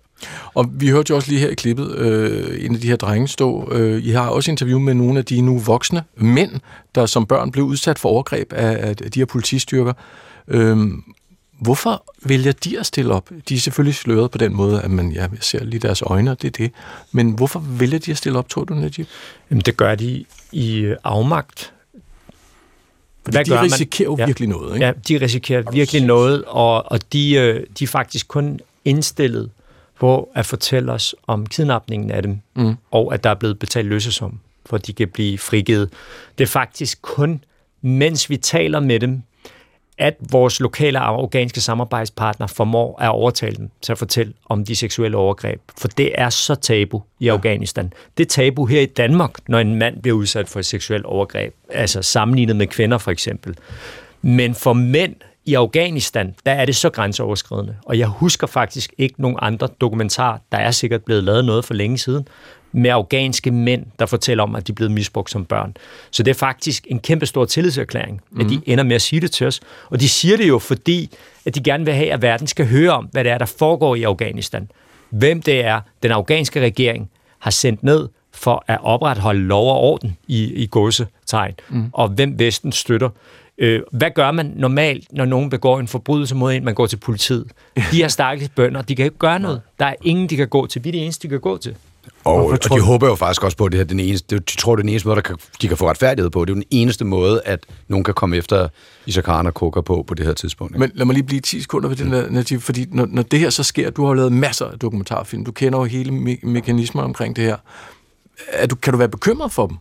Og 0.53 0.69
vi 0.73 0.89
hørte 0.89 1.11
jo 1.11 1.15
også 1.15 1.29
lige 1.29 1.39
her 1.39 1.49
i 1.49 1.53
klippet, 1.53 1.95
øh, 1.95 2.65
en 2.65 2.75
af 2.75 2.81
de 2.81 2.87
her 2.87 2.95
drenge 2.95 3.27
stå, 3.27 3.71
øh, 3.71 4.03
I 4.03 4.09
har 4.09 4.29
også 4.29 4.51
interview 4.51 4.79
med 4.79 4.93
nogle 4.93 5.19
af 5.19 5.25
de 5.25 5.41
nu 5.41 5.59
voksne 5.59 6.03
mænd, 6.17 6.51
der 6.95 7.05
som 7.05 7.25
børn 7.25 7.51
blev 7.51 7.65
udsat 7.65 7.99
for 7.99 8.09
overgreb 8.09 8.53
af, 8.53 8.87
af 8.87 9.11
de 9.11 9.19
her 9.19 9.25
politistyrker. 9.25 9.93
Øh, 10.47 10.77
Hvorfor 11.61 12.03
vælger 12.23 12.51
de 12.51 12.79
at 12.79 12.85
stille 12.85 13.13
op? 13.13 13.29
De 13.49 13.55
er 13.55 13.59
selvfølgelig 13.59 13.95
sløret 13.95 14.31
på 14.31 14.37
den 14.37 14.53
måde, 14.55 14.81
at 14.81 14.91
man 14.91 15.11
ja, 15.11 15.27
ser 15.39 15.63
lige 15.63 15.79
deres 15.79 16.01
øjne, 16.01 16.31
og 16.31 16.41
det 16.41 16.47
er 16.47 16.51
det. 16.51 16.71
Men 17.11 17.31
hvorfor 17.31 17.59
vælger 17.59 17.99
de 17.99 18.11
at 18.11 18.17
stille 18.17 18.39
op, 18.39 18.49
tror 18.49 18.63
du, 18.63 18.73
Najib? 18.73 19.07
Jamen, 19.49 19.61
det 19.61 19.77
gør 19.77 19.95
de 19.95 20.25
i 20.51 20.79
øh, 20.79 20.97
afmagt. 21.03 21.73
Fordi 23.23 23.37
Hvad 23.37 23.45
de 23.45 23.49
gør 23.49 23.61
risikerer 23.61 24.09
man? 24.09 24.19
jo 24.19 24.25
virkelig 24.25 24.47
ja. 24.47 24.51
noget, 24.51 24.73
ikke? 24.75 24.85
Ja, 24.85 24.91
de 25.07 25.21
risikerer 25.21 25.71
virkelig 25.71 26.05
noget, 26.05 26.43
og, 26.47 26.91
og 26.91 27.13
de, 27.13 27.33
øh, 27.33 27.65
de 27.79 27.83
er 27.83 27.87
faktisk 27.87 28.27
kun 28.27 28.59
indstillet 28.85 29.49
på 29.99 30.29
at 30.35 30.45
fortælle 30.45 30.91
os 30.91 31.15
om 31.27 31.45
kidnapningen 31.45 32.11
af 32.11 32.21
dem, 32.21 32.39
mm. 32.55 32.75
og 32.91 33.13
at 33.13 33.23
der 33.23 33.29
er 33.29 33.35
blevet 33.35 33.59
betalt 33.59 33.87
løsesum, 33.87 34.39
for 34.65 34.75
at 34.77 34.87
de 34.87 34.93
kan 34.93 35.07
blive 35.07 35.37
frigivet. 35.37 35.89
Det 36.37 36.43
er 36.43 36.47
faktisk 36.47 37.01
kun, 37.01 37.43
mens 37.81 38.29
vi 38.29 38.37
taler 38.37 38.79
med 38.79 38.99
dem, 38.99 39.21
at 40.01 40.17
vores 40.31 40.59
lokale 40.59 40.99
afghanske 40.99 41.61
samarbejdspartner 41.61 42.47
formår 42.47 43.01
at 43.01 43.09
overtale 43.09 43.55
dem 43.55 43.69
til 43.81 43.91
at 43.91 43.97
fortælle 43.97 44.33
om 44.49 44.65
de 44.65 44.75
seksuelle 44.75 45.17
overgreb. 45.17 45.61
For 45.77 45.87
det 45.87 46.11
er 46.15 46.29
så 46.29 46.55
tabu 46.55 47.01
i 47.19 47.25
ja. 47.25 47.33
Afghanistan. 47.33 47.93
Det 48.17 48.25
er 48.25 48.27
tabu 48.27 48.65
her 48.65 48.81
i 48.81 48.85
Danmark, 48.85 49.31
når 49.47 49.59
en 49.59 49.75
mand 49.75 50.01
bliver 50.01 50.17
udsat 50.17 50.49
for 50.49 50.59
et 50.59 50.65
seksuelt 50.65 51.05
overgreb. 51.05 51.53
Altså 51.69 52.01
sammenlignet 52.01 52.55
med 52.55 52.67
kvinder 52.67 52.97
for 52.97 53.11
eksempel. 53.11 53.55
Men 54.21 54.55
for 54.55 54.73
mænd 54.73 55.15
i 55.45 55.53
Afghanistan, 55.53 56.35
der 56.45 56.51
er 56.51 56.65
det 56.65 56.75
så 56.75 56.89
grænseoverskridende. 56.89 57.75
Og 57.85 57.99
jeg 57.99 58.07
husker 58.07 58.47
faktisk 58.47 58.93
ikke 58.97 59.21
nogen 59.21 59.37
andre 59.41 59.67
dokumentarer. 59.81 60.37
Der 60.51 60.57
er 60.57 60.71
sikkert 60.71 61.03
blevet 61.03 61.23
lavet 61.23 61.45
noget 61.45 61.65
for 61.65 61.73
længe 61.73 61.97
siden, 61.97 62.27
med 62.71 62.89
afghanske 62.89 63.51
mænd, 63.51 63.85
der 63.99 64.05
fortæller 64.05 64.43
om, 64.43 64.55
at 64.55 64.67
de 64.67 64.71
er 64.71 64.75
blevet 64.75 64.91
misbrugt 64.91 65.31
som 65.31 65.45
børn. 65.45 65.73
Så 66.11 66.23
det 66.23 66.31
er 66.31 66.35
faktisk 66.35 66.87
en 66.89 66.99
kæmpe 66.99 67.25
stor 67.25 67.45
tillidserklæring, 67.45 68.21
at 68.39 68.49
de 68.49 68.55
mhm. 68.55 68.63
ender 68.65 68.83
med 68.83 68.95
at 68.95 69.01
sige 69.01 69.19
det 69.19 69.31
til 69.31 69.47
os. 69.47 69.59
Og 69.89 69.99
de 69.99 70.09
siger 70.09 70.37
det 70.37 70.47
jo, 70.47 70.59
fordi 70.59 71.09
at 71.45 71.55
de 71.55 71.63
gerne 71.63 71.85
vil 71.85 71.93
have, 71.93 72.11
at 72.11 72.21
verden 72.21 72.47
skal 72.47 72.67
høre 72.67 72.91
om, 72.91 73.05
hvad 73.11 73.23
det 73.23 73.31
er, 73.31 73.37
der 73.37 73.45
foregår 73.45 73.95
i 73.95 74.03
Afghanistan. 74.03 74.69
Hvem 75.09 75.41
det 75.41 75.65
er, 75.65 75.81
den 76.03 76.11
afghanske 76.11 76.61
regering 76.61 77.09
har 77.39 77.51
sendt 77.51 77.83
ned 77.83 78.07
for 78.31 78.63
at 78.67 78.79
opretholde 78.83 79.41
lov 79.41 79.69
og 79.69 79.79
orden 79.79 80.17
i, 80.27 80.53
i 80.53 80.67
godsetegn, 80.71 81.53
mm. 81.69 81.85
og 81.93 82.07
hvem 82.09 82.39
Vesten 82.39 82.71
støtter. 82.71 83.09
Øh, 83.57 83.81
hvad 83.91 84.11
gør 84.11 84.31
man 84.31 84.53
normalt, 84.55 85.13
når 85.13 85.25
nogen 85.25 85.49
begår 85.49 85.79
en 85.79 85.87
forbrydelse 85.87 86.35
mod 86.35 86.53
en, 86.53 86.65
man 86.65 86.73
går 86.73 86.85
til 86.85 86.97
politiet? 86.97 87.47
De 87.91 88.01
har 88.01 88.07
stakkels 88.07 88.49
bønder, 88.49 88.81
de 88.81 88.95
kan 88.95 89.05
ikke 89.05 89.17
gøre 89.17 89.39
noget. 89.39 89.61
Der 89.79 89.85
er 89.85 89.95
ingen, 90.03 90.29
de 90.29 90.37
kan 90.37 90.47
gå 90.47 90.67
til. 90.67 90.83
Vi 90.83 90.89
er 90.89 90.91
det 90.91 91.03
eneste, 91.03 91.27
de 91.27 91.29
kan 91.29 91.39
gå 91.39 91.57
til. 91.57 91.75
Og, 92.23 92.45
og 92.45 92.63
de 92.63 92.81
håber 92.81 93.07
jo 93.07 93.15
faktisk 93.15 93.43
også 93.43 93.57
på, 93.57 93.65
at 93.65 93.71
det 93.71 93.77
her 93.79 93.85
den 93.85 93.99
eneste, 93.99 94.39
de 94.39 94.55
tror, 94.57 94.75
det 94.75 94.81
er 94.81 94.83
den 94.83 94.89
eneste 94.89 95.07
måde, 95.07 95.15
der 95.15 95.21
kan, 95.21 95.37
de 95.61 95.67
kan 95.67 95.77
få 95.77 95.89
retfærdighed 95.89 96.29
på. 96.29 96.45
Det 96.45 96.51
er 96.51 96.55
jo 96.55 96.55
den 96.55 96.67
eneste 96.71 97.05
måde, 97.05 97.41
at 97.45 97.59
nogen 97.87 98.03
kan 98.03 98.13
komme 98.13 98.37
efter 98.37 98.67
Khan 99.07 99.47
og 99.47 99.53
Koka 99.53 99.81
på 99.81 100.03
på 100.07 100.13
det 100.13 100.25
her 100.25 100.33
tidspunkt. 100.33 100.71
Ikke? 100.71 100.79
Men 100.79 100.91
lad 100.93 101.05
mig 101.05 101.13
lige 101.13 101.23
blive 101.23 101.41
10 101.41 101.61
sekunder 101.61 101.89
ved 101.89 101.97
den 101.97 102.11
der, 102.11 102.29
Najib, 102.29 102.61
fordi 102.61 102.85
når, 102.91 103.07
når 103.09 103.21
det 103.23 103.39
her 103.39 103.49
så 103.49 103.63
sker, 103.63 103.89
du 103.89 104.05
har 104.05 104.13
lavet 104.13 104.31
masser 104.31 104.65
af 104.65 104.79
dokumentarfilm, 104.79 105.45
du 105.45 105.51
kender 105.51 105.79
jo 105.79 105.85
hele 105.85 106.11
me- 106.11 106.47
mekanismer 106.47 107.03
omkring 107.03 107.35
det 107.35 107.43
her. 107.43 107.57
Er 108.51 108.67
du, 108.67 108.75
kan 108.75 108.93
du 108.93 108.97
være 108.97 109.09
bekymret 109.09 109.51
for 109.51 109.67
dem? 109.67 109.77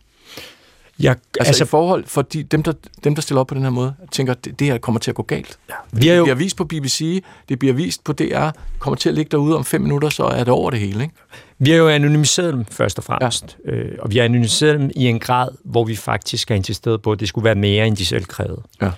Jeg, 0.99 1.11
altså, 1.39 1.49
altså 1.49 1.63
i 1.63 1.67
forhold 1.67 2.05
for 2.07 2.21
de, 2.21 2.43
dem, 2.43 2.63
der, 2.63 2.73
dem, 3.03 3.15
der 3.15 3.21
stiller 3.21 3.41
op 3.41 3.47
på 3.47 3.55
den 3.55 3.63
her 3.63 3.69
måde, 3.69 3.93
tænker, 4.11 4.33
det, 4.33 4.59
det 4.59 4.67
her 4.67 4.77
kommer 4.77 4.99
til 4.99 5.11
at 5.11 5.15
gå 5.15 5.23
galt. 5.23 5.59
Ja. 5.69 5.73
Vi 5.91 6.09
er 6.09 6.15
jo... 6.15 6.19
Det 6.19 6.25
bliver 6.25 6.35
vist 6.35 6.57
på 6.57 6.65
BBC, 6.65 7.23
det 7.49 7.59
bliver 7.59 7.73
vist 7.73 8.03
på 8.03 8.13
DR, 8.13 8.49
kommer 8.79 8.95
til 8.95 9.09
at 9.09 9.15
ligge 9.15 9.29
derude 9.31 9.55
om 9.55 9.65
fem 9.65 9.81
minutter, 9.81 10.09
så 10.09 10.23
er 10.23 10.37
det 10.43 10.49
over 10.49 10.69
det 10.71 10.79
hele. 10.79 11.03
Ikke? 11.03 11.15
Vi 11.63 11.69
har 11.71 11.77
jo 11.77 11.87
anonymiseret 11.89 12.53
dem 12.53 12.65
først 12.65 12.97
og 12.97 13.03
fremmest, 13.03 13.57
ja. 13.65 13.71
øh, 13.71 13.97
og 13.99 14.11
vi 14.11 14.17
har 14.17 14.25
anonymiseret 14.25 14.79
dem 14.79 14.91
i 14.95 15.05
en 15.07 15.19
grad, 15.19 15.49
hvor 15.63 15.83
vi 15.83 15.95
faktisk 15.95 16.49
har 16.49 16.55
insisteret 16.55 17.01
på, 17.01 17.11
at 17.11 17.19
det 17.19 17.27
skulle 17.27 17.45
være 17.45 17.55
mere, 17.55 17.87
end 17.87 17.97
de 17.97 18.05
selv 18.05 18.25
krævede. 18.25 18.61
Ja. 18.81 18.91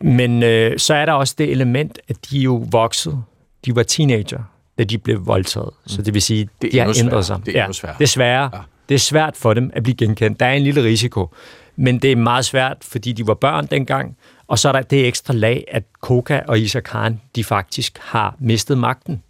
Men 0.00 0.42
øh, 0.42 0.78
så 0.78 0.94
er 0.94 1.06
der 1.06 1.12
også 1.12 1.34
det 1.38 1.50
element, 1.50 1.98
at 2.08 2.16
de 2.30 2.38
er 2.38 2.42
jo 2.42 2.64
vokset. 2.70 3.22
De 3.64 3.76
var 3.76 3.82
teenager, 3.82 4.42
da 4.78 4.84
de 4.84 4.98
blev 4.98 5.26
voldtaget. 5.26 5.70
Mm. 5.84 5.88
Så 5.88 6.02
det 6.02 6.14
vil 6.14 6.22
sige, 6.22 6.48
Det 6.62 6.68
er 6.68 6.70
de 6.72 6.78
har 6.78 6.86
ændret 6.86 6.96
sværere. 7.10 7.22
sig. 7.24 7.40
Det 7.46 7.58
er 7.58 7.62
endnu 7.64 7.72
sværere. 7.72 7.96
Det 7.98 8.04
er 8.04 8.08
sværere. 8.08 8.50
Ja. 8.52 8.58
Det 8.88 8.94
er 8.94 8.98
svært 8.98 9.36
for 9.36 9.54
dem 9.54 9.70
at 9.74 9.82
blive 9.82 9.96
genkendt. 9.96 10.40
Der 10.40 10.46
er 10.46 10.52
en 10.52 10.62
lille 10.62 10.82
risiko. 10.82 11.28
Men 11.76 11.98
det 11.98 12.12
er 12.12 12.16
meget 12.16 12.44
svært, 12.44 12.76
fordi 12.82 13.12
de 13.12 13.26
var 13.26 13.34
børn 13.34 13.66
dengang. 13.66 14.16
Og 14.48 14.58
så 14.58 14.68
er 14.68 14.72
der 14.72 14.82
det 14.82 15.06
ekstra 15.06 15.34
lag, 15.34 15.64
at 15.68 15.82
Koka 16.00 16.40
og 16.48 16.60
Isa 16.60 16.80
Khan, 16.80 17.20
de 17.36 17.44
faktisk 17.44 17.98
har 18.00 18.36
mistet 18.38 18.78
magten. 18.78 19.22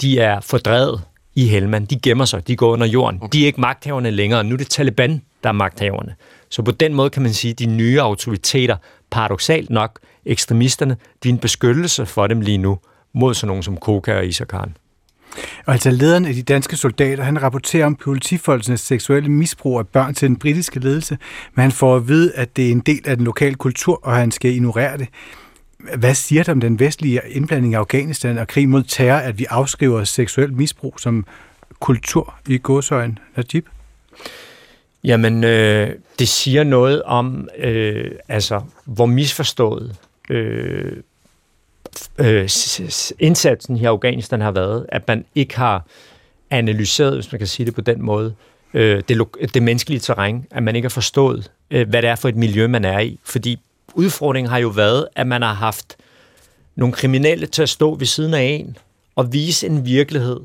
De 0.00 0.20
er 0.20 0.40
fordrevet 0.40 1.02
i 1.38 1.46
Helmand. 1.46 1.86
De 1.86 1.98
gemmer 2.00 2.24
sig. 2.24 2.48
De 2.48 2.56
går 2.56 2.72
under 2.72 2.86
jorden. 2.86 3.18
Okay. 3.22 3.28
De 3.32 3.42
er 3.42 3.46
ikke 3.46 3.60
magthaverne 3.60 4.10
længere. 4.10 4.44
Nu 4.44 4.54
er 4.54 4.56
det 4.56 4.70
Taliban, 4.70 5.22
der 5.42 5.48
er 5.48 5.52
magthaverne. 5.52 6.14
Så 6.48 6.62
på 6.62 6.70
den 6.70 6.94
måde 6.94 7.10
kan 7.10 7.22
man 7.22 7.32
sige, 7.32 7.50
at 7.50 7.58
de 7.58 7.66
nye 7.66 8.00
autoriteter, 8.00 8.76
paradoxalt 9.10 9.70
nok, 9.70 9.98
ekstremisterne, 10.26 10.96
de 11.22 11.28
er 11.28 11.32
en 11.32 11.38
beskyttelse 11.38 12.06
for 12.06 12.26
dem 12.26 12.40
lige 12.40 12.58
nu 12.58 12.78
mod 13.14 13.34
sådan 13.34 13.48
nogen 13.48 13.62
som 13.62 13.76
Koka 13.76 14.16
og 14.16 14.26
Isa 14.26 14.44
Khan. 14.44 14.76
Og 15.66 15.72
altså 15.72 15.90
lederen 15.90 16.24
af 16.24 16.34
de 16.34 16.42
danske 16.42 16.76
soldater, 16.76 17.24
han 17.24 17.42
rapporterer 17.42 17.86
om 17.86 17.94
politifolkenes 17.96 18.80
seksuelle 18.80 19.28
misbrug 19.28 19.78
af 19.78 19.86
børn 19.86 20.14
til 20.14 20.28
den 20.28 20.36
britiske 20.36 20.80
ledelse, 20.80 21.18
men 21.54 21.62
han 21.62 21.72
får 21.72 21.96
at 21.96 22.08
vide, 22.08 22.32
at 22.34 22.56
det 22.56 22.66
er 22.66 22.72
en 22.72 22.80
del 22.80 23.00
af 23.04 23.16
den 23.16 23.24
lokale 23.24 23.54
kultur, 23.54 24.00
og 24.02 24.16
han 24.16 24.30
skal 24.30 24.50
ignorere 24.50 24.98
det. 24.98 25.08
Hvad 25.78 26.14
siger 26.14 26.42
det 26.42 26.52
om 26.52 26.60
den 26.60 26.80
vestlige 26.80 27.20
indblanding 27.30 27.72
i 27.72 27.76
Afghanistan 27.76 28.38
og 28.38 28.48
krig 28.48 28.68
mod 28.68 28.82
terror, 28.82 29.18
at 29.18 29.38
vi 29.38 29.46
afskriver 29.50 30.04
seksuel 30.04 30.52
misbrug 30.52 31.00
som 31.00 31.26
kultur 31.80 32.34
i 32.48 32.58
godsøjen, 32.58 33.18
Najib? 33.36 33.66
Jamen, 35.04 35.44
øh, 35.44 35.90
det 36.18 36.28
siger 36.28 36.64
noget 36.64 37.02
om, 37.02 37.48
øh, 37.58 38.10
altså, 38.28 38.60
hvor 38.84 39.06
misforstået 39.06 39.96
øh, 40.30 40.92
øh, 42.18 42.48
indsatsen 43.18 43.76
i 43.76 43.84
Afghanistan 43.84 44.40
har 44.40 44.50
været, 44.50 44.86
at 44.88 45.08
man 45.08 45.24
ikke 45.34 45.56
har 45.56 45.86
analyseret, 46.50 47.14
hvis 47.14 47.32
man 47.32 47.38
kan 47.38 47.48
sige 47.48 47.66
det 47.66 47.74
på 47.74 47.80
den 47.80 48.02
måde, 48.02 48.34
øh, 48.74 49.02
det, 49.08 49.26
det 49.54 49.62
menneskelige 49.62 50.00
terræn, 50.00 50.46
at 50.50 50.62
man 50.62 50.76
ikke 50.76 50.86
har 50.86 50.90
forstået, 50.90 51.50
øh, 51.70 51.88
hvad 51.88 52.02
det 52.02 52.10
er 52.10 52.16
for 52.16 52.28
et 52.28 52.36
miljø, 52.36 52.66
man 52.66 52.84
er 52.84 52.98
i. 52.98 53.18
Fordi 53.24 53.58
udfordringen 53.94 54.50
har 54.50 54.58
jo 54.58 54.68
været, 54.68 55.08
at 55.16 55.26
man 55.26 55.42
har 55.42 55.52
haft 55.52 55.96
nogle 56.76 56.94
kriminelle 56.94 57.46
til 57.46 57.62
at 57.62 57.68
stå 57.68 57.94
ved 57.94 58.06
siden 58.06 58.34
af 58.34 58.42
en 58.42 58.76
og 59.16 59.32
vise 59.32 59.66
en 59.66 59.84
virkelighed, 59.84 60.40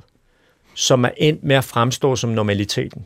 som 0.76 1.06
er 1.06 1.10
endt 1.18 1.44
med 1.44 1.56
at 1.56 1.64
fremstå 1.64 2.16
som 2.16 2.30
normaliteten. 2.30 3.06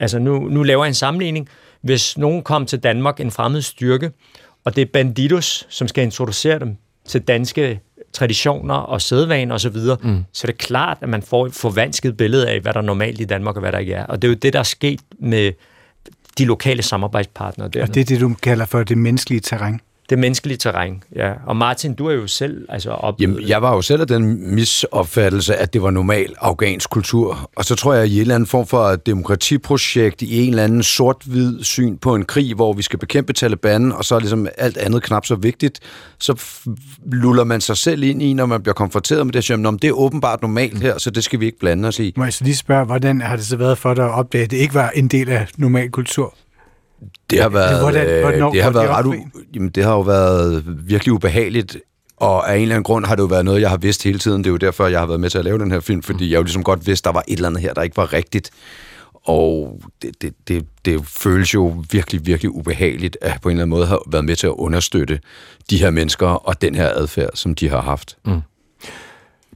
Altså 0.00 0.18
nu, 0.18 0.38
nu 0.38 0.62
laver 0.62 0.84
jeg 0.84 0.90
en 0.90 0.94
sammenligning. 0.94 1.48
Hvis 1.80 2.18
nogen 2.18 2.42
kom 2.42 2.66
til 2.66 2.78
Danmark, 2.78 3.20
en 3.20 3.30
fremmed 3.30 3.62
styrke, 3.62 4.10
og 4.64 4.76
det 4.76 4.82
er 4.82 4.86
banditos, 4.92 5.66
som 5.68 5.88
skal 5.88 6.04
introducere 6.04 6.58
dem 6.58 6.76
til 7.04 7.20
danske 7.20 7.80
traditioner 8.12 8.74
og 8.74 9.02
sædvaner 9.02 9.54
osv., 9.54 9.76
mm. 10.02 10.24
så 10.32 10.46
er 10.46 10.46
det 10.46 10.58
klart, 10.58 10.98
at 11.00 11.08
man 11.08 11.22
får 11.22 11.46
et 11.46 11.54
forvansket 11.54 12.16
billede 12.16 12.48
af, 12.48 12.60
hvad 12.60 12.72
der 12.72 12.80
er 12.80 12.84
normalt 12.84 13.20
i 13.20 13.24
Danmark 13.24 13.56
og 13.56 13.60
hvad 13.60 13.72
der 13.72 13.78
ikke 13.78 13.92
er. 13.92 14.06
Og 14.06 14.22
det 14.22 14.28
er 14.28 14.32
jo 14.32 14.38
det, 14.42 14.52
der 14.52 14.58
er 14.58 14.62
sket 14.62 15.00
med 15.18 15.52
de 16.38 16.44
lokale 16.44 16.82
samarbejdspartnere 16.82 17.68
der. 17.68 17.82
Og 17.82 17.94
det 17.94 18.00
er 18.00 18.04
det, 18.04 18.20
du 18.20 18.34
kalder 18.42 18.64
for 18.64 18.82
det 18.82 18.98
menneskelige 18.98 19.40
terræn. 19.40 19.80
Det 20.10 20.18
menneskelige 20.18 20.56
terræn, 20.56 21.02
ja. 21.16 21.32
Og 21.46 21.56
Martin, 21.56 21.94
du 21.94 22.06
er 22.06 22.14
jo 22.14 22.26
selv 22.26 22.66
altså 22.68 22.90
oplevet... 22.90 23.34
Jamen, 23.34 23.48
jeg 23.48 23.62
var 23.62 23.74
jo 23.74 23.82
selv 23.82 24.00
af 24.00 24.06
den 24.06 24.54
misopfattelse, 24.54 25.56
at 25.56 25.72
det 25.72 25.82
var 25.82 25.90
normal 25.90 26.34
afghansk 26.40 26.90
kultur. 26.90 27.50
Og 27.56 27.64
så 27.64 27.74
tror 27.74 27.94
jeg, 27.94 28.02
at 28.02 28.08
i 28.08 28.14
en 28.14 28.20
eller 28.20 28.34
anden 28.34 28.46
form 28.46 28.66
for 28.66 28.96
demokratiprojekt, 28.96 30.22
i 30.22 30.42
en 30.42 30.48
eller 30.48 30.64
anden 30.64 30.82
sort-hvid 30.82 31.64
syn 31.64 31.96
på 31.96 32.14
en 32.14 32.24
krig, 32.24 32.54
hvor 32.54 32.72
vi 32.72 32.82
skal 32.82 32.98
bekæmpe 32.98 33.32
Taliban, 33.32 33.92
og 33.92 34.04
så 34.04 34.14
er 34.14 34.20
ligesom 34.20 34.48
alt 34.58 34.76
andet 34.76 35.02
knap 35.02 35.26
så 35.26 35.34
vigtigt, 35.34 35.80
så 36.18 36.42
luller 37.12 37.44
man 37.44 37.60
sig 37.60 37.76
selv 37.76 38.02
ind 38.02 38.22
i, 38.22 38.32
når 38.32 38.46
man 38.46 38.62
bliver 38.62 38.74
konfronteret 38.74 39.26
med 39.26 39.32
det, 39.32 39.44
så 39.44 39.52
jamen, 39.52 39.78
det 39.78 39.88
er 39.88 39.92
åbenbart 39.92 40.42
normalt 40.42 40.82
her, 40.82 40.98
så 40.98 41.10
det 41.10 41.24
skal 41.24 41.40
vi 41.40 41.46
ikke 41.46 41.58
blande 41.58 41.88
os 41.88 41.98
i. 41.98 42.12
Må 42.16 42.24
jeg 42.24 42.32
så 42.32 42.44
lige 42.44 42.56
spørge, 42.56 42.84
hvordan 42.84 43.20
har 43.20 43.36
det 43.36 43.46
så 43.46 43.56
været 43.56 43.78
for 43.78 43.94
dig 43.94 44.04
at 44.04 44.10
opdage, 44.10 44.44
at 44.44 44.50
det 44.50 44.56
ikke 44.56 44.74
var 44.74 44.90
en 44.90 45.08
del 45.08 45.28
af 45.28 45.46
normal 45.56 45.90
kultur? 45.90 46.34
Det 47.30 47.40
har 47.42 47.48
været, 47.48 47.80
Hvordan- 47.80 48.06
øh, 48.08 48.20
hvornår 48.20 48.52
det 48.52 48.62
har 48.62 48.70
været 48.70 48.88
ret 48.90 49.04
u- 49.06 49.42
jamen, 49.54 49.68
det 49.68 49.84
har 49.84 49.92
jo 49.92 50.00
været 50.00 50.64
virkelig 50.66 51.12
ubehageligt, 51.12 51.76
og 52.16 52.50
af 52.52 52.56
en 52.56 52.62
eller 52.62 52.74
anden 52.74 52.84
grund 52.84 53.04
har 53.06 53.14
det 53.14 53.22
jo 53.22 53.26
været 53.26 53.44
noget, 53.44 53.60
jeg 53.60 53.70
har 53.70 53.76
vidst 53.76 54.02
hele 54.04 54.18
tiden. 54.18 54.38
Det 54.44 54.46
er 54.46 54.52
jo 54.52 54.56
derfor, 54.56 54.86
jeg 54.86 54.98
har 55.00 55.06
været 55.06 55.20
med 55.20 55.30
til 55.30 55.38
at 55.38 55.44
lave 55.44 55.58
den 55.58 55.70
her 55.70 55.80
film, 55.80 56.02
fordi 56.02 56.30
jeg 56.30 56.36
jo 56.38 56.42
ligesom 56.42 56.62
godt 56.64 56.86
vidste, 56.86 57.04
der 57.04 57.12
var 57.12 57.22
et 57.28 57.36
eller 57.36 57.48
andet 57.48 57.62
her, 57.62 57.74
der 57.74 57.82
ikke 57.82 57.96
var 57.96 58.12
rigtigt. 58.12 58.50
Og 59.24 59.80
det, 60.02 60.22
det, 60.22 60.34
det, 60.48 60.66
det 60.84 61.06
føles 61.06 61.54
jo 61.54 61.84
virkelig, 61.90 62.26
virkelig 62.26 62.50
ubehageligt, 62.54 63.16
at 63.20 63.38
på 63.42 63.48
en 63.48 63.52
eller 63.52 63.62
anden 63.62 63.70
måde 63.70 63.86
have 63.86 63.98
været 64.06 64.24
med 64.24 64.36
til 64.36 64.46
at 64.46 64.52
understøtte 64.56 65.20
de 65.70 65.78
her 65.78 65.90
mennesker 65.90 66.26
og 66.26 66.62
den 66.62 66.74
her 66.74 66.88
adfærd, 66.94 67.30
som 67.34 67.54
de 67.54 67.68
har 67.68 67.80
haft. 67.80 68.16
Mm. 68.26 68.40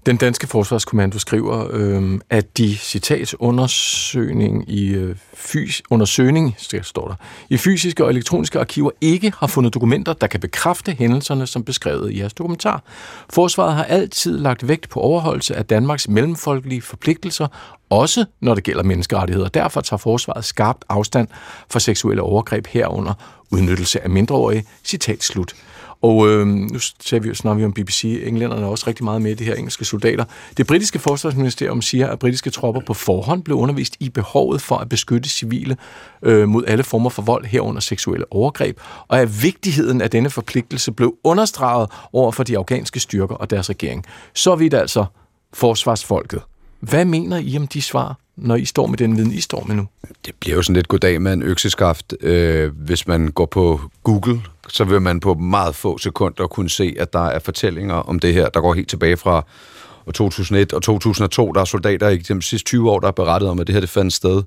Den 0.06 0.16
danske 0.16 0.46
forsvarskommando 0.46 1.18
skriver, 1.18 1.66
øh, 1.70 2.20
at 2.30 2.58
de, 2.58 2.76
citat, 2.76 3.34
undersøgning 3.38 4.70
i 4.70 4.88
øh, 4.88 5.16
fys, 5.34 5.82
undersøgning, 5.90 6.56
står 6.82 7.08
der, 7.08 7.14
i 7.48 7.56
fysiske 7.56 8.04
og 8.04 8.10
elektroniske 8.10 8.60
arkiver 8.60 8.90
ikke 9.00 9.32
har 9.38 9.46
fundet 9.46 9.74
dokumenter, 9.74 10.12
der 10.12 10.26
kan 10.26 10.40
bekræfte 10.40 10.92
hændelserne, 10.92 11.46
som 11.46 11.64
beskrevet 11.64 12.12
i 12.12 12.18
jeres 12.18 12.34
dokumentar. 12.34 12.82
Forsvaret 13.30 13.74
har 13.74 13.84
altid 13.84 14.38
lagt 14.38 14.68
vægt 14.68 14.88
på 14.88 15.00
overholdelse 15.00 15.56
af 15.56 15.66
Danmarks 15.66 16.08
mellemfolkelige 16.08 16.82
forpligtelser, 16.82 17.46
også 17.90 18.24
når 18.40 18.54
det 18.54 18.64
gælder 18.64 18.82
menneskerettigheder. 18.82 19.48
Derfor 19.48 19.80
tager 19.80 19.98
forsvaret 19.98 20.44
skarpt 20.44 20.84
afstand 20.88 21.28
for 21.70 21.78
seksuelle 21.78 22.22
overgreb 22.22 22.66
herunder 22.66 23.14
udnyttelse 23.50 24.04
af 24.04 24.10
mindreårige. 24.10 24.64
Citat 24.84 25.22
slut. 25.22 25.54
Og 26.04 26.28
øh, 26.28 26.46
nu 26.46 26.78
ser 26.78 27.18
vi 27.18 27.34
snakker 27.34 27.58
vi 27.58 27.64
om 27.64 27.72
BBC. 27.72 28.22
Englænderne 28.26 28.62
er 28.62 28.66
også 28.66 28.84
rigtig 28.86 29.04
meget 29.04 29.22
med 29.22 29.30
i 29.30 29.34
det 29.34 29.46
her 29.46 29.54
engelske 29.54 29.84
soldater. 29.84 30.24
Det 30.56 30.66
britiske 30.66 30.98
forsvarsministerium 30.98 31.82
siger, 31.82 32.08
at 32.08 32.18
britiske 32.18 32.50
tropper 32.50 32.80
på 32.80 32.94
forhånd 32.94 33.42
blev 33.42 33.56
undervist 33.56 33.96
i 34.00 34.08
behovet 34.08 34.62
for 34.62 34.76
at 34.76 34.88
beskytte 34.88 35.28
civile 35.28 35.76
øh, 36.22 36.48
mod 36.48 36.64
alle 36.66 36.84
former 36.84 37.10
for 37.10 37.22
vold 37.22 37.44
herunder 37.44 37.80
seksuelle 37.80 38.24
overgreb, 38.30 38.80
og 39.08 39.20
at 39.20 39.42
vigtigheden 39.42 40.00
af 40.00 40.10
denne 40.10 40.30
forpligtelse 40.30 40.92
blev 40.92 41.14
understreget 41.24 41.90
over 42.12 42.32
for 42.32 42.42
de 42.42 42.58
afghanske 42.58 43.00
styrker 43.00 43.34
og 43.34 43.50
deres 43.50 43.70
regering. 43.70 44.04
Så 44.34 44.54
vidt 44.54 44.74
altså 44.74 45.04
forsvarsfolket. 45.52 46.42
Hvad 46.88 47.04
mener 47.04 47.38
I 47.38 47.56
om 47.56 47.66
de 47.66 47.82
svar, 47.82 48.18
når 48.36 48.56
I 48.56 48.64
står 48.64 48.86
med 48.86 48.98
den 48.98 49.16
viden, 49.16 49.32
I 49.32 49.40
står 49.40 49.64
med 49.64 49.76
nu? 49.76 49.86
Det 50.26 50.34
bliver 50.40 50.56
jo 50.56 50.62
sådan 50.62 50.76
lidt 50.76 50.88
goddag 50.88 51.22
med 51.22 51.32
en 51.32 51.42
økseskaft. 51.42 52.14
Øh, 52.20 52.72
hvis 52.76 53.06
man 53.06 53.28
går 53.28 53.46
på 53.46 53.80
Google, 54.02 54.40
så 54.68 54.84
vil 54.84 55.02
man 55.02 55.20
på 55.20 55.34
meget 55.34 55.74
få 55.74 55.98
sekunder 55.98 56.46
kunne 56.46 56.70
se, 56.70 56.94
at 56.98 57.12
der 57.12 57.26
er 57.26 57.38
fortællinger 57.38 57.94
om 57.94 58.18
det 58.18 58.34
her, 58.34 58.48
der 58.48 58.60
går 58.60 58.74
helt 58.74 58.88
tilbage 58.88 59.16
fra 59.16 59.46
2001 60.14 60.72
og 60.72 60.82
2002. 60.82 61.52
Der 61.52 61.60
er 61.60 61.64
soldater 61.64 62.08
i 62.08 62.16
de 62.16 62.42
sidste 62.42 62.66
20 62.66 62.90
år, 62.90 63.00
der 63.00 63.06
har 63.06 63.12
berettet 63.12 63.50
om, 63.50 63.60
at 63.60 63.66
det 63.66 63.72
her 63.72 63.80
det 63.80 63.90
fandt 63.90 64.12
sted. 64.12 64.42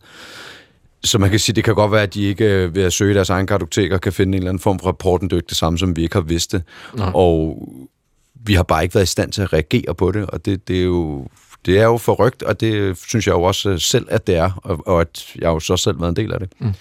Så 1.04 1.18
man 1.18 1.30
kan 1.30 1.40
sige, 1.40 1.56
det 1.56 1.64
kan 1.64 1.76
godt 1.76 1.92
være, 1.92 2.02
at 2.02 2.14
de 2.14 2.24
ikke 2.24 2.46
øh, 2.46 2.76
ved 2.76 2.84
at 2.84 2.94
søge 2.94 3.14
deres 3.14 3.30
egen 3.30 3.48
kartoteker 3.48 3.98
kan 3.98 4.14
finde 4.14 4.30
en 4.30 4.34
eller 4.34 4.50
anden 4.50 4.62
form 4.62 4.80
for 4.80 4.88
rapporten, 4.88 5.28
det 5.30 5.34
er 5.34 5.38
jo 5.38 5.40
ikke 5.40 5.50
det 5.50 5.58
samme, 5.58 5.80
som 5.80 5.96
vi 5.96 6.04
ikke 6.04 6.16
har 6.16 6.22
vidst 6.22 6.52
det. 6.52 6.64
Nej. 6.94 7.12
Og 7.14 7.70
vi 8.34 8.54
har 8.54 8.64
bare 8.64 8.84
ikke 8.84 8.96
været 8.96 9.06
i 9.06 9.12
stand 9.12 9.32
til 9.32 9.42
at 9.42 9.54
reagere 9.54 9.96
på 9.96 10.12
det, 10.12 10.26
og 10.26 10.46
det, 10.46 10.68
det 10.68 10.80
er 10.80 10.84
jo 10.84 11.28
det 11.66 11.80
er 11.80 11.84
jo 11.84 11.98
forrygt, 11.98 12.44
og 12.44 12.60
det 12.60 12.98
synes 12.98 13.28
jeg 13.28 13.34
jo 13.34 13.44
også 13.44 13.78
selv, 13.78 14.08
at 14.10 14.28
det 14.28 14.36
er, 14.36 14.52
og, 14.64 14.88
og 14.88 15.02
at 15.02 15.26
jeg 15.36 15.46
jo 15.46 15.60
så 15.60 15.78
selv 15.78 16.02
været 16.02 16.10
en 16.10 16.16
del 16.16 16.34
af 16.34 16.40
det. 16.40 16.50
Mm. 16.60 16.74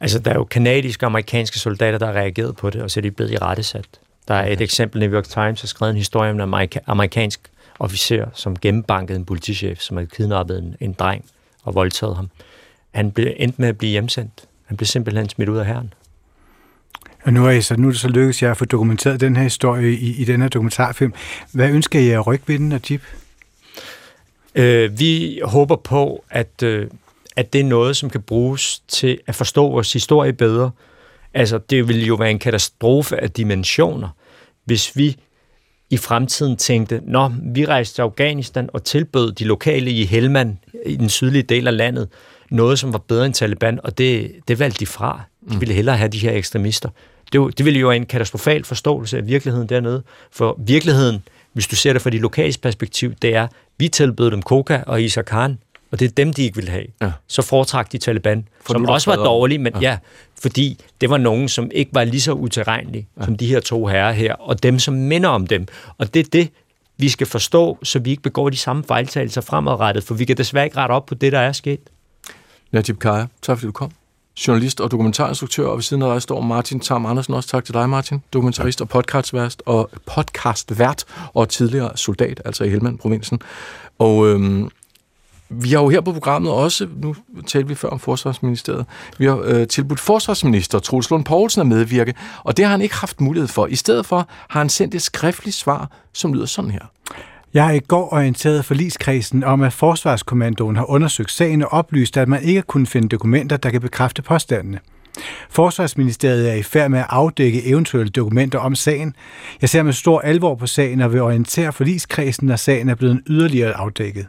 Altså, 0.00 0.18
der 0.18 0.30
er 0.30 0.34
jo 0.34 0.44
kanadiske 0.44 1.06
og 1.06 1.06
amerikanske 1.06 1.58
soldater, 1.58 1.98
der 1.98 2.06
har 2.06 2.12
reageret 2.12 2.56
på 2.56 2.70
det, 2.70 2.82
og 2.82 2.90
så 2.90 3.00
er 3.00 3.02
de 3.02 3.10
blevet 3.10 3.30
i 3.30 3.38
rettesat. 3.38 3.86
Der 4.28 4.34
er 4.34 4.52
et 4.52 4.60
eksempel, 4.60 5.00
New 5.00 5.12
York 5.12 5.24
Times 5.24 5.60
har 5.60 5.66
skrevet 5.66 5.90
en 5.90 5.96
historie 5.96 6.30
om 6.30 6.36
en 6.36 6.54
amerika- 6.54 6.84
amerikansk 6.86 7.40
officer, 7.78 8.26
som 8.34 8.56
gennembankede 8.56 9.18
en 9.18 9.24
politichef, 9.24 9.80
som 9.80 9.96
havde 9.96 10.10
kidnappet 10.10 10.58
en, 10.58 10.76
en 10.80 10.92
dreng 10.92 11.24
og 11.62 11.74
voldtaget 11.74 12.16
ham. 12.16 12.30
Han 12.90 13.10
blev 13.10 13.32
endt 13.36 13.58
med 13.58 13.68
at 13.68 13.78
blive 13.78 13.90
hjemsendt. 13.90 14.44
Han 14.66 14.76
blev 14.76 14.86
simpelthen 14.86 15.28
smidt 15.28 15.48
ud 15.48 15.58
af 15.58 15.66
herren. 15.66 15.92
Og 17.24 17.32
nu 17.32 17.46
er, 17.46 17.50
I 17.50 17.62
så, 17.62 17.76
nu 17.76 17.86
er 17.86 17.92
det 17.92 18.00
så 18.00 18.08
lykkedes 18.08 18.42
jer 18.42 18.50
at 18.50 18.56
få 18.56 18.64
dokumenteret 18.64 19.20
den 19.20 19.36
her 19.36 19.42
historie 19.42 19.92
i, 19.92 20.14
i 20.16 20.24
den 20.24 20.40
her 20.42 20.48
dokumentarfilm. 20.48 21.14
Hvad 21.52 21.70
ønsker 21.70 22.00
I 22.00 22.10
at 22.10 22.26
rykke 22.26 22.48
ved 22.48 22.58
den, 22.58 22.68
Najib? 22.68 23.02
Øh, 24.54 24.98
vi 24.98 25.40
håber 25.44 25.76
på, 25.76 26.24
at, 26.30 26.62
øh, 26.62 26.86
at 27.36 27.52
det 27.52 27.60
er 27.60 27.64
noget, 27.64 27.96
som 27.96 28.10
kan 28.10 28.22
bruges 28.22 28.82
til 28.88 29.18
at 29.26 29.34
forstå 29.34 29.70
vores 29.70 29.92
historie 29.92 30.32
bedre. 30.32 30.70
Altså, 31.34 31.58
det 31.58 31.88
ville 31.88 32.04
jo 32.04 32.14
være 32.14 32.30
en 32.30 32.38
katastrofe 32.38 33.20
af 33.20 33.30
dimensioner, 33.30 34.08
hvis 34.64 34.96
vi 34.96 35.16
i 35.90 35.96
fremtiden 35.96 36.56
tænkte, 36.56 37.00
nå, 37.04 37.32
vi 37.42 37.66
rejste 37.66 37.94
til 37.94 38.02
Afghanistan 38.02 38.70
og 38.72 38.84
tilbød 38.84 39.32
de 39.32 39.44
lokale 39.44 39.90
i 39.90 40.04
Helmand, 40.04 40.56
i 40.86 40.96
den 40.96 41.08
sydlige 41.08 41.42
del 41.42 41.66
af 41.66 41.76
landet, 41.76 42.08
noget, 42.50 42.78
som 42.78 42.92
var 42.92 42.98
bedre 42.98 43.26
end 43.26 43.34
Taliban, 43.34 43.80
og 43.84 43.98
det, 43.98 44.32
det 44.48 44.58
valgte 44.58 44.80
de 44.80 44.86
fra. 44.86 45.20
De 45.52 45.58
ville 45.58 45.74
hellere 45.74 45.96
have 45.96 46.08
de 46.08 46.18
her 46.18 46.32
ekstremister. 46.32 46.88
Det, 47.32 47.58
det 47.58 47.64
ville 47.64 47.80
jo 47.80 47.86
være 47.86 47.96
en 47.96 48.06
katastrofal 48.06 48.64
forståelse 48.64 49.16
af 49.16 49.26
virkeligheden 49.26 49.68
dernede. 49.68 50.02
For 50.30 50.60
virkeligheden, 50.66 51.22
hvis 51.52 51.66
du 51.66 51.76
ser 51.76 51.92
det 51.92 52.02
fra 52.02 52.10
de 52.10 52.18
lokale 52.18 52.54
perspektiv, 52.62 53.14
det 53.22 53.34
er, 53.34 53.46
vi 53.78 53.88
tilbød 53.88 54.30
dem 54.30 54.42
Koka 54.42 54.82
og 54.86 55.02
Isa 55.02 55.22
Khan, 55.22 55.58
og 55.90 56.00
det 56.00 56.06
er 56.06 56.12
dem, 56.12 56.32
de 56.32 56.42
ikke 56.42 56.56
vil 56.56 56.68
have, 56.68 56.86
ja. 57.02 57.12
så 57.28 57.42
foretrak 57.42 57.92
de 57.92 57.98
Taliban, 57.98 58.48
For 58.60 58.74
som 58.74 58.88
også 58.88 59.10
var 59.10 59.24
dårlige, 59.24 59.58
men 59.58 59.72
Ja. 59.74 59.80
ja. 59.80 59.90
ja, 59.90 59.98
fordi 60.42 60.84
det 61.00 61.10
var 61.10 61.16
nogen, 61.16 61.48
som 61.48 61.70
ikke 61.74 61.90
var 61.94 62.04
lige 62.04 62.20
så 62.20 62.32
utilregnelige 62.32 63.08
ja. 63.20 63.24
som 63.24 63.36
de 63.36 63.46
her 63.46 63.60
to 63.60 63.86
herrer 63.86 64.12
her, 64.12 64.34
og 64.34 64.62
dem, 64.62 64.78
som 64.78 64.94
minder 64.94 65.28
om 65.28 65.46
dem. 65.46 65.66
Og 65.98 66.14
det 66.14 66.20
er 66.26 66.30
det, 66.32 66.50
vi 66.98 67.08
skal 67.08 67.26
forstå, 67.26 67.78
så 67.82 67.98
vi 67.98 68.10
ikke 68.10 68.22
begår 68.22 68.50
de 68.50 68.56
samme 68.56 68.84
fejltagelser 68.84 69.40
fremadrettet, 69.40 70.04
for 70.04 70.14
vi 70.14 70.24
kan 70.24 70.36
desværre 70.36 70.64
ikke 70.64 70.76
rette 70.76 70.92
op 70.92 71.06
på 71.06 71.14
det, 71.14 71.32
der 71.32 71.38
er 71.38 71.52
sket. 71.52 71.80
Najib 72.72 72.98
Kaya, 72.98 73.26
tak 73.42 73.58
fordi 73.58 73.66
du 73.66 73.72
kom. 73.72 73.90
Journalist 74.36 74.80
og 74.80 74.90
dokumentarinstruktør, 74.90 75.66
og 75.66 75.76
ved 75.76 75.82
siden 75.82 76.02
af 76.02 76.14
dig 76.14 76.22
står 76.22 76.40
Martin 76.40 76.80
Tam 76.80 77.06
Andersen. 77.06 77.34
Også 77.34 77.48
tak 77.48 77.64
til 77.64 77.74
dig, 77.74 77.88
Martin. 77.88 78.22
Dokumentarist 78.32 78.80
og 78.80 78.88
podcastvært, 78.88 79.62
og 79.66 79.90
podcastvært 80.06 81.04
og 81.34 81.48
tidligere 81.48 81.96
soldat, 81.96 82.42
altså 82.44 82.64
i 82.64 82.68
Helmand-provinsen. 82.68 83.40
Og 83.98 84.28
øhm, 84.28 84.70
vi 85.48 85.68
har 85.68 85.80
jo 85.80 85.88
her 85.88 86.00
på 86.00 86.12
programmet 86.12 86.52
også, 86.52 86.88
nu 87.02 87.16
talte 87.46 87.68
vi 87.68 87.74
før 87.74 87.88
om 87.88 87.98
Forsvarsministeriet, 87.98 88.86
vi 89.18 89.26
har 89.26 89.40
øh, 89.44 89.68
tilbudt 89.68 90.00
forsvarsminister 90.00 90.78
Troels 90.78 91.10
Lund 91.10 91.24
Poulsen 91.24 91.60
at 91.60 91.66
medvirke, 91.66 92.14
og 92.44 92.56
det 92.56 92.64
har 92.64 92.72
han 92.72 92.82
ikke 92.82 92.94
haft 92.94 93.20
mulighed 93.20 93.48
for. 93.48 93.66
I 93.66 93.76
stedet 93.76 94.06
for 94.06 94.28
har 94.48 94.60
han 94.60 94.68
sendt 94.68 94.94
et 94.94 95.02
skriftligt 95.02 95.56
svar, 95.56 95.90
som 96.12 96.34
lyder 96.34 96.46
sådan 96.46 96.70
her. 96.70 96.86
Jeg 97.54 97.64
har 97.64 97.72
i 97.72 97.78
går 97.78 98.12
orienteret 98.12 98.64
forligskredsen 98.64 99.44
om, 99.44 99.62
at 99.62 99.72
Forsvarskommandoen 99.72 100.76
har 100.76 100.90
undersøgt 100.90 101.30
sagen 101.30 101.62
og 101.62 101.72
oplyst, 101.72 102.16
at 102.16 102.28
man 102.28 102.42
ikke 102.42 102.54
har 102.54 102.62
kunnet 102.62 102.88
finde 102.88 103.08
dokumenter, 103.08 103.56
der 103.56 103.70
kan 103.70 103.80
bekræfte 103.80 104.22
påstandene. 104.22 104.78
Forsvarsministeriet 105.50 106.50
er 106.50 106.54
i 106.54 106.62
færd 106.62 106.90
med 106.90 106.98
at 106.98 107.06
afdække 107.08 107.66
eventuelle 107.66 108.10
dokumenter 108.10 108.58
om 108.58 108.74
sagen. 108.74 109.16
Jeg 109.60 109.68
ser 109.68 109.82
med 109.82 109.92
stor 109.92 110.20
alvor 110.20 110.54
på 110.54 110.66
sagen 110.66 111.00
og 111.00 111.12
vil 111.12 111.20
orientere 111.20 111.72
forligskredsen, 111.72 112.46
når 112.46 112.56
sagen 112.56 112.88
er 112.88 112.94
blevet 112.94 113.22
yderligere 113.26 113.72
afdækket. 113.72 114.26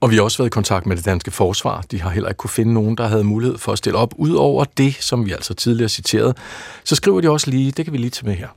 Og 0.00 0.10
vi 0.10 0.16
har 0.16 0.22
også 0.22 0.38
været 0.38 0.48
i 0.48 0.50
kontakt 0.50 0.86
med 0.86 0.96
det 0.96 1.04
danske 1.04 1.30
forsvar. 1.30 1.84
De 1.90 2.02
har 2.02 2.10
heller 2.10 2.28
ikke 2.28 2.38
kunne 2.38 2.50
finde 2.50 2.74
nogen, 2.74 2.96
der 2.96 3.08
havde 3.08 3.24
mulighed 3.24 3.58
for 3.58 3.72
at 3.72 3.78
stille 3.78 3.98
op. 3.98 4.14
Udover 4.16 4.64
det, 4.64 4.94
som 4.94 5.26
vi 5.26 5.32
altså 5.32 5.54
tidligere 5.54 5.88
citerede, 5.88 6.34
så 6.84 6.94
skriver 6.94 7.20
de 7.20 7.30
også 7.30 7.50
lige, 7.50 7.70
det 7.70 7.84
kan 7.84 7.92
vi 7.92 7.98
lige 7.98 8.10
tage 8.10 8.26
med 8.26 8.34
her. 8.34 8.48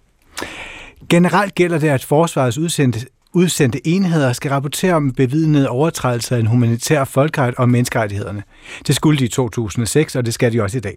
Generelt 1.10 1.56
gælder 1.56 1.78
det, 1.78 1.88
at 1.88 2.06
forsvarets 2.06 2.58
udsendte, 2.58 3.06
udsendte 3.34 3.88
enheder 3.88 4.34
skal 4.34 4.52
rapportere 4.52 4.94
om 4.94 5.12
bevidnede 5.12 5.70
overtrædelser 5.70 6.36
af 6.36 6.40
en 6.40 6.48
humanitær 6.48 7.04
folkeret 7.04 7.56
og 7.56 7.70
menneskerettighederne. 7.70 8.44
Det 8.88 8.96
skulle 8.96 9.20
de 9.20 9.26
i 9.26 9.28
2006, 9.28 10.16
og 10.16 10.26
det 10.26 10.34
skal 10.34 10.54
de 10.54 10.64
også 10.64 10.78
i 10.78 10.82
dag. 10.82 10.96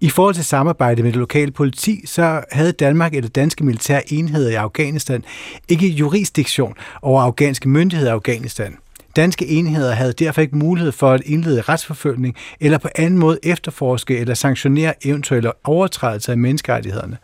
I 0.00 0.10
forhold 0.10 0.34
til 0.34 0.44
samarbejde 0.44 1.02
med 1.02 1.12
det 1.12 1.18
lokale 1.18 1.50
politi, 1.50 2.06
så 2.06 2.42
havde 2.52 2.72
Danmark 2.72 3.14
eller 3.14 3.28
danske 3.28 3.64
militære 3.64 4.12
enheder 4.12 4.50
i 4.50 4.54
Afghanistan 4.54 5.24
ikke 5.68 5.88
jurisdiktion 5.88 6.74
over 7.02 7.22
afghanske 7.22 7.68
myndigheder 7.68 8.10
i 8.10 8.14
Afghanistan. 8.14 8.76
Danske 9.18 9.46
enheder 9.46 9.92
havde 9.92 10.12
derfor 10.12 10.40
ikke 10.40 10.56
mulighed 10.56 10.92
for 10.92 11.10
at 11.10 11.22
indlede 11.24 11.60
retsforfølgning 11.60 12.36
eller 12.60 12.78
på 12.78 12.88
anden 12.96 13.18
måde 13.18 13.38
efterforske 13.42 14.18
eller 14.18 14.34
sanktionere 14.34 15.06
eventuelle 15.06 15.52
overtrædelser 15.64 16.32
af 16.32 16.38
menneskerettighederne. 16.38 17.18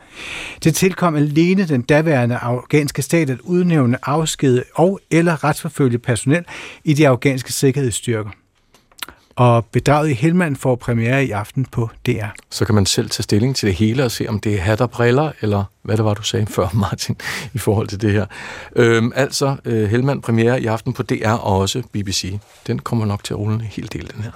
Det 0.65 0.75
tilkom 0.75 1.17
alene 1.17 1.65
den 1.65 1.83
daværende 1.83 2.37
afghanske 2.37 3.03
stat 3.03 3.31
at 3.31 3.41
udnævne, 3.41 3.99
afskede 4.03 4.65
og 4.75 5.01
eller 5.11 5.45
retsforfølge 5.45 5.99
personel 5.99 6.45
i 6.85 6.95
de 6.95 7.09
afghanske 7.09 7.53
sikkerhedsstyrker. 7.53 8.31
Og 9.37 9.65
bedraget 9.67 10.11
i 10.11 10.13
Helmand 10.13 10.57
får 10.57 10.75
premiere 10.77 11.25
i 11.25 11.31
aften 11.31 11.65
på 11.65 11.91
DR. 12.07 12.27
Så 12.51 12.65
kan 12.65 12.75
man 12.75 12.87
selv 12.87 13.11
tage 13.11 13.23
stilling 13.23 13.57
til 13.57 13.67
det 13.67 13.75
hele 13.77 14.05
og 14.05 14.11
se, 14.11 14.29
om 14.29 14.41
det 14.41 14.55
er 14.55 14.61
hat 14.61 14.81
og 14.81 14.91
briller, 14.91 15.33
eller 15.41 15.65
hvad 15.83 15.97
det 15.97 16.05
var, 16.05 16.15
du 16.15 16.23
sagde 16.23 16.47
før, 16.47 16.69
Martin, 16.91 17.17
i 17.55 17.59
forhold 17.59 17.89
til 17.89 18.01
det 18.01 18.13
her. 18.13 18.27
Øhm, 18.77 19.13
altså, 19.17 19.57
øh, 19.65 19.91
Helmand 19.91 20.23
premiere 20.23 20.61
i 20.63 20.67
aften 20.67 20.93
på 20.93 21.03
DR 21.03 21.29
og 21.33 21.59
også 21.59 21.83
BBC. 21.93 22.39
Den 22.67 22.79
kommer 22.79 23.07
nok 23.07 23.25
til 23.25 23.35
at 23.35 23.39
rulle 23.39 23.55
en 23.55 23.61
hel 23.61 23.89
del, 23.93 24.11
den 24.15 24.23
her. 24.25 24.31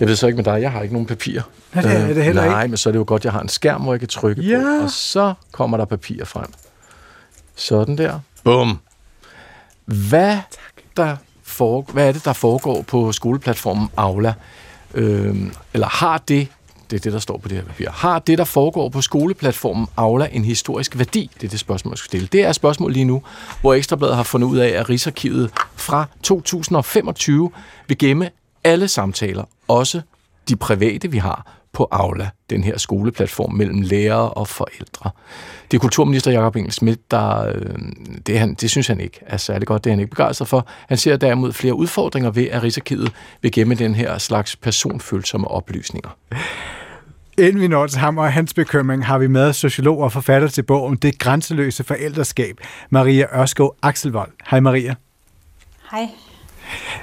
Jeg 0.00 0.08
ved 0.08 0.16
så 0.16 0.26
ikke 0.26 0.36
med 0.36 0.44
dig, 0.44 0.60
jeg 0.62 0.72
har 0.72 0.82
ikke 0.82 0.94
nogen 0.94 1.06
papir. 1.06 1.40
Nej, 1.74 1.82
det 1.82 1.92
er 1.92 2.14
det 2.14 2.24
heller 2.24 2.44
Nej, 2.44 2.62
ikke. 2.62 2.70
men 2.70 2.76
så 2.76 2.88
er 2.88 2.92
det 2.92 2.98
jo 2.98 3.04
godt, 3.06 3.24
jeg 3.24 3.32
har 3.32 3.40
en 3.40 3.48
skærm, 3.48 3.82
hvor 3.82 3.92
jeg 3.92 4.00
kan 4.00 4.08
trykke 4.08 4.42
Ja. 4.42 4.58
på, 4.58 4.84
og 4.84 4.90
så 4.90 5.34
kommer 5.52 5.76
der 5.76 5.84
papir 5.84 6.24
frem. 6.24 6.46
Sådan 7.54 7.98
der. 7.98 8.18
Bum. 8.44 8.78
Hvad, 9.84 10.38
der 10.96 11.16
foregår, 11.42 11.92
hvad 11.92 12.08
er 12.08 12.12
det, 12.12 12.24
der 12.24 12.32
foregår 12.32 12.82
på 12.82 13.12
skoleplatformen 13.12 13.88
Aula? 13.96 14.34
Øhm, 14.94 15.52
eller 15.74 15.86
har 15.86 16.18
det, 16.18 16.48
det 16.90 16.96
er 16.96 17.00
det, 17.00 17.12
der 17.12 17.18
står 17.18 17.38
på 17.38 17.48
det 17.48 17.56
her 17.56 17.64
papir, 17.64 17.90
har 17.90 18.18
det, 18.18 18.38
der 18.38 18.44
foregår 18.44 18.88
på 18.88 19.00
skoleplatformen 19.00 19.86
Aula 19.96 20.28
en 20.32 20.44
historisk 20.44 20.98
værdi? 20.98 21.30
Det 21.34 21.46
er 21.46 21.50
det 21.50 21.60
spørgsmål, 21.60 21.92
jeg 21.92 21.98
skal 21.98 22.06
stille. 22.06 22.28
Det 22.32 22.42
er 22.44 22.48
et 22.48 22.54
spørgsmål 22.54 22.92
lige 22.92 23.04
nu, 23.04 23.22
hvor 23.60 23.74
Ekstrabladet 23.74 24.16
har 24.16 24.22
fundet 24.22 24.48
ud 24.48 24.58
af, 24.58 24.68
at 24.68 24.90
Rigsarkivet 24.90 25.50
fra 25.76 26.06
2025 26.22 27.50
vil 27.88 27.98
gemme 27.98 28.30
alle 28.64 28.88
samtaler, 28.88 29.44
også 29.68 30.00
de 30.48 30.56
private, 30.56 31.10
vi 31.10 31.18
har 31.18 31.59
på 31.72 31.88
Aula, 31.90 32.30
den 32.50 32.64
her 32.64 32.78
skoleplatform 32.78 33.52
mellem 33.54 33.80
lærere 33.80 34.30
og 34.30 34.48
forældre. 34.48 35.10
Det 35.70 35.76
er 35.76 35.80
kulturminister 35.80 36.30
Jakob 36.30 36.56
Engel 36.56 36.72
Schmidt, 36.72 37.10
der 37.10 37.46
øh, 37.46 37.78
det, 38.26 38.38
han, 38.38 38.54
det 38.54 38.70
synes 38.70 38.86
han 38.86 39.00
ikke 39.00 39.20
er 39.26 39.36
særlig 39.36 39.66
godt, 39.66 39.84
det 39.84 39.90
er 39.90 39.94
han 39.94 40.00
ikke 40.00 40.10
begejstret 40.10 40.48
for. 40.48 40.66
Han 40.88 40.98
ser 40.98 41.16
derimod 41.16 41.52
flere 41.52 41.74
udfordringer 41.74 42.30
ved, 42.30 42.48
at 42.48 42.62
Rigsarkivet 42.62 43.12
vil 43.42 43.52
gemme 43.52 43.74
den 43.74 43.94
her 43.94 44.18
slags 44.18 44.56
personfølsomme 44.56 45.48
oplysninger. 45.48 46.10
Inden 47.38 47.60
vi 47.60 47.68
når 47.68 47.86
til 47.86 47.98
ham 47.98 48.18
og 48.18 48.32
hans 48.32 48.54
bekymring, 48.54 49.06
har 49.06 49.18
vi 49.18 49.26
med 49.26 49.52
sociolog 49.52 49.98
og 49.98 50.12
forfatter 50.12 50.48
til 50.48 50.62
bogen 50.62 50.96
Det 50.96 51.18
grænseløse 51.18 51.84
forældreskab, 51.84 52.56
Maria 52.90 53.40
Ørskov 53.40 53.76
Axelvold. 53.82 54.30
Hej 54.50 54.60
Maria. 54.60 54.94
Hej. 55.90 56.08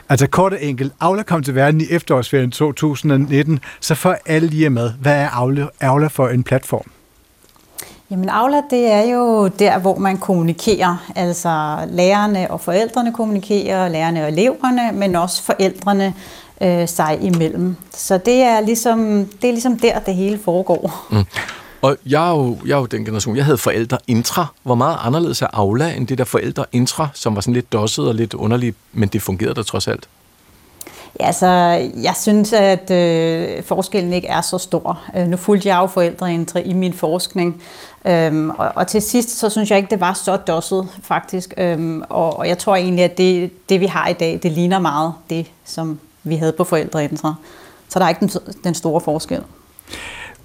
Altså 0.10 0.28
kort 0.28 0.54
og 0.54 0.64
enkelt, 0.64 0.94
Aula 1.00 1.24
kom 1.24 1.44
til 1.44 1.56
verden 1.56 1.82
i 1.82 1.86
efterårsferien 1.90 2.52
2019, 2.52 3.60
så 3.80 3.96
for 3.96 4.18
alle 4.26 4.48
lige 4.48 4.70
med, 4.70 4.92
hvad 5.02 5.16
er 5.16 5.30
Aula, 5.30 5.68
Aula 5.82 6.08
for 6.08 6.28
en 6.28 6.44
platform? 6.44 6.92
Jamen 8.12 8.30
Aula, 8.30 8.62
det 8.70 8.92
er 8.92 9.02
jo 9.02 9.48
der, 9.48 9.80
hvor 9.80 9.98
man 9.98 10.18
kommunikerer. 10.18 11.12
Altså 11.16 11.78
lærerne 11.90 12.52
og 12.52 12.62
forældrene 12.62 13.14
kommunikerer, 13.14 13.90
lærerne 13.90 14.24
og 14.24 14.30
eleverne, 14.30 14.92
men 14.94 15.16
også 15.16 15.44
forældrene 15.44 16.14
øh, 16.62 16.88
sig 16.88 17.18
imellem. 17.22 17.76
Så 17.94 18.18
det 18.18 18.42
er, 18.42 18.62
ligesom, 18.62 19.26
det 19.42 19.48
er 19.48 19.52
ligesom 19.52 19.80
der, 19.80 20.00
det 20.00 20.16
hele 20.16 20.40
foregår. 20.40 21.08
Mm. 21.12 21.26
Og 21.82 21.98
jeg 22.06 22.30
er, 22.30 22.32
jo, 22.32 22.58
jeg 22.66 22.74
er 22.74 22.80
jo 22.80 22.86
den 22.86 23.06
generation, 23.06 23.36
jeg 23.36 23.46
havde 23.46 23.58
forældre 23.58 23.98
intra. 24.08 24.46
Hvor 24.64 24.76
meget 24.76 24.98
anderledes 25.02 25.42
er 25.42 25.48
Aula 25.54 25.94
end 25.94 26.08
det 26.08 26.18
der 26.18 26.24
forældre 26.24 26.66
intra, 26.72 27.08
som 27.14 27.36
var 27.36 27.42
sådan 27.42 27.54
lidt 27.54 27.74
dosset 27.74 28.08
og 28.08 28.16
lidt 28.16 28.34
underligt, 28.34 28.76
men 28.94 29.10
det 29.10 29.22
fungerede 29.22 29.54
da 29.54 29.62
trods 29.62 29.88
alt. 29.88 30.10
Ja, 31.20 31.26
altså, 31.26 31.48
jeg 32.02 32.14
synes, 32.22 32.54
at 32.54 32.92
øh, 32.92 33.64
forskellen 33.64 34.14
ikke 34.14 34.28
er 34.28 34.42
så 34.42 34.58
stor. 34.58 35.02
Øh, 35.16 35.28
nu 35.28 35.38
fulgte 35.38 35.68
jeg 35.68 35.78
jo 35.82 35.88
forældreindtræ 35.88 36.62
i 36.62 36.74
min 36.74 36.94
forskning, 36.94 37.62
øhm, 38.06 38.50
og, 38.50 38.72
og 38.76 38.88
til 38.88 39.02
sidst, 39.02 39.40
så 39.40 39.50
synes 39.50 39.70
jeg 39.70 39.78
ikke, 39.78 39.90
det 39.90 40.00
var 40.00 40.14
så 40.14 40.38
dosset, 40.38 40.88
faktisk. 41.04 41.54
Øhm, 41.58 42.04
og, 42.10 42.38
og 42.38 42.48
jeg 42.48 42.58
tror 42.58 42.76
egentlig, 42.76 43.06
at 43.06 43.18
det, 43.18 43.52
det, 43.70 43.80
vi 43.82 43.86
har 43.86 44.08
i 44.08 44.14
dag, 44.14 44.40
det 44.44 44.52
ligner 44.52 44.80
meget 44.80 45.14
det, 45.30 45.52
som 45.66 46.00
vi 46.24 46.36
havde 46.36 46.52
på 46.52 46.64
forældreindtræ. 46.64 47.30
Så 47.90 48.00
der 48.00 48.06
er 48.06 48.10
ikke 48.10 48.28
den, 48.28 48.30
den 48.64 48.74
store 48.74 49.02
forskel. 49.02 49.44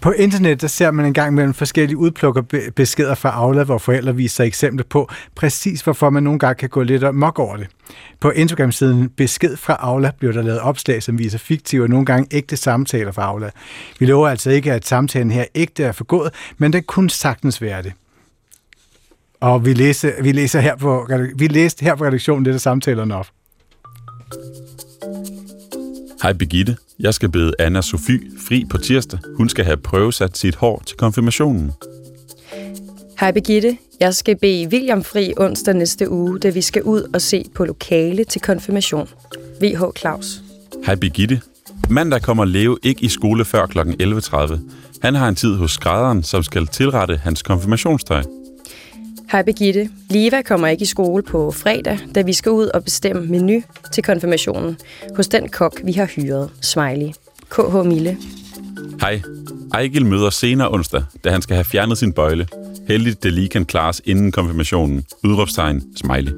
På 0.02 0.10
internet 0.10 0.60
der 0.60 0.66
ser 0.66 0.90
man 0.90 1.04
en 1.06 1.14
gang 1.14 1.34
mellem 1.34 1.54
forskellige 1.54 1.96
udplukkerbeskeder 1.96 3.14
fra 3.14 3.30
Aula, 3.30 3.64
hvor 3.64 3.78
forældre 3.78 4.16
viser 4.16 4.44
eksempler 4.44 4.84
på 4.84 5.08
præcis, 5.34 5.80
hvorfor 5.80 6.10
man 6.10 6.22
nogle 6.22 6.38
gange 6.38 6.54
kan 6.54 6.68
gå 6.68 6.82
lidt 6.82 7.04
og 7.04 7.14
mok 7.14 7.38
over 7.38 7.56
det. 7.56 7.66
På 8.20 8.30
Instagram-siden 8.30 9.08
Besked 9.08 9.56
fra 9.56 9.76
Aula 9.80 10.10
bliver 10.18 10.32
der 10.32 10.42
lavet 10.42 10.60
opslag, 10.60 11.02
som 11.02 11.18
viser 11.18 11.38
fiktive 11.38 11.82
og 11.82 11.88
nogle 11.88 12.06
gange 12.06 12.28
ægte 12.30 12.56
samtaler 12.56 13.12
fra 13.12 13.22
Aula. 13.22 13.50
Vi 13.98 14.06
lover 14.06 14.28
altså 14.28 14.50
ikke, 14.50 14.72
at 14.72 14.86
samtalen 14.86 15.30
her 15.30 15.44
ægte 15.54 15.84
er 15.84 15.92
forgået, 15.92 16.34
men 16.58 16.72
det 16.72 16.86
kunne 16.86 17.10
sagtens 17.10 17.62
være 17.62 17.82
det. 17.82 17.92
Og 19.40 19.64
vi, 19.64 19.72
læser, 19.72 20.22
vi, 20.22 20.32
læser 20.32 20.60
her 20.60 20.76
på, 20.76 21.08
vi 21.36 21.46
læste 21.46 21.84
her 21.84 21.94
på 21.94 22.04
redaktionen 22.04 22.44
lidt 22.44 22.54
af 22.54 22.60
samtalerne 22.60 23.16
op. 23.16 23.26
Hej 26.22 26.32
Birgitte. 26.32 26.76
Jeg 26.98 27.14
skal 27.14 27.28
bede 27.28 27.52
Anna 27.58 27.80
Sofie 27.80 28.20
fri 28.48 28.64
på 28.70 28.78
tirsdag. 28.78 29.20
Hun 29.36 29.48
skal 29.48 29.64
have 29.64 29.76
prøvesat 29.76 30.38
sit 30.38 30.54
hår 30.54 30.82
til 30.86 30.96
konfirmationen. 30.96 31.72
Hej 33.20 33.32
Birgitte. 33.32 33.78
Jeg 34.00 34.14
skal 34.14 34.38
bede 34.38 34.68
William 34.68 35.04
fri 35.04 35.32
onsdag 35.36 35.74
næste 35.74 36.10
uge, 36.10 36.38
da 36.38 36.50
vi 36.50 36.60
skal 36.60 36.82
ud 36.82 37.02
og 37.14 37.20
se 37.20 37.44
på 37.54 37.64
lokale 37.64 38.24
til 38.24 38.40
konfirmation. 38.40 39.08
VH 39.60 39.82
Claus. 39.98 40.42
Hej 40.86 40.94
Birgitte. 40.94 41.40
Mandag 41.90 42.22
kommer 42.22 42.44
Leo 42.44 42.78
ikke 42.82 43.04
i 43.04 43.08
skole 43.08 43.44
før 43.44 43.66
kl. 43.66 43.78
11.30. 43.78 44.58
Han 45.02 45.14
har 45.14 45.28
en 45.28 45.34
tid 45.34 45.56
hos 45.56 45.70
skrædderen, 45.70 46.22
som 46.22 46.42
skal 46.42 46.66
tilrette 46.66 47.16
hans 47.16 47.42
konfirmationstøj. 47.42 48.22
Hej 49.30 49.42
Birgitte. 49.42 49.90
Liva 50.10 50.42
kommer 50.42 50.68
ikke 50.68 50.82
i 50.82 50.86
skole 50.86 51.22
på 51.22 51.50
fredag, 51.50 51.98
da 52.14 52.22
vi 52.22 52.32
skal 52.32 52.52
ud 52.52 52.66
og 52.66 52.84
bestemme 52.84 53.26
menu 53.26 53.62
til 53.92 54.02
konfirmationen 54.02 54.76
hos 55.16 55.28
den 55.28 55.48
kok, 55.48 55.80
vi 55.84 55.92
har 55.92 56.06
hyret. 56.06 56.50
Smiley. 56.60 57.12
KH 57.50 57.86
Mille. 57.86 58.16
Hej. 59.00 59.22
Ejgil 59.74 60.06
møder 60.06 60.30
senere 60.30 60.70
onsdag, 60.70 61.04
da 61.24 61.30
han 61.30 61.42
skal 61.42 61.54
have 61.54 61.64
fjernet 61.64 61.98
sin 61.98 62.12
bøjle. 62.12 62.48
Heldigt 62.88 63.22
det 63.22 63.32
lige 63.32 63.48
kan 63.48 63.64
klares 63.64 64.02
inden 64.04 64.32
konfirmationen. 64.32 65.04
Udråbstegn, 65.24 65.82
smiley. 65.96 66.32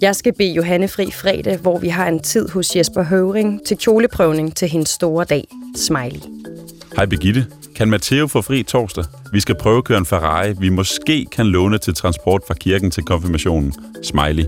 Jeg 0.00 0.16
skal 0.16 0.32
bede 0.38 0.52
Johanne 0.52 0.88
fri 0.88 1.10
fredag, 1.10 1.58
hvor 1.58 1.78
vi 1.78 1.88
har 1.88 2.08
en 2.08 2.20
tid 2.20 2.48
hos 2.48 2.76
Jesper 2.76 3.02
Høvring 3.02 3.60
til 3.66 3.76
kjoleprøvning 3.76 4.56
til 4.56 4.68
hendes 4.68 4.88
store 4.88 5.24
dag. 5.24 5.44
Smiley. 5.76 6.20
Hej 6.96 7.06
Birgitte. 7.06 7.46
Kan 7.80 7.90
Matteo 7.90 8.26
få 8.26 8.42
fri 8.42 8.62
torsdag? 8.62 9.04
Vi 9.32 9.40
skal 9.40 9.54
prøve 9.54 9.78
at 9.78 9.84
køre 9.84 9.98
en 9.98 10.06
Ferrari, 10.06 10.54
vi 10.58 10.68
måske 10.68 11.26
kan 11.32 11.46
låne 11.46 11.78
til 11.78 11.94
transport 11.94 12.42
fra 12.46 12.54
kirken 12.54 12.90
til 12.90 13.02
konfirmationen. 13.02 13.74
Smiley. 14.02 14.44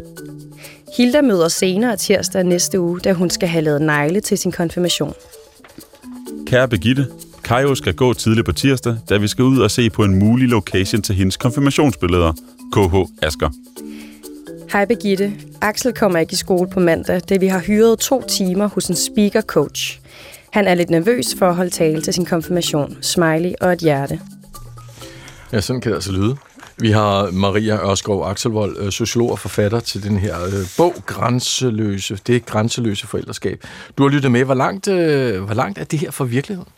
Hilda 0.97 1.22
møder 1.22 1.49
senere 1.49 1.97
tirsdag 1.97 2.45
næste 2.45 2.80
uge, 2.80 3.01
da 3.01 3.12
hun 3.12 3.30
skal 3.30 3.49
have 3.49 3.64
lavet 3.64 3.83
negle 3.83 4.20
til 4.20 4.39
sin 4.39 4.53
konfirmation. 4.53 5.14
Kære 6.47 6.68
Birgitte, 6.68 7.07
Kajo 7.45 7.74
skal 7.74 7.95
gå 7.95 8.14
tidligt 8.14 8.47
på 8.47 8.53
tirsdag, 8.53 8.97
da 9.09 9.16
vi 9.16 9.28
skal 9.28 9.45
ud 9.45 9.59
og 9.59 9.70
se 9.70 9.91
på 9.91 10.05
en 10.05 10.18
mulig 10.18 10.49
location 10.49 11.03
til 11.03 11.14
hendes 11.14 11.37
konfirmationsbilleder. 11.37 12.33
KH 12.72 13.24
Asker. 13.26 13.51
Hej 14.72 14.85
Birgitte. 14.85 15.33
Axel 15.61 15.93
kommer 15.93 16.18
ikke 16.18 16.33
i 16.33 16.37
skole 16.37 16.70
på 16.70 16.80
mandag, 16.80 17.20
da 17.28 17.37
vi 17.37 17.47
har 17.47 17.61
hyret 17.61 17.99
to 17.99 18.22
timer 18.22 18.68
hos 18.68 18.87
en 18.87 18.97
speaker 18.97 19.41
coach. 19.41 20.01
Han 20.53 20.69
er 20.69 20.75
lidt 20.75 20.91
nervøs 20.91 21.27
for 21.39 21.49
at 21.49 21.55
holde 21.55 21.71
tale 21.71 22.03
til 22.03 22.15
sin 22.15 22.25
konfirmation. 22.25 22.99
Smiley 23.03 23.53
og 23.61 23.73
et 23.73 23.79
hjerte. 23.79 24.21
Ja, 25.53 25.61
sådan 25.61 25.81
kan 25.81 25.91
det 25.91 25.97
altså 25.97 26.13
lyde. 26.13 26.37
Vi 26.79 26.91
har 26.91 27.31
Maria 27.31 27.91
Ørskov 27.91 28.25
Axelvold, 28.31 28.77
øh, 28.79 28.93
sociolog 28.93 29.31
og 29.31 29.39
forfatter 29.39 29.81
til 29.81 30.03
den 30.03 30.17
her 30.17 30.45
øh, 30.45 30.53
bog, 30.77 30.95
Grænseløse. 31.07 32.19
Det 32.27 32.37
er 32.37 32.41
Grænseløse 32.41 33.07
forældreskab. 33.07 33.65
Du 33.99 34.03
har 34.03 34.11
lyttet 34.11 34.31
med. 34.31 34.45
Hvor 34.45 34.55
langt, 34.55 34.89
øh, 34.89 35.43
hvor 35.43 35.55
langt 35.55 35.79
er 35.79 35.85
det 35.85 35.99
her 35.99 36.11
for 36.11 36.25
virkeligheden? 36.25 36.73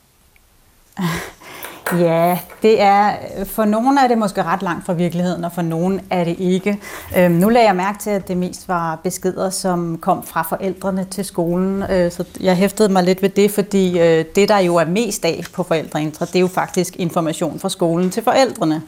Ja, 1.93 2.39
det 2.62 2.80
er, 2.80 3.12
for 3.45 3.64
nogle 3.64 4.01
er 4.01 4.09
det 4.09 4.18
måske 4.18 4.43
ret 4.43 4.62
langt 4.62 4.87
fra 4.87 4.93
virkeligheden, 4.93 5.45
og 5.45 5.53
for 5.53 5.62
nogle 5.62 6.01
er 6.11 6.24
det 6.24 6.37
ikke. 6.39 6.78
Øhm, 7.18 7.35
nu 7.35 7.49
lagde 7.49 7.66
jeg 7.66 7.76
mærke 7.76 7.99
til, 7.99 8.11
at 8.11 8.28
det 8.28 8.37
mest 8.37 8.68
var 8.68 9.01
beskeder, 9.03 9.51
som 9.51 9.99
kom 9.99 10.22
fra 10.22 10.43
forældrene 10.43 11.07
til 11.11 11.24
skolen, 11.24 11.82
øh, 11.82 12.12
så 12.12 12.24
jeg 12.41 12.57
hæftede 12.57 12.93
mig 12.93 13.05
lidt 13.05 13.22
ved 13.22 13.28
det, 13.28 13.51
fordi 13.51 14.01
øh, 14.01 14.24
det, 14.35 14.49
der 14.49 14.59
jo 14.59 14.76
er 14.76 14.85
mest 14.85 15.24
af 15.24 15.45
på 15.53 15.62
forældreintra, 15.62 16.24
det 16.24 16.37
er 16.37 16.41
jo 16.41 16.47
faktisk 16.47 16.97
information 16.97 17.59
fra 17.59 17.68
skolen 17.68 18.11
til 18.11 18.22
forældrene. 18.22 18.82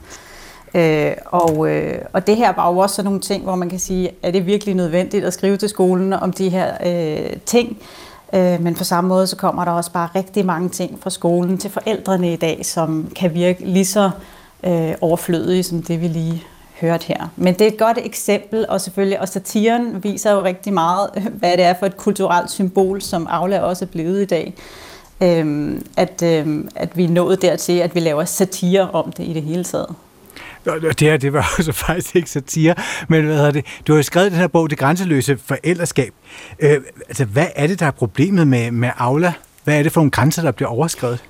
Øh, 0.75 1.13
og, 1.27 1.71
øh, 1.71 1.99
og 2.13 2.27
det 2.27 2.37
her 2.37 2.53
var 2.53 2.73
jo 2.73 2.79
også 2.79 2.95
sådan 2.95 3.05
nogle 3.05 3.21
ting, 3.21 3.43
hvor 3.43 3.55
man 3.55 3.71
kan 3.71 3.79
sige, 3.79 4.11
er 4.23 4.31
det 4.31 4.47
virkelig 4.47 4.75
nødvendigt 4.75 5.25
at 5.25 5.33
skrive 5.33 5.57
til 5.57 5.69
skolen 5.69 6.13
om 6.13 6.33
de 6.33 6.49
her 6.49 6.75
øh, 6.87 7.37
ting? 7.47 7.79
Øh, 8.33 8.61
men 8.61 8.75
på 8.75 8.85
samme 8.85 9.09
måde, 9.09 9.27
så 9.27 9.37
kommer 9.37 9.65
der 9.65 9.73
også 9.73 9.93
bare 9.93 10.09
rigtig 10.15 10.47
mange 10.47 10.69
ting 10.69 10.99
fra 11.03 11.11
skolen 11.11 11.59
til 11.59 11.71
forældrene 11.71 12.33
i 12.33 12.37
dag, 12.37 12.67
som 12.67 13.13
kan 13.17 13.35
virke 13.35 13.65
lige 13.65 13.85
så 13.85 14.11
øh, 14.65 14.95
overflødige 15.01 15.63
som 15.63 15.83
det, 15.83 16.01
vi 16.01 16.09
lige 16.09 16.45
hørte 16.81 17.07
her. 17.07 17.29
Men 17.37 17.55
det 17.55 17.61
er 17.61 17.69
et 17.69 17.79
godt 17.79 17.99
eksempel, 18.03 18.67
og 18.69 18.81
selvfølgelig, 18.81 19.21
og 19.21 19.29
satiren 19.29 20.05
viser 20.05 20.33
jo 20.33 20.43
rigtig 20.43 20.73
meget, 20.73 21.11
hvad 21.41 21.57
det 21.57 21.65
er 21.65 21.75
for 21.79 21.87
et 21.87 21.97
kulturelt 21.97 22.51
symbol, 22.51 23.03
som 23.03 23.27
Aula 23.31 23.61
også 23.61 23.85
er 23.85 23.89
blevet 23.89 24.23
i 24.23 24.25
dag. 24.25 24.55
Øhm, 25.21 25.87
at, 25.97 26.23
øhm, 26.23 26.69
at 26.77 26.97
vi 26.97 27.05
er 27.05 27.09
nået 27.09 27.43
dertil, 27.43 27.79
at 27.79 27.95
vi 27.95 28.01
laver 28.01 28.25
satire 28.25 28.91
om 28.91 29.13
det 29.13 29.25
i 29.25 29.33
det 29.33 29.43
hele 29.43 29.65
taget. 29.65 29.95
Det 30.75 31.01
her, 31.01 31.17
det 31.17 31.33
var 31.33 31.53
altså 31.59 31.73
så 31.73 31.73
faktisk 31.73 32.17
ikke 32.17 32.31
satire, 32.31 32.75
men 33.09 33.25
hvad 33.25 33.37
hedder 33.37 33.51
det? 33.51 33.65
Du 33.87 33.93
har 33.93 33.97
jo 33.97 34.03
skrevet 34.03 34.33
den 34.33 34.41
her 34.41 34.47
bog, 34.47 34.71
Det 34.71 34.79
grænseløse 34.79 35.39
forældreskab. 35.47 36.15
Øh, 36.59 36.81
altså, 37.09 37.25
hvad 37.25 37.47
er 37.57 37.67
det, 37.67 37.81
der 37.81 37.87
er 37.87 37.91
problemet 37.91 38.49
med, 38.49 38.71
med 38.71 38.91
Aula? 38.97 39.33
Hvad 39.65 39.79
er 39.79 39.83
det 39.83 39.93
for 39.93 40.01
nogle 40.01 40.11
grænser, 40.11 40.43
der 40.43 40.51
bliver 40.51 40.69
overskrevet? 40.69 41.25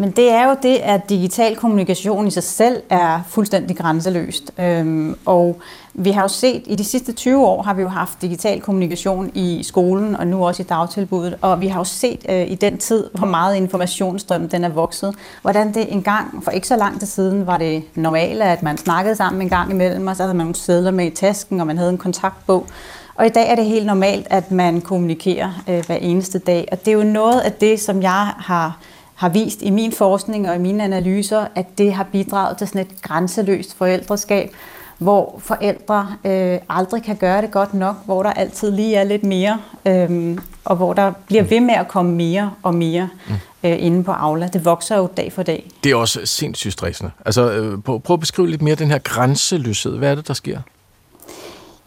Men 0.00 0.10
det 0.10 0.30
er 0.30 0.48
jo 0.48 0.56
det, 0.62 0.76
at 0.76 1.08
digital 1.08 1.56
kommunikation 1.56 2.26
i 2.26 2.30
sig 2.30 2.42
selv 2.42 2.82
er 2.90 3.20
fuldstændig 3.28 3.76
grænseløst. 3.76 4.52
Øhm, 4.58 5.18
og 5.26 5.60
vi 5.94 6.10
har 6.10 6.22
jo 6.22 6.28
set, 6.28 6.62
i 6.66 6.74
de 6.74 6.84
sidste 6.84 7.12
20 7.12 7.46
år 7.46 7.62
har 7.62 7.74
vi 7.74 7.82
jo 7.82 7.88
haft 7.88 8.22
digital 8.22 8.60
kommunikation 8.60 9.30
i 9.34 9.62
skolen, 9.62 10.16
og 10.16 10.26
nu 10.26 10.46
også 10.46 10.62
i 10.62 10.66
dagtilbuddet. 10.66 11.36
Og 11.40 11.60
vi 11.60 11.66
har 11.66 11.80
jo 11.80 11.84
set 11.84 12.26
øh, 12.28 12.50
i 12.50 12.54
den 12.54 12.78
tid, 12.78 13.10
hvor 13.14 13.26
meget 13.26 13.56
informationsstrøm 13.56 14.48
den 14.48 14.64
er 14.64 14.68
vokset. 14.68 15.14
Hvordan 15.42 15.74
det 15.74 15.92
engang, 15.92 16.44
for 16.44 16.50
ikke 16.50 16.68
så 16.68 16.76
lang 16.76 16.98
tid 16.98 17.06
siden, 17.06 17.46
var 17.46 17.56
det 17.56 17.82
normalt, 17.94 18.42
at 18.42 18.62
man 18.62 18.78
snakkede 18.78 19.16
sammen 19.16 19.42
en 19.42 19.48
gang 19.48 19.70
imellem, 19.70 20.06
og 20.06 20.16
så 20.16 20.22
havde 20.22 20.34
man 20.34 20.46
nogle 20.46 20.56
sædler 20.56 20.90
med 20.90 21.06
i 21.06 21.10
tasken, 21.10 21.60
og 21.60 21.66
man 21.66 21.78
havde 21.78 21.90
en 21.90 21.98
kontaktbog. 21.98 22.66
Og 23.14 23.26
i 23.26 23.28
dag 23.28 23.50
er 23.50 23.54
det 23.54 23.64
helt 23.64 23.86
normalt, 23.86 24.26
at 24.30 24.50
man 24.50 24.80
kommunikerer 24.80 25.62
øh, 25.68 25.86
hver 25.86 25.96
eneste 25.96 26.38
dag. 26.38 26.68
Og 26.72 26.84
det 26.84 26.88
er 26.88 26.96
jo 26.96 27.04
noget 27.04 27.40
af 27.40 27.52
det, 27.52 27.80
som 27.80 28.02
jeg 28.02 28.32
har 28.36 28.78
har 29.18 29.28
vist 29.28 29.62
i 29.62 29.70
min 29.70 29.92
forskning 29.92 30.48
og 30.48 30.54
i 30.54 30.58
mine 30.58 30.84
analyser, 30.84 31.46
at 31.54 31.78
det 31.78 31.92
har 31.92 32.06
bidraget 32.12 32.56
til 32.58 32.68
sådan 32.68 32.80
et 32.80 33.02
grænseløst 33.02 33.76
forældreskab, 33.76 34.50
hvor 34.98 35.40
forældre 35.44 36.14
øh, 36.24 36.58
aldrig 36.68 37.02
kan 37.02 37.16
gøre 37.16 37.42
det 37.42 37.50
godt 37.50 37.74
nok, 37.74 37.96
hvor 38.04 38.22
der 38.22 38.30
altid 38.30 38.70
lige 38.70 38.96
er 38.96 39.04
lidt 39.04 39.24
mere, 39.24 39.60
øh, 39.86 40.38
og 40.64 40.76
hvor 40.76 40.92
der 40.92 41.12
bliver 41.26 41.42
ved 41.42 41.60
med 41.60 41.74
at 41.74 41.88
komme 41.88 42.12
mere 42.12 42.50
og 42.62 42.74
mere 42.74 43.08
mm. 43.28 43.34
øh, 43.64 43.76
inde 43.84 44.04
på 44.04 44.12
Aula. 44.12 44.48
Det 44.48 44.64
vokser 44.64 44.96
jo 44.96 45.08
dag 45.16 45.32
for 45.32 45.42
dag. 45.42 45.70
Det 45.84 45.92
er 45.92 45.96
også 45.96 46.26
sindssygt 46.26 46.72
stressende. 46.72 47.10
Altså, 47.26 47.50
øh, 47.50 47.78
prøv 47.82 48.14
at 48.14 48.20
beskrive 48.20 48.48
lidt 48.48 48.62
mere 48.62 48.74
den 48.74 48.90
her 48.90 48.98
grænseløshed. 48.98 49.96
Hvad 49.96 50.10
er 50.10 50.14
det, 50.14 50.28
der 50.28 50.34
sker? 50.34 50.60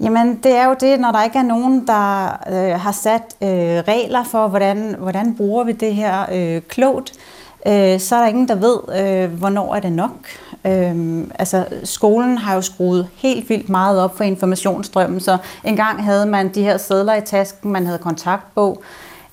Jamen, 0.02 0.40
det 0.44 0.56
er 0.56 0.66
jo 0.66 0.76
det, 0.80 1.00
når 1.00 1.12
der 1.12 1.24
ikke 1.24 1.40
er 1.40 1.44
nogen, 1.44 1.88
der 1.88 2.26
øh, 2.52 2.80
har 2.80 2.92
sat 2.92 3.36
øh, 3.42 3.50
regler 3.88 4.24
for, 4.24 4.48
hvordan, 4.48 4.96
hvordan 5.00 5.36
bruger 5.36 5.64
vi 5.64 5.72
det 5.72 5.96
her 5.96 6.26
øh, 6.32 6.62
klogt, 6.62 7.14
øh, 7.68 8.00
så 8.00 8.16
er 8.16 8.20
der 8.20 8.28
ingen, 8.28 8.48
der 8.48 8.56
ved, 8.56 8.78
øh, 9.02 9.34
hvornår 9.40 9.76
er 9.76 9.80
det 9.80 9.92
nok. 9.92 10.28
Øh, 10.66 11.24
altså, 11.40 11.66
skolen 11.84 12.38
har 12.38 12.56
jo 12.56 12.62
skruet 12.62 13.08
helt 13.16 13.50
vildt 13.50 13.70
meget 13.70 14.00
op 14.00 14.18
for 14.18 14.24
informationsstrømmen, 14.24 15.20
så 15.20 15.38
engang 15.64 16.04
havde 16.04 16.26
man 16.26 16.54
de 16.54 16.64
her 16.64 16.78
sædler 16.78 17.16
i 17.16 17.22
tasken, 17.22 17.72
man 17.72 17.86
havde 17.86 18.00
kontaktbog. 18.00 18.82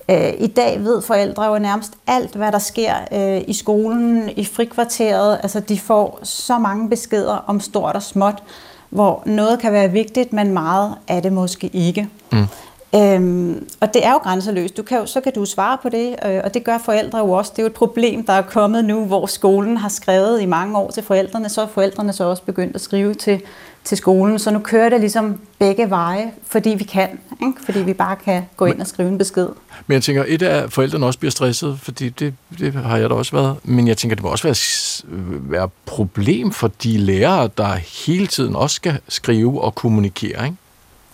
Øh, 0.09 0.33
I 0.37 0.47
dag 0.47 0.83
ved 0.83 1.01
forældre 1.01 1.45
jo 1.45 1.59
nærmest 1.59 1.93
alt, 2.07 2.35
hvad 2.35 2.51
der 2.51 2.59
sker 2.59 2.93
øh, 3.11 3.41
i 3.47 3.53
skolen, 3.53 4.29
i 4.35 4.45
frikvarteret. 4.45 5.39
Altså, 5.43 5.59
de 5.59 5.79
får 5.79 6.19
så 6.23 6.57
mange 6.57 6.89
beskeder 6.89 7.43
om 7.47 7.59
stort 7.59 7.95
og 7.95 8.03
småt, 8.03 8.43
hvor 8.89 9.23
noget 9.25 9.59
kan 9.59 9.73
være 9.73 9.91
vigtigt, 9.91 10.33
men 10.33 10.53
meget 10.53 10.95
er 11.07 11.19
det 11.19 11.33
måske 11.33 11.69
ikke. 11.73 12.07
Mm. 12.31 12.47
Øhm, 12.95 13.67
og 13.79 13.93
det 13.93 14.05
er 14.05 14.11
jo 14.11 14.17
grænseløst. 14.17 14.77
Du 14.77 14.83
kan 14.83 14.97
jo, 14.97 15.05
så 15.05 15.21
kan 15.21 15.33
du 15.33 15.45
svare 15.45 15.77
på 15.81 15.89
det, 15.89 16.15
øh, 16.25 16.41
og 16.43 16.53
det 16.53 16.63
gør 16.63 16.77
forældre 16.77 17.17
jo 17.17 17.31
også. 17.31 17.51
Det 17.55 17.59
er 17.59 17.63
jo 17.63 17.67
et 17.67 17.73
problem, 17.73 18.25
der 18.25 18.33
er 18.33 18.41
kommet 18.41 18.85
nu, 18.85 19.05
hvor 19.05 19.25
skolen 19.25 19.77
har 19.77 19.89
skrevet 19.89 20.41
i 20.41 20.45
mange 20.45 20.77
år 20.77 20.91
til 20.91 21.03
forældrene, 21.03 21.49
så 21.49 21.61
er 21.61 21.67
forældrene 21.67 22.13
så 22.13 22.23
også 22.23 22.43
begyndt 22.43 22.75
at 22.75 22.81
skrive 22.81 23.13
til, 23.13 23.41
til 23.83 23.97
skolen. 23.97 24.39
Så 24.39 24.51
nu 24.51 24.59
kører 24.59 24.89
det 24.89 24.99
ligesom 24.99 25.39
begge 25.59 25.89
veje, 25.89 26.31
fordi 26.47 26.69
vi 26.69 26.83
kan. 26.83 27.09
Ikke? 27.41 27.53
Fordi 27.65 27.79
vi 27.79 27.93
bare 27.93 28.15
kan 28.15 28.43
gå 28.57 28.65
ind 28.65 28.81
og 28.81 28.87
skrive 28.87 29.09
en 29.09 29.17
besked. 29.17 29.47
Men 29.87 29.93
jeg 29.93 30.03
tænker, 30.03 30.23
et 30.27 30.41
af 30.41 30.71
forældrene 30.71 31.05
også 31.05 31.19
bliver 31.19 31.31
stresset, 31.31 31.79
fordi 31.79 32.09
det, 32.09 32.33
det 32.59 32.73
har 32.73 32.97
jeg 32.97 33.09
da 33.09 33.15
også 33.15 33.35
været. 33.35 33.55
Men 33.63 33.87
jeg 33.87 33.97
tænker, 33.97 34.15
det 34.15 34.23
må 34.23 34.29
også 34.29 34.43
være, 34.43 35.51
være 35.51 35.69
problem 35.85 36.51
for 36.51 36.67
de 36.83 36.97
lærere, 36.97 37.49
der 37.57 37.73
hele 38.05 38.27
tiden 38.27 38.55
også 38.55 38.75
skal 38.75 38.99
skrive 39.07 39.61
og 39.61 39.75
kommunikere, 39.75 40.45
ikke? 40.45 40.57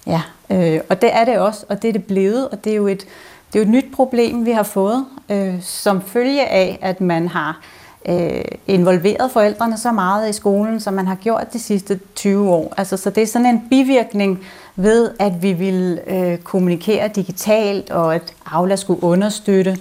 Ja, 0.07 0.21
øh, 0.49 0.79
og 0.89 1.01
det 1.01 1.09
er 1.13 1.25
det 1.25 1.37
også, 1.37 1.65
og 1.69 1.81
det 1.81 1.87
er 1.87 1.91
det 1.93 2.03
blevet, 2.03 2.49
og 2.49 2.63
det 2.63 2.71
er 2.71 2.75
jo 2.75 2.87
et, 2.87 3.05
det 3.53 3.59
er 3.59 3.59
jo 3.59 3.61
et 3.61 3.69
nyt 3.69 3.85
problem, 3.93 4.45
vi 4.45 4.51
har 4.51 4.63
fået, 4.63 5.05
øh, 5.29 5.61
som 5.61 6.01
følge 6.01 6.47
af, 6.47 6.79
at 6.81 7.01
man 7.01 7.27
har 7.27 7.61
øh, 8.09 8.43
involveret 8.67 9.31
forældrene 9.31 9.77
så 9.77 9.91
meget 9.91 10.29
i 10.29 10.33
skolen, 10.33 10.79
som 10.79 10.93
man 10.93 11.07
har 11.07 11.15
gjort 11.15 11.53
de 11.53 11.59
sidste 11.59 11.99
20 12.15 12.49
år. 12.49 12.73
Altså, 12.77 12.97
så 12.97 13.09
det 13.09 13.23
er 13.23 13.27
sådan 13.27 13.47
en 13.47 13.67
bivirkning 13.69 14.45
ved, 14.75 15.11
at 15.19 15.41
vi 15.41 15.53
vil 15.53 15.99
øh, 16.07 16.37
kommunikere 16.37 17.07
digitalt, 17.07 17.91
og 17.91 18.15
at 18.15 18.33
Aula 18.45 18.75
skulle 18.75 19.03
understøtte 19.03 19.77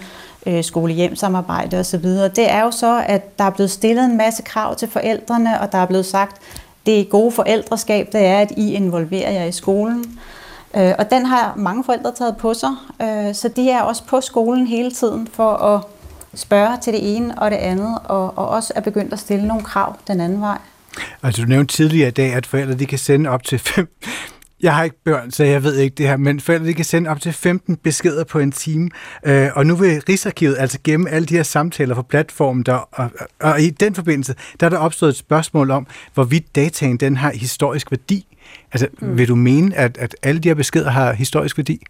øh, 0.47 0.64
skole-hjem-samarbejde 0.64 1.79
osv. 1.79 2.05
Det 2.09 2.51
er 2.51 2.62
jo 2.62 2.70
så, 2.70 3.05
at 3.07 3.39
der 3.39 3.45
er 3.45 3.51
blevet 3.51 3.70
stillet 3.70 4.05
en 4.05 4.16
masse 4.16 4.43
krav 4.43 4.77
til 4.77 4.89
forældrene, 4.89 5.61
og 5.61 5.72
der 5.72 5.79
er 5.79 5.87
blevet 5.87 6.07
sagt, 6.07 6.37
det 6.87 7.09
gode 7.09 7.32
forældreskab, 7.32 8.12
det 8.12 8.20
er, 8.20 8.39
at 8.39 8.53
I 8.57 8.72
involverer 8.72 9.30
jer 9.30 9.45
i 9.45 9.53
skolen. 9.53 10.18
Øh, 10.76 10.93
og 10.99 11.11
den 11.11 11.26
har 11.26 11.55
mange 11.57 11.85
forældre 11.85 12.12
taget 12.14 12.37
på 12.37 12.55
sig, 12.55 12.70
øh, 13.03 13.35
så 13.35 13.49
de 13.57 13.70
er 13.70 13.82
også 13.82 14.05
på 14.05 14.20
skolen 14.20 14.66
hele 14.66 14.91
tiden 14.91 15.28
for 15.32 15.53
at 15.53 15.80
spørge 16.35 16.78
til 16.82 16.93
det 16.93 17.16
ene 17.16 17.39
og 17.39 17.51
det 17.51 17.57
andet, 17.57 17.99
og, 18.05 18.39
og 18.39 18.49
også 18.49 18.72
er 18.76 18.80
begyndt 18.80 19.12
at 19.12 19.18
stille 19.18 19.47
nogle 19.47 19.64
krav 19.64 19.97
den 20.07 20.20
anden 20.20 20.41
vej. 20.41 20.59
Altså 21.22 21.43
du 21.43 21.49
nævnte 21.49 21.76
tidligere 21.76 22.09
i 22.09 22.12
dag, 22.12 22.35
at 22.35 22.47
forældre 22.47 22.74
de 22.74 22.87
kan 22.87 22.99
sende 22.99 23.30
op 23.30 23.45
til 23.45 23.59
fem, 23.59 23.89
jeg 24.64 24.74
har 24.74 24.84
ikke 24.84 25.02
børn, 25.04 25.30
så 25.30 25.44
jeg 25.44 25.62
ved 25.62 25.76
ikke 25.76 25.94
det 25.94 26.08
her, 26.08 26.16
men 26.16 26.40
forældre 26.40 26.66
de 26.66 26.74
kan 26.74 26.84
sende 26.84 27.10
op 27.10 27.20
til 27.20 27.32
15 27.32 27.76
beskeder 27.76 28.24
på 28.24 28.38
en 28.38 28.52
time, 28.52 28.90
øh, 29.24 29.50
og 29.54 29.66
nu 29.66 29.74
vil 29.74 30.02
Rigsarkivet 30.08 30.56
altså 30.58 30.78
gemme 30.84 31.10
alle 31.10 31.26
de 31.26 31.36
her 31.36 31.42
samtaler 31.42 31.94
på 31.94 32.02
platformen, 32.02 32.62
der, 32.62 32.74
og, 32.74 32.88
og, 32.92 33.28
og 33.40 33.60
i 33.60 33.70
den 33.70 33.94
forbindelse, 33.94 34.34
der 34.60 34.66
er 34.66 34.70
der 34.70 34.78
opstået 34.78 35.10
et 35.10 35.16
spørgsmål 35.16 35.70
om, 35.70 35.86
hvorvidt 36.14 36.56
dataen 36.56 36.96
den 36.96 37.16
har 37.16 37.30
historisk 37.30 37.90
værdi. 37.90 38.26
Altså, 38.72 38.88
mm. 39.00 39.18
vil 39.18 39.28
du 39.28 39.34
mene, 39.34 39.76
at, 39.76 39.98
at 39.98 40.16
alle 40.22 40.40
de 40.40 40.48
her 40.48 40.54
beskeder 40.54 40.90
har 40.90 41.12
historisk 41.12 41.58
værdi? 41.58 41.80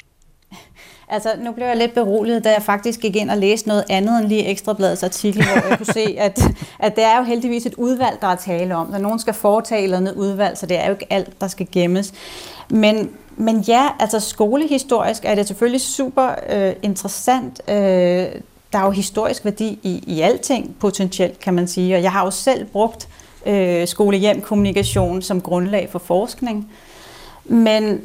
Altså, 1.08 1.28
nu 1.38 1.52
blev 1.52 1.66
jeg 1.66 1.76
lidt 1.76 1.94
beroliget, 1.94 2.44
da 2.44 2.52
jeg 2.52 2.62
faktisk 2.62 3.00
gik 3.00 3.16
ind 3.16 3.30
og 3.30 3.38
læste 3.38 3.68
noget 3.68 3.84
andet 3.90 4.18
end 4.18 4.28
lige 4.28 4.46
Ekstrabladets 4.46 5.02
artikel, 5.02 5.44
hvor 5.44 5.68
jeg 5.68 5.78
kunne 5.78 5.94
se, 5.94 6.16
at, 6.18 6.40
at 6.78 6.96
det 6.96 7.04
er 7.04 7.18
jo 7.18 7.24
heldigvis 7.24 7.66
et 7.66 7.74
udvalg, 7.74 8.18
der 8.20 8.26
er 8.26 8.36
tale 8.36 8.76
om. 8.76 8.86
Når 8.90 8.98
nogen 8.98 9.18
skal 9.18 9.34
foretage 9.34 9.80
et 9.80 9.84
eller 9.84 9.96
andet 9.96 10.14
udvalg, 10.14 10.58
så 10.58 10.66
det 10.66 10.76
er 10.80 10.86
jo 10.86 10.92
ikke 10.92 11.12
alt, 11.12 11.40
der 11.40 11.48
skal 11.48 11.68
gemmes. 11.72 12.12
Men, 12.68 13.10
men 13.36 13.60
ja, 13.60 13.88
altså 13.98 14.20
skolehistorisk 14.20 15.24
er 15.24 15.34
det 15.34 15.46
selvfølgelig 15.46 15.80
super 15.80 16.30
øh, 16.48 16.72
interessant. 16.82 17.60
Øh, 17.68 17.74
der 18.72 18.80
er 18.80 18.84
jo 18.84 18.90
historisk 18.90 19.44
værdi 19.44 19.78
i, 19.82 20.04
i 20.06 20.20
alting 20.20 20.76
potentielt, 20.80 21.40
kan 21.40 21.54
man 21.54 21.68
sige. 21.68 21.96
Og 21.96 22.02
jeg 22.02 22.12
har 22.12 22.24
jo 22.24 22.30
selv 22.30 22.64
brugt 22.64 23.08
øh, 23.46 23.88
skole-hjem-kommunikation 23.88 25.22
som 25.22 25.40
grundlag 25.40 25.88
for 25.92 25.98
forskning. 25.98 26.70
Men 27.44 28.00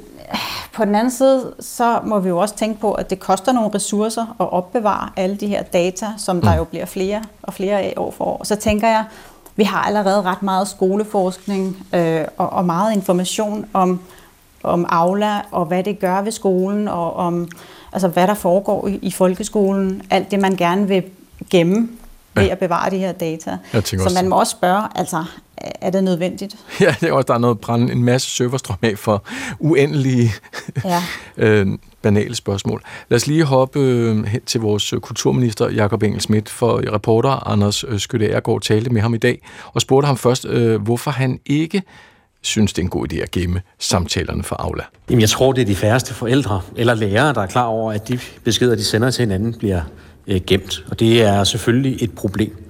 på 0.73 0.85
den 0.85 0.95
anden 0.95 1.11
side, 1.11 1.53
så 1.59 1.99
må 2.03 2.19
vi 2.19 2.29
jo 2.29 2.37
også 2.37 2.55
tænke 2.55 2.81
på, 2.81 2.93
at 2.93 3.09
det 3.09 3.19
koster 3.19 3.51
nogle 3.51 3.71
ressourcer 3.75 4.35
at 4.39 4.51
opbevare 4.51 5.09
alle 5.15 5.35
de 5.35 5.47
her 5.47 5.63
data, 5.63 6.07
som 6.17 6.41
der 6.41 6.51
mm. 6.51 6.57
jo 6.57 6.63
bliver 6.63 6.85
flere 6.85 7.23
og 7.43 7.53
flere 7.53 7.81
af 7.81 7.93
år 7.97 8.11
for 8.11 8.25
år. 8.25 8.43
Så 8.43 8.55
tænker 8.55 8.87
jeg, 8.87 9.05
vi 9.55 9.63
har 9.63 9.81
allerede 9.81 10.21
ret 10.21 10.41
meget 10.41 10.67
skoleforskning 10.67 11.87
øh, 11.93 12.25
og, 12.37 12.49
og 12.49 12.65
meget 12.65 12.93
information 12.93 13.65
om, 13.73 13.99
om 14.63 14.85
Aula 14.89 15.41
og 15.51 15.65
hvad 15.65 15.83
det 15.83 15.99
gør 15.99 16.21
ved 16.21 16.31
skolen 16.31 16.87
og 16.87 17.13
om 17.13 17.47
altså, 17.93 18.07
hvad 18.07 18.27
der 18.27 18.33
foregår 18.33 18.87
i, 18.87 18.99
i 19.01 19.11
folkeskolen. 19.11 20.01
Alt 20.09 20.31
det, 20.31 20.39
man 20.39 20.55
gerne 20.55 20.87
vil 20.87 21.03
gemme 21.49 21.89
ved 22.35 22.43
ja. 22.43 22.51
at 22.51 22.59
bevare 22.59 22.89
de 22.89 22.97
her 22.97 23.11
data. 23.11 23.57
Så 23.83 24.11
man 24.15 24.29
må 24.29 24.39
også 24.39 24.51
spørge, 24.51 24.83
altså, 24.95 25.25
er 25.57 25.89
det 25.89 26.03
nødvendigt? 26.03 26.55
Ja, 26.81 26.95
det 27.01 27.09
er 27.09 27.13
også, 27.13 27.25
der 27.27 27.33
er 27.33 27.37
noget 27.37 27.59
brænde 27.59 27.91
en 27.91 28.03
masse 28.03 28.29
serverstrøm 28.29 28.77
af 28.81 28.97
for 28.97 29.23
uendelige 29.59 30.31
ja. 30.85 31.03
øh, 31.37 31.67
banale 32.01 32.35
spørgsmål. 32.35 32.83
Lad 33.09 33.15
os 33.15 33.27
lige 33.27 33.43
hoppe 33.43 33.79
øh, 33.79 34.25
hen 34.25 34.41
til 34.41 34.61
vores 34.61 34.93
kulturminister 35.01 35.69
Jakob 35.69 36.03
Engel 36.03 36.21
Schmidt, 36.21 36.49
for 36.49 36.93
reporter 36.93 37.47
Anders 37.47 37.83
øh, 37.83 37.99
Skytte 37.99 38.41
går 38.43 38.59
talte 38.59 38.89
med 38.89 39.01
ham 39.01 39.13
i 39.13 39.17
dag, 39.17 39.41
og 39.73 39.81
spurgte 39.81 40.05
ham 40.05 40.17
først, 40.17 40.45
øh, 40.45 40.81
hvorfor 40.81 41.11
han 41.11 41.39
ikke 41.45 41.83
synes, 42.41 42.73
det 42.73 42.81
er 42.81 42.85
en 42.85 42.89
god 42.89 43.13
idé 43.13 43.17
at 43.17 43.31
gemme 43.31 43.61
samtalerne 43.79 44.43
for 44.43 44.55
Aula? 44.55 44.83
Jamen, 45.09 45.21
jeg 45.21 45.29
tror, 45.29 45.51
det 45.51 45.61
er 45.61 45.65
de 45.65 45.75
færreste 45.75 46.13
forældre 46.13 46.61
eller 46.75 46.93
lærere, 46.93 47.33
der 47.33 47.41
er 47.41 47.47
klar 47.47 47.65
over, 47.65 47.93
at 47.93 48.07
de 48.07 48.19
beskeder, 48.43 48.75
de 48.75 48.83
sender 48.83 49.11
til 49.11 49.21
hinanden, 49.21 49.53
bliver 49.53 49.81
øh, 50.27 50.41
gemt. 50.47 50.85
Og 50.91 50.99
det 50.99 51.21
er 51.21 51.43
selvfølgelig 51.43 52.03
et 52.03 52.11
problem. 52.11 52.63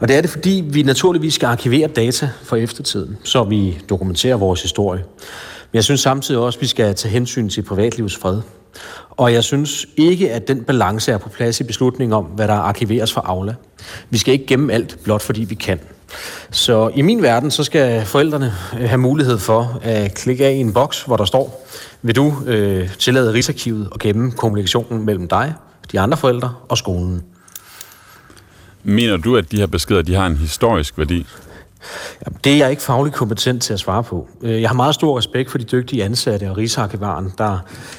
Og 0.00 0.08
det 0.08 0.16
er 0.16 0.20
det, 0.20 0.30
fordi 0.30 0.64
vi 0.66 0.82
naturligvis 0.82 1.34
skal 1.34 1.46
arkivere 1.46 1.88
data 1.88 2.30
for 2.42 2.56
eftertiden, 2.56 3.16
så 3.24 3.44
vi 3.44 3.78
dokumenterer 3.88 4.36
vores 4.36 4.62
historie. 4.62 5.04
Men 5.72 5.76
jeg 5.76 5.84
synes 5.84 6.00
samtidig 6.00 6.40
også, 6.40 6.56
at 6.56 6.62
vi 6.62 6.66
skal 6.66 6.94
tage 6.94 7.12
hensyn 7.12 7.48
til 7.48 7.62
privatlivets 7.62 8.16
fred. 8.16 8.40
Og 9.10 9.32
jeg 9.32 9.44
synes 9.44 9.86
ikke, 9.96 10.32
at 10.32 10.48
den 10.48 10.64
balance 10.64 11.12
er 11.12 11.18
på 11.18 11.28
plads 11.28 11.60
i 11.60 11.64
beslutningen 11.64 12.12
om, 12.12 12.24
hvad 12.24 12.48
der 12.48 12.54
arkiveres 12.54 13.12
for 13.12 13.20
Aula. 13.20 13.54
Vi 14.10 14.18
skal 14.18 14.32
ikke 14.32 14.46
gemme 14.46 14.72
alt, 14.72 14.98
blot 15.04 15.22
fordi 15.22 15.44
vi 15.44 15.54
kan. 15.54 15.80
Så 16.50 16.90
i 16.94 17.02
min 17.02 17.22
verden, 17.22 17.50
så 17.50 17.64
skal 17.64 18.06
forældrene 18.06 18.54
øh, 18.80 18.88
have 18.88 18.98
mulighed 18.98 19.38
for 19.38 19.80
at 19.82 20.14
klikke 20.14 20.46
af 20.46 20.52
i 20.52 20.56
en 20.56 20.72
boks, 20.72 21.02
hvor 21.02 21.16
der 21.16 21.24
står, 21.24 21.66
vil 22.02 22.16
du 22.16 22.34
øh, 22.46 22.88
tillade 22.98 23.32
Rigsarkivet 23.32 23.88
at 23.94 24.00
gemme 24.00 24.30
kommunikationen 24.30 25.06
mellem 25.06 25.28
dig, 25.28 25.54
de 25.92 26.00
andre 26.00 26.16
forældre 26.16 26.54
og 26.68 26.78
skolen. 26.78 27.22
Mener 28.82 29.16
du, 29.16 29.36
at 29.36 29.50
de 29.50 29.56
her 29.56 29.66
beskeder 29.66 30.02
de 30.02 30.14
har 30.14 30.26
en 30.26 30.36
historisk 30.36 30.98
værdi? 30.98 31.26
Det 32.44 32.52
er 32.52 32.56
jeg 32.56 32.70
ikke 32.70 32.82
fagligt 32.82 33.16
kompetent 33.16 33.62
til 33.62 33.72
at 33.72 33.80
svare 33.80 34.02
på. 34.02 34.28
Øh, 34.42 34.60
jeg 34.60 34.68
har 34.68 34.74
meget 34.74 34.94
stor 34.94 35.18
respekt 35.18 35.50
for 35.50 35.58
de 35.58 35.64
dygtige 35.64 36.04
ansatte 36.04 36.50
og 36.50 36.56
Rigsarkivaren, 36.56 37.32
der 37.38 37.58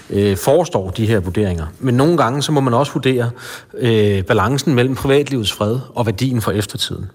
øh, 0.10 0.38
forestår 0.38 0.90
de 0.90 1.06
her 1.06 1.20
vurderinger. 1.20 1.66
Men 1.80 1.96
nogle 1.96 2.18
gange 2.18 2.42
så 2.42 2.52
må 2.52 2.62
man 2.62 2.74
også 2.74 2.94
vurdere 2.94 3.30
øh, 3.74 4.24
balancen 4.24 4.76
mellem 4.76 4.96
privatlivets 4.96 5.52
fred 5.52 5.80
og 5.96 6.06
værdien 6.06 6.42
for 6.42 6.52
eftertiden. 6.52 7.06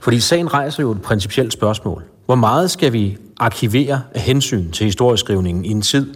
Fordi 0.00 0.20
sagen 0.20 0.54
rejser 0.54 0.82
jo 0.82 0.90
et 0.90 1.02
principielt 1.02 1.52
spørgsmål. 1.52 2.04
Hvor 2.26 2.34
meget 2.34 2.70
skal 2.70 2.92
vi 2.92 3.16
arkivere 3.40 4.02
af 4.14 4.20
hensyn 4.20 4.70
til 4.70 4.84
historieskrivningen 4.84 5.64
i 5.64 5.68
en 5.68 5.82
tid, 5.82 6.14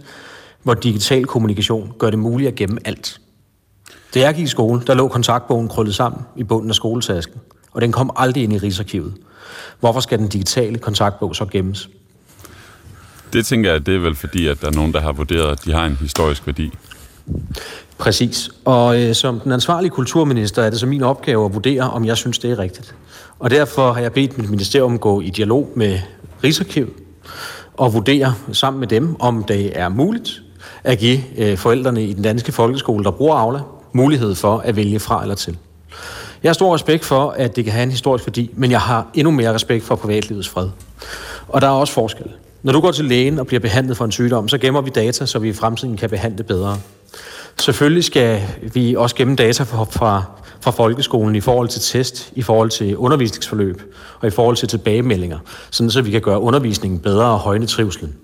hvor 0.63 0.73
digital 0.73 1.25
kommunikation 1.25 1.93
gør 1.99 2.09
det 2.09 2.19
muligt 2.19 2.47
at 2.47 2.55
gemme 2.55 2.77
alt? 2.85 3.19
Da 4.13 4.19
jeg 4.19 4.35
gik 4.35 4.43
i 4.43 4.47
skole, 4.47 4.81
der 4.87 4.93
lå 4.93 5.07
kontaktbogen 5.07 5.67
krøllet 5.67 5.95
sammen 5.95 6.21
i 6.35 6.43
bunden 6.43 6.69
af 6.69 6.75
skoletasken, 6.75 7.39
og 7.71 7.81
den 7.81 7.91
kom 7.91 8.11
aldrig 8.15 8.43
ind 8.43 8.53
i 8.53 8.57
Rigsarkivet. 8.57 9.13
Hvorfor 9.79 9.99
skal 9.99 10.19
den 10.19 10.27
digitale 10.27 10.77
kontaktbog 10.77 11.35
så 11.35 11.45
gemmes? 11.45 11.89
Det 13.33 13.45
tænker 13.45 13.71
jeg, 13.71 13.85
det 13.85 13.95
er 13.95 13.99
vel 13.99 14.15
fordi, 14.15 14.47
at 14.47 14.61
der 14.61 14.67
er 14.67 14.71
nogen, 14.71 14.93
der 14.93 14.99
har 14.99 15.11
vurderet, 15.11 15.51
at 15.51 15.65
de 15.65 15.73
har 15.73 15.85
en 15.85 15.97
historisk 16.01 16.47
værdi. 16.47 16.71
Præcis. 17.97 18.49
Og 18.65 19.01
øh, 19.01 19.15
som 19.15 19.39
den 19.39 19.51
ansvarlige 19.51 19.89
kulturminister 19.89 20.63
er 20.63 20.69
det 20.69 20.79
så 20.79 20.85
min 20.85 21.03
opgave 21.03 21.45
at 21.45 21.53
vurdere, 21.53 21.81
om 21.81 22.05
jeg 22.05 22.17
synes, 22.17 22.39
det 22.39 22.51
er 22.51 22.59
rigtigt. 22.59 22.95
Og 23.39 23.49
derfor 23.49 23.93
har 23.93 24.01
jeg 24.01 24.13
bedt 24.13 24.37
mit 24.37 24.49
ministerium 24.49 24.99
gå 24.99 25.21
i 25.21 25.29
dialog 25.29 25.71
med 25.75 25.99
Rigsarkivet 26.43 26.89
og 27.77 27.93
vurdere 27.93 28.33
sammen 28.51 28.79
med 28.79 28.87
dem, 28.87 29.21
om 29.21 29.43
det 29.43 29.79
er 29.79 29.89
muligt 29.89 30.41
at 30.83 30.99
give 30.99 31.19
øh, 31.37 31.57
forældrene 31.57 32.03
i 32.03 32.13
den 32.13 32.23
danske 32.23 32.51
folkeskole, 32.51 33.03
der 33.03 33.11
bruger 33.11 33.35
Aula, 33.35 33.59
mulighed 33.93 34.35
for 34.35 34.57
at 34.57 34.75
vælge 34.75 34.99
fra 34.99 35.21
eller 35.21 35.35
til. 35.35 35.57
Jeg 36.43 36.49
har 36.49 36.53
stor 36.53 36.73
respekt 36.73 37.05
for, 37.05 37.29
at 37.29 37.55
det 37.55 37.63
kan 37.63 37.73
have 37.73 37.83
en 37.83 37.91
historisk 37.91 38.27
værdi, 38.27 38.49
men 38.53 38.71
jeg 38.71 38.81
har 38.81 39.07
endnu 39.13 39.31
mere 39.31 39.53
respekt 39.53 39.83
for 39.83 39.95
privatlivets 39.95 40.49
fred. 40.49 40.69
Og 41.47 41.61
der 41.61 41.67
er 41.67 41.71
også 41.71 41.93
forskel. 41.93 42.25
Når 42.63 42.73
du 42.73 42.79
går 42.79 42.91
til 42.91 43.05
lægen 43.05 43.39
og 43.39 43.47
bliver 43.47 43.59
behandlet 43.59 43.97
for 43.97 44.05
en 44.05 44.11
sygdom, 44.11 44.47
så 44.47 44.57
gemmer 44.57 44.81
vi 44.81 44.89
data, 44.89 45.25
så 45.25 45.39
vi 45.39 45.49
i 45.49 45.53
fremtiden 45.53 45.97
kan 45.97 46.09
behandle 46.09 46.43
bedre. 46.43 46.77
Selvfølgelig 47.59 48.03
skal 48.03 48.41
vi 48.73 48.95
også 48.95 49.15
gemme 49.15 49.35
data 49.35 49.63
fra, 49.63 49.83
fra, 49.83 50.23
fra 50.61 50.71
folkeskolen 50.71 51.35
i 51.35 51.41
forhold 51.41 51.67
til 51.67 51.81
test, 51.81 52.31
i 52.35 52.41
forhold 52.41 52.69
til 52.69 52.97
undervisningsforløb 52.97 53.81
og 54.19 54.27
i 54.27 54.31
forhold 54.31 54.55
til 54.55 54.67
tilbagemeldinger, 54.67 55.39
sådan 55.71 55.91
så 55.91 56.01
vi 56.01 56.11
kan 56.11 56.21
gøre 56.21 56.39
undervisningen 56.39 56.99
bedre 56.99 57.25
og 57.25 57.39
højne 57.39 57.65
trivselen. 57.65 58.15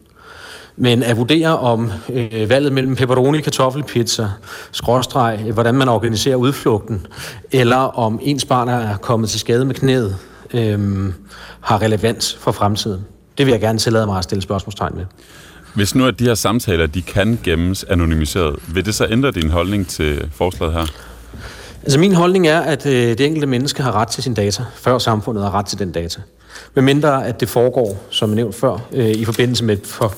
Men 0.78 1.04
at 1.04 1.18
vurdere 1.18 1.60
om 1.60 1.92
øh, 2.14 2.50
valget 2.50 2.74
mellem 2.74 2.96
pepperoni, 2.96 3.42
kartoffelpizza, 3.42 4.28
skråstreg, 4.72 5.52
hvordan 5.54 5.76
man 5.76 5.90
organiserer 5.90 6.36
udflugten, 6.36 7.08
eller 7.52 7.78
om 7.78 8.20
ens 8.22 8.46
barn 8.46 8.70
er 8.70 8.98
kommet 8.98 9.30
til 9.30 9.40
skade 9.40 9.66
med 9.66 9.76
knæet, 9.76 10.18
øh, 10.54 11.14
har 11.62 11.82
relevans 11.82 12.38
for 12.40 12.52
fremtiden. 12.52 13.06
Det 13.38 13.46
vil 13.46 13.52
jeg 13.52 13.62
gerne 13.62 13.80
tillade 13.80 14.06
mig 14.06 14.18
at 14.18 14.24
stille 14.24 14.42
spørgsmålstegn 14.42 14.96
med. 14.96 15.06
Hvis 15.76 15.96
nu 15.96 16.08
at 16.08 16.20
de 16.20 16.24
her 16.24 16.36
samtaler, 16.36 16.86
de 16.86 17.02
kan 17.02 17.40
gemmes 17.44 17.84
anonymiseret, 17.84 18.56
vil 18.68 18.86
det 18.86 18.96
så 18.96 19.08
ændre 19.10 19.32
din 19.32 19.50
holdning 19.50 19.88
til 19.88 20.30
forslaget 20.32 20.74
her? 20.74 20.86
Altså 21.84 22.00
min 22.00 22.14
holdning 22.14 22.48
er, 22.48 22.60
at 22.60 22.86
øh, 22.86 22.94
det 22.94 23.22
enkelte 23.22 23.48
menneske 23.48 23.84
har 23.84 23.92
ret 23.92 24.08
til 24.08 24.24
sin 24.24 24.34
data, 24.34 24.64
før 24.76 24.98
samfundet 24.98 25.44
har 25.44 25.52
ret 25.54 25.66
til 25.66 25.80
den 25.80 25.92
data. 25.92 26.22
Men 26.74 26.86
mindre 26.86 27.28
at 27.28 27.40
det 27.40 27.50
foregår, 27.50 28.04
som 28.10 28.30
jeg 28.30 28.36
nævnt 28.36 28.56
før, 28.56 28.78
øh, 28.92 29.10
i 29.10 29.26
forbindelse 29.26 29.64
med 29.64 29.78
et 29.78 29.88
for, 29.88 30.14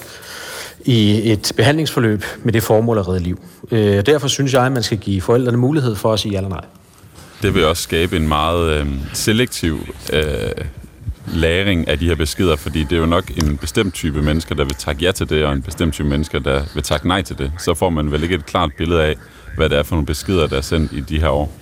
i 0.85 1.31
et 1.31 1.51
behandlingsforløb 1.57 2.23
med 2.43 2.53
det 2.53 2.63
formål 2.63 2.97
at 2.97 3.07
redde 3.07 3.19
liv. 3.19 3.39
Øh, 3.71 4.05
derfor 4.05 4.27
synes 4.27 4.53
jeg, 4.53 4.65
at 4.65 4.71
man 4.71 4.83
skal 4.83 4.97
give 4.97 5.21
forældrene 5.21 5.57
mulighed 5.57 5.95
for 5.95 6.13
at 6.13 6.19
sige 6.19 6.31
ja 6.31 6.37
eller 6.37 6.49
nej. 6.49 6.65
Det 7.41 7.55
vil 7.55 7.65
også 7.65 7.83
skabe 7.83 8.17
en 8.17 8.27
meget 8.27 8.71
øh, 8.71 8.87
selektiv 9.13 9.79
øh, 10.13 10.23
læring 11.33 11.87
af 11.87 11.99
de 11.99 12.07
her 12.07 12.15
beskeder, 12.15 12.55
fordi 12.55 12.83
det 12.83 12.91
er 12.91 12.97
jo 12.99 13.05
nok 13.05 13.31
en 13.37 13.57
bestemt 13.57 13.93
type 13.93 14.21
mennesker, 14.21 14.55
der 14.55 14.63
vil 14.63 14.75
takke 14.75 15.05
ja 15.05 15.11
til 15.11 15.29
det, 15.29 15.45
og 15.45 15.53
en 15.53 15.61
bestemt 15.61 15.93
type 15.93 16.09
mennesker, 16.09 16.39
der 16.39 16.63
vil 16.73 16.83
takke 16.83 17.07
nej 17.07 17.21
til 17.21 17.37
det. 17.37 17.51
Så 17.59 17.73
får 17.73 17.89
man 17.89 18.11
vel 18.11 18.23
ikke 18.23 18.35
et 18.35 18.45
klart 18.45 18.69
billede 18.77 19.03
af, 19.03 19.15
hvad 19.57 19.69
det 19.69 19.77
er 19.77 19.83
for 19.83 19.95
nogle 19.95 20.05
beskeder, 20.05 20.47
der 20.47 20.57
er 20.57 20.61
sendt 20.61 20.91
i 20.91 20.99
de 20.99 21.19
her 21.19 21.29
år. 21.29 21.53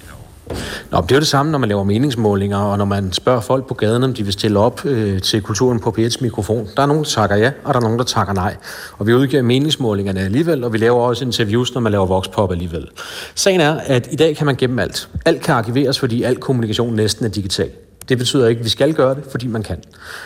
Nå, 0.91 1.01
det 1.01 1.11
er 1.11 1.15
jo 1.15 1.19
det 1.19 1.27
samme, 1.27 1.51
når 1.51 1.59
man 1.59 1.69
laver 1.69 1.83
meningsmålinger, 1.83 2.57
og 2.57 2.77
når 2.77 2.85
man 2.85 3.13
spørger 3.13 3.41
folk 3.41 3.67
på 3.67 3.73
gaden, 3.73 4.03
om 4.03 4.13
de 4.13 4.23
vil 4.23 4.33
stille 4.33 4.59
op 4.59 4.85
øh, 4.85 5.21
til 5.21 5.41
kulturen 5.41 5.79
på 5.79 5.91
p 5.91 5.97
mikrofon. 6.21 6.67
Der 6.77 6.83
er 6.83 6.87
nogen, 6.87 7.03
der 7.03 7.09
takker 7.09 7.35
ja, 7.35 7.51
og 7.63 7.73
der 7.73 7.79
er 7.79 7.83
nogen, 7.83 7.99
der 7.99 8.05
takker 8.05 8.33
nej. 8.33 8.55
Og 8.97 9.07
vi 9.07 9.13
udgiver 9.13 9.43
meningsmålingerne 9.43 10.19
alligevel, 10.19 10.63
og 10.63 10.73
vi 10.73 10.77
laver 10.77 11.01
også 11.01 11.25
interviews, 11.25 11.73
når 11.73 11.81
man 11.81 11.91
laver 11.91 12.05
voxpop 12.05 12.51
alligevel. 12.51 12.87
Sagen 13.35 13.61
er, 13.61 13.77
at 13.85 14.07
i 14.11 14.15
dag 14.15 14.35
kan 14.35 14.45
man 14.45 14.55
gemme 14.55 14.81
alt. 14.81 15.09
Alt 15.25 15.41
kan 15.41 15.55
arkiveres, 15.55 15.99
fordi 15.99 16.23
al 16.23 16.35
kommunikation 16.35 16.95
næsten 16.95 17.25
er 17.25 17.29
digital. 17.29 17.69
Det 18.09 18.17
betyder 18.17 18.47
ikke, 18.47 18.59
at 18.59 18.65
vi 18.65 18.69
skal 18.69 18.93
gøre 18.93 19.15
det, 19.15 19.23
fordi 19.31 19.47
man 19.47 19.63
kan. 19.63 19.77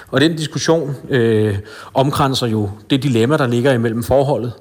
Og 0.07 0.21
den 0.21 0.35
diskussion 0.35 0.95
øh, 1.09 1.57
omkranser 1.93 2.47
jo 2.47 2.69
det 2.89 3.03
dilemma, 3.03 3.37
der 3.37 3.47
ligger 3.47 3.73
imellem 3.73 4.03
forholdet 4.03 4.53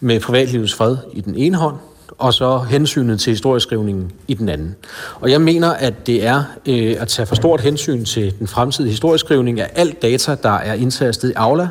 med 0.00 0.20
privatlivets 0.20 0.74
fred 0.74 0.96
i 1.12 1.20
den 1.20 1.34
ene 1.34 1.56
hånd, 1.56 1.76
og 2.18 2.34
så 2.34 2.58
hensynet 2.58 3.20
til 3.20 3.30
historieskrivningen 3.30 4.12
i 4.28 4.34
den 4.34 4.48
anden. 4.48 4.76
Og 5.20 5.30
jeg 5.30 5.40
mener, 5.40 5.70
at 5.70 6.06
det 6.06 6.26
er 6.26 6.42
øh, 6.68 6.96
at 6.98 7.08
tage 7.08 7.26
for 7.26 7.34
stort 7.34 7.60
hensyn 7.60 8.04
til 8.04 8.38
den 8.38 8.46
fremtidige 8.46 8.90
historieskrivning, 8.90 9.60
at 9.60 9.70
alt 9.74 10.02
data, 10.02 10.36
der 10.42 10.50
er 10.50 10.74
indtastet 10.74 11.30
i 11.30 11.32
Aula, 11.36 11.68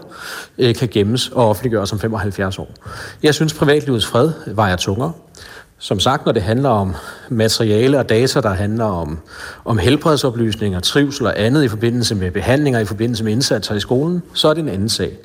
øh, 0.58 0.76
kan 0.76 0.88
gemmes 0.88 1.30
og 1.30 1.50
offentliggøres 1.50 1.92
om 1.92 2.00
75 2.00 2.60
år. 2.60 2.70
Jeg 3.24 3.34
synes, 3.34 3.54
privatlivets 3.54 4.06
fred 4.06 4.32
vejer 4.48 4.76
tungere. 4.76 5.12
Som 5.78 6.00
sagt, 6.00 6.26
når 6.26 6.32
det 6.32 6.42
handler 6.42 6.70
om 6.70 6.96
materiale 7.30 8.00
og 8.00 8.10
data, 8.10 8.42
der 8.42 8.54
handler 8.54 8.86
om, 8.86 9.20
om 9.66 9.78
helbredsoplysninger, 9.78 10.80
trivsel 10.80 11.26
og 11.26 11.40
andet 11.42 11.64
i 11.64 11.68
forbindelse 11.68 12.16
med 12.16 12.32
behandlinger, 12.32 12.80
i 12.80 12.86
forbindelse 12.86 13.24
med 13.24 13.32
indsatser 13.32 13.76
i 13.76 13.80
skolen, 13.80 14.24
så 14.34 14.48
er 14.48 14.54
det 14.54 14.62
en 14.62 14.70
anden 14.70 14.90
sag. 14.90 15.18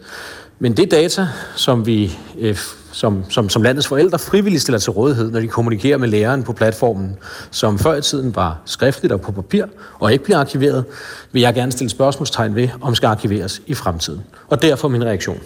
Men 0.62 0.76
det 0.76 0.90
data, 0.90 1.26
som 1.56 1.86
vi 1.86 2.18
øh, 2.38 2.56
som, 2.92 3.30
som, 3.30 3.48
som 3.48 3.62
landets 3.62 3.88
forældre 3.88 4.18
frivilligt 4.18 4.62
stiller 4.62 4.78
til 4.78 4.90
rådighed, 4.90 5.30
når 5.30 5.40
de 5.40 5.48
kommunikerer 5.48 5.98
med 5.98 6.08
læreren 6.08 6.42
på 6.42 6.52
platformen, 6.52 7.16
som 7.50 7.78
før 7.78 7.94
i 7.94 8.02
tiden 8.02 8.36
var 8.36 8.60
skriftligt 8.64 9.12
og 9.12 9.20
på 9.20 9.32
papir 9.32 9.64
og 10.00 10.12
ikke 10.12 10.24
bliver 10.24 10.38
arkiveret, 10.38 10.84
vil 11.32 11.42
jeg 11.42 11.54
gerne 11.54 11.72
stille 11.72 11.90
spørgsmålstegn 11.90 12.54
ved, 12.54 12.68
om 12.80 12.94
skal 12.94 13.06
arkiveres 13.06 13.62
i 13.66 13.74
fremtiden. 13.74 14.20
Og 14.48 14.62
derfor 14.62 14.88
min 14.88 15.04
reaktion. 15.04 15.40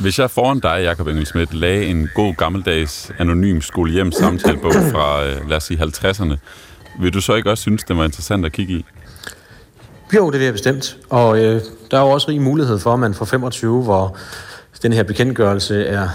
Hvis 0.00 0.18
jeg 0.18 0.30
foran 0.30 0.60
dig, 0.60 0.80
Jacob 0.84 1.06
Engelsmidt, 1.06 1.54
lagde 1.54 1.86
en 1.86 2.08
god 2.14 2.34
gammeldags 2.34 3.12
anonym 3.18 3.60
skolehjem 3.60 4.12
samtalebog 4.12 4.72
fra, 4.72 5.24
øh, 5.24 5.48
lad 5.48 5.56
os 5.56 5.64
sige, 5.64 5.82
50'erne, 5.82 6.36
vil 7.00 7.14
du 7.14 7.20
så 7.20 7.34
ikke 7.34 7.50
også 7.50 7.62
synes, 7.62 7.84
det 7.84 7.96
var 7.96 8.04
interessant 8.04 8.46
at 8.46 8.52
kigge 8.52 8.74
i? 8.74 8.84
Jo, 10.14 10.30
det 10.30 10.38
vil 10.40 10.44
jeg 10.44 10.54
bestemt. 10.54 10.98
Og 11.10 11.38
øh, 11.38 11.60
der 11.90 11.98
er 11.98 12.02
jo 12.02 12.10
også 12.10 12.28
rig 12.28 12.42
mulighed 12.42 12.78
for, 12.78 12.92
at 12.92 12.98
man 12.98 13.14
fra 13.14 13.24
25, 13.24 13.82
hvor 13.82 14.16
den 14.82 14.92
her 14.92 15.02
bekendtgørelse 15.02 15.86
er 15.86 16.08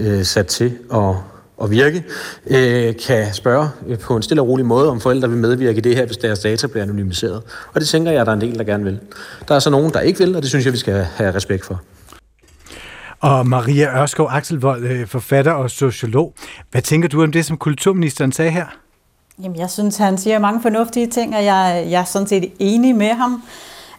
øh, 0.00 0.24
sat 0.24 0.46
til 0.46 0.78
at, 0.94 1.14
at 1.62 1.70
virke, 1.70 2.04
øh, 2.46 2.94
kan 3.06 3.34
spørge 3.34 3.68
øh, 3.86 3.98
på 3.98 4.16
en 4.16 4.22
stille 4.22 4.42
og 4.42 4.48
rolig 4.48 4.66
måde, 4.66 4.90
om 4.90 5.00
forældre 5.00 5.28
vil 5.28 5.38
medvirke 5.38 5.78
i 5.78 5.80
det 5.80 5.96
her, 5.96 6.06
hvis 6.06 6.16
deres 6.16 6.38
data 6.38 6.66
bliver 6.66 6.82
anonymiseret. 6.82 7.42
Og 7.74 7.80
det 7.80 7.88
tænker 7.88 8.12
jeg, 8.12 8.20
at 8.20 8.26
der 8.26 8.32
er 8.32 8.36
en 8.36 8.40
del, 8.40 8.58
der 8.58 8.64
gerne 8.64 8.84
vil. 8.84 9.00
Der 9.48 9.54
er 9.54 9.58
så 9.58 9.70
nogen, 9.70 9.92
der 9.92 10.00
ikke 10.00 10.18
vil, 10.18 10.36
og 10.36 10.42
det 10.42 10.50
synes 10.50 10.64
jeg, 10.64 10.72
vi 10.72 10.78
skal 10.78 10.94
have 10.94 11.34
respekt 11.34 11.64
for. 11.64 11.82
Og 13.20 13.46
Maria 13.46 14.02
Ørskov 14.02 14.28
Axelvold, 14.30 14.84
øh, 14.84 15.06
forfatter 15.06 15.52
og 15.52 15.70
sociolog. 15.70 16.34
Hvad 16.70 16.82
tænker 16.82 17.08
du 17.08 17.22
om 17.22 17.32
det, 17.32 17.44
som 17.44 17.56
kulturministeren 17.56 18.32
sagde 18.32 18.50
her? 18.50 18.66
Jamen, 19.42 19.58
jeg 19.58 19.70
synes, 19.70 19.96
han 19.96 20.18
siger 20.18 20.38
mange 20.38 20.62
fornuftige 20.62 21.06
ting, 21.06 21.36
og 21.36 21.44
jeg, 21.44 21.86
jeg 21.90 22.00
er 22.00 22.04
sådan 22.04 22.28
set 22.28 22.52
enig 22.58 22.96
med 22.96 23.08
ham. 23.08 23.42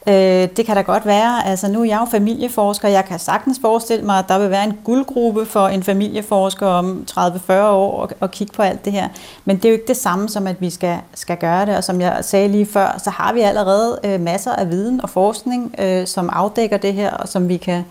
Øh, 0.08 0.50
det 0.58 0.66
kan 0.66 0.76
da 0.76 0.82
godt 0.82 1.06
være. 1.06 1.48
Altså, 1.48 1.72
nu 1.72 1.82
er 1.82 1.86
jeg 1.86 2.00
jo 2.02 2.06
familieforsker, 2.06 2.88
jeg 2.88 3.06
kan 3.06 3.20
sagtens 3.20 3.60
forestille 3.62 4.06
mig, 4.06 4.20
at 4.20 4.26
der 4.28 4.40
vil 4.40 4.50
være 4.50 4.64
en 4.64 4.80
guldgruppe 4.84 5.46
for 5.46 5.68
en 5.68 5.84
familieforsker 5.84 6.68
om 6.68 7.06
30-40 7.12 7.54
år 7.54 8.02
og, 8.02 8.10
og 8.20 8.32
kigge 8.32 8.54
på 8.54 8.62
alt 8.62 8.86
det 8.86 8.94
her. 8.94 9.08
Men 9.46 9.58
det 9.58 9.66
er 9.66 9.70
jo 9.70 9.74
ikke 9.74 9.88
det 9.88 9.98
samme 9.98 10.30
som, 10.30 10.48
at 10.48 10.62
vi 10.62 10.70
skal, 10.70 10.98
skal 11.14 11.38
gøre 11.38 11.66
det. 11.66 11.78
Og 11.78 11.84
som 11.84 12.02
jeg 12.02 12.18
sagde 12.22 12.48
lige 12.48 12.66
før, 12.66 12.98
så 13.04 13.10
har 13.10 13.34
vi 13.34 13.40
allerede 13.40 14.00
øh, 14.04 14.22
masser 14.22 14.52
af 14.52 14.70
viden 14.70 15.02
og 15.02 15.10
forskning, 15.10 15.76
øh, 15.80 16.08
som 16.08 16.30
afdækker 16.34 16.78
det 16.78 16.94
her, 16.94 17.12
og 17.12 17.28
som 17.28 17.50
vi 17.50 17.58
kan 17.58 17.84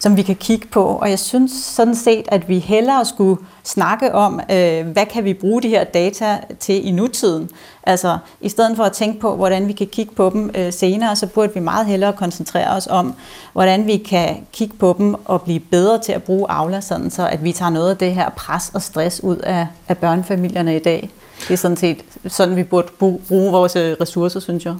som 0.00 0.16
vi 0.16 0.22
kan 0.22 0.36
kigge 0.36 0.66
på. 0.66 0.84
Og 0.84 1.10
jeg 1.10 1.18
synes 1.18 1.52
sådan 1.52 1.94
set, 1.94 2.24
at 2.28 2.48
vi 2.48 2.58
hellere 2.58 3.04
skulle 3.04 3.40
snakke 3.64 4.14
om, 4.14 4.40
øh, 4.50 4.86
hvad 4.86 5.06
kan 5.06 5.24
vi 5.24 5.34
bruge 5.34 5.62
de 5.62 5.68
her 5.68 5.84
data 5.84 6.38
til 6.60 6.86
i 6.86 6.90
nutiden. 6.90 7.50
Altså, 7.82 8.18
i 8.40 8.48
stedet 8.48 8.76
for 8.76 8.84
at 8.84 8.92
tænke 8.92 9.20
på, 9.20 9.36
hvordan 9.36 9.68
vi 9.68 9.72
kan 9.72 9.86
kigge 9.86 10.14
på 10.14 10.30
dem 10.30 10.50
øh, 10.54 10.72
senere, 10.72 11.16
så 11.16 11.26
burde 11.26 11.54
vi 11.54 11.60
meget 11.60 11.86
hellere 11.86 12.12
koncentrere 12.12 12.76
os 12.76 12.86
om, 12.86 13.14
hvordan 13.52 13.86
vi 13.86 13.96
kan 13.96 14.46
kigge 14.52 14.76
på 14.76 14.94
dem 14.98 15.14
og 15.24 15.42
blive 15.42 15.60
bedre 15.60 15.98
til 15.98 16.12
at 16.12 16.22
bruge 16.22 16.50
Aula, 16.50 16.80
sådan 16.80 17.10
så 17.10 17.28
at 17.28 17.44
vi 17.44 17.52
tager 17.52 17.70
noget 17.70 17.90
af 17.90 17.96
det 17.96 18.14
her 18.14 18.30
pres 18.30 18.70
og 18.74 18.82
stress 18.82 19.22
ud 19.22 19.36
af, 19.36 19.66
af 19.88 19.98
børnefamilierne 19.98 20.76
i 20.76 20.78
dag. 20.78 21.10
Det 21.40 21.50
er 21.50 21.58
sådan 21.58 21.76
set 21.76 21.98
sådan, 22.26 22.56
vi 22.56 22.62
burde 22.62 22.88
bruge 23.28 23.52
vores 23.52 23.76
øh, 23.76 23.96
ressourcer, 24.00 24.40
synes 24.40 24.64
jeg. 24.64 24.74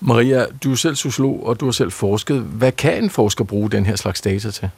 Maria, 0.00 0.46
du 0.64 0.72
er 0.72 0.76
selv 0.76 0.96
sociolog, 0.96 1.46
og 1.46 1.60
du 1.60 1.64
har 1.64 1.72
selv 1.72 1.92
forsket. 1.92 2.40
Hvad 2.40 2.72
kan 2.72 3.04
en 3.04 3.10
forsker 3.10 3.44
bruge 3.44 3.70
den 3.70 3.86
her 3.86 3.96
slags 3.96 4.20
data 4.20 4.50
til? 4.50 4.70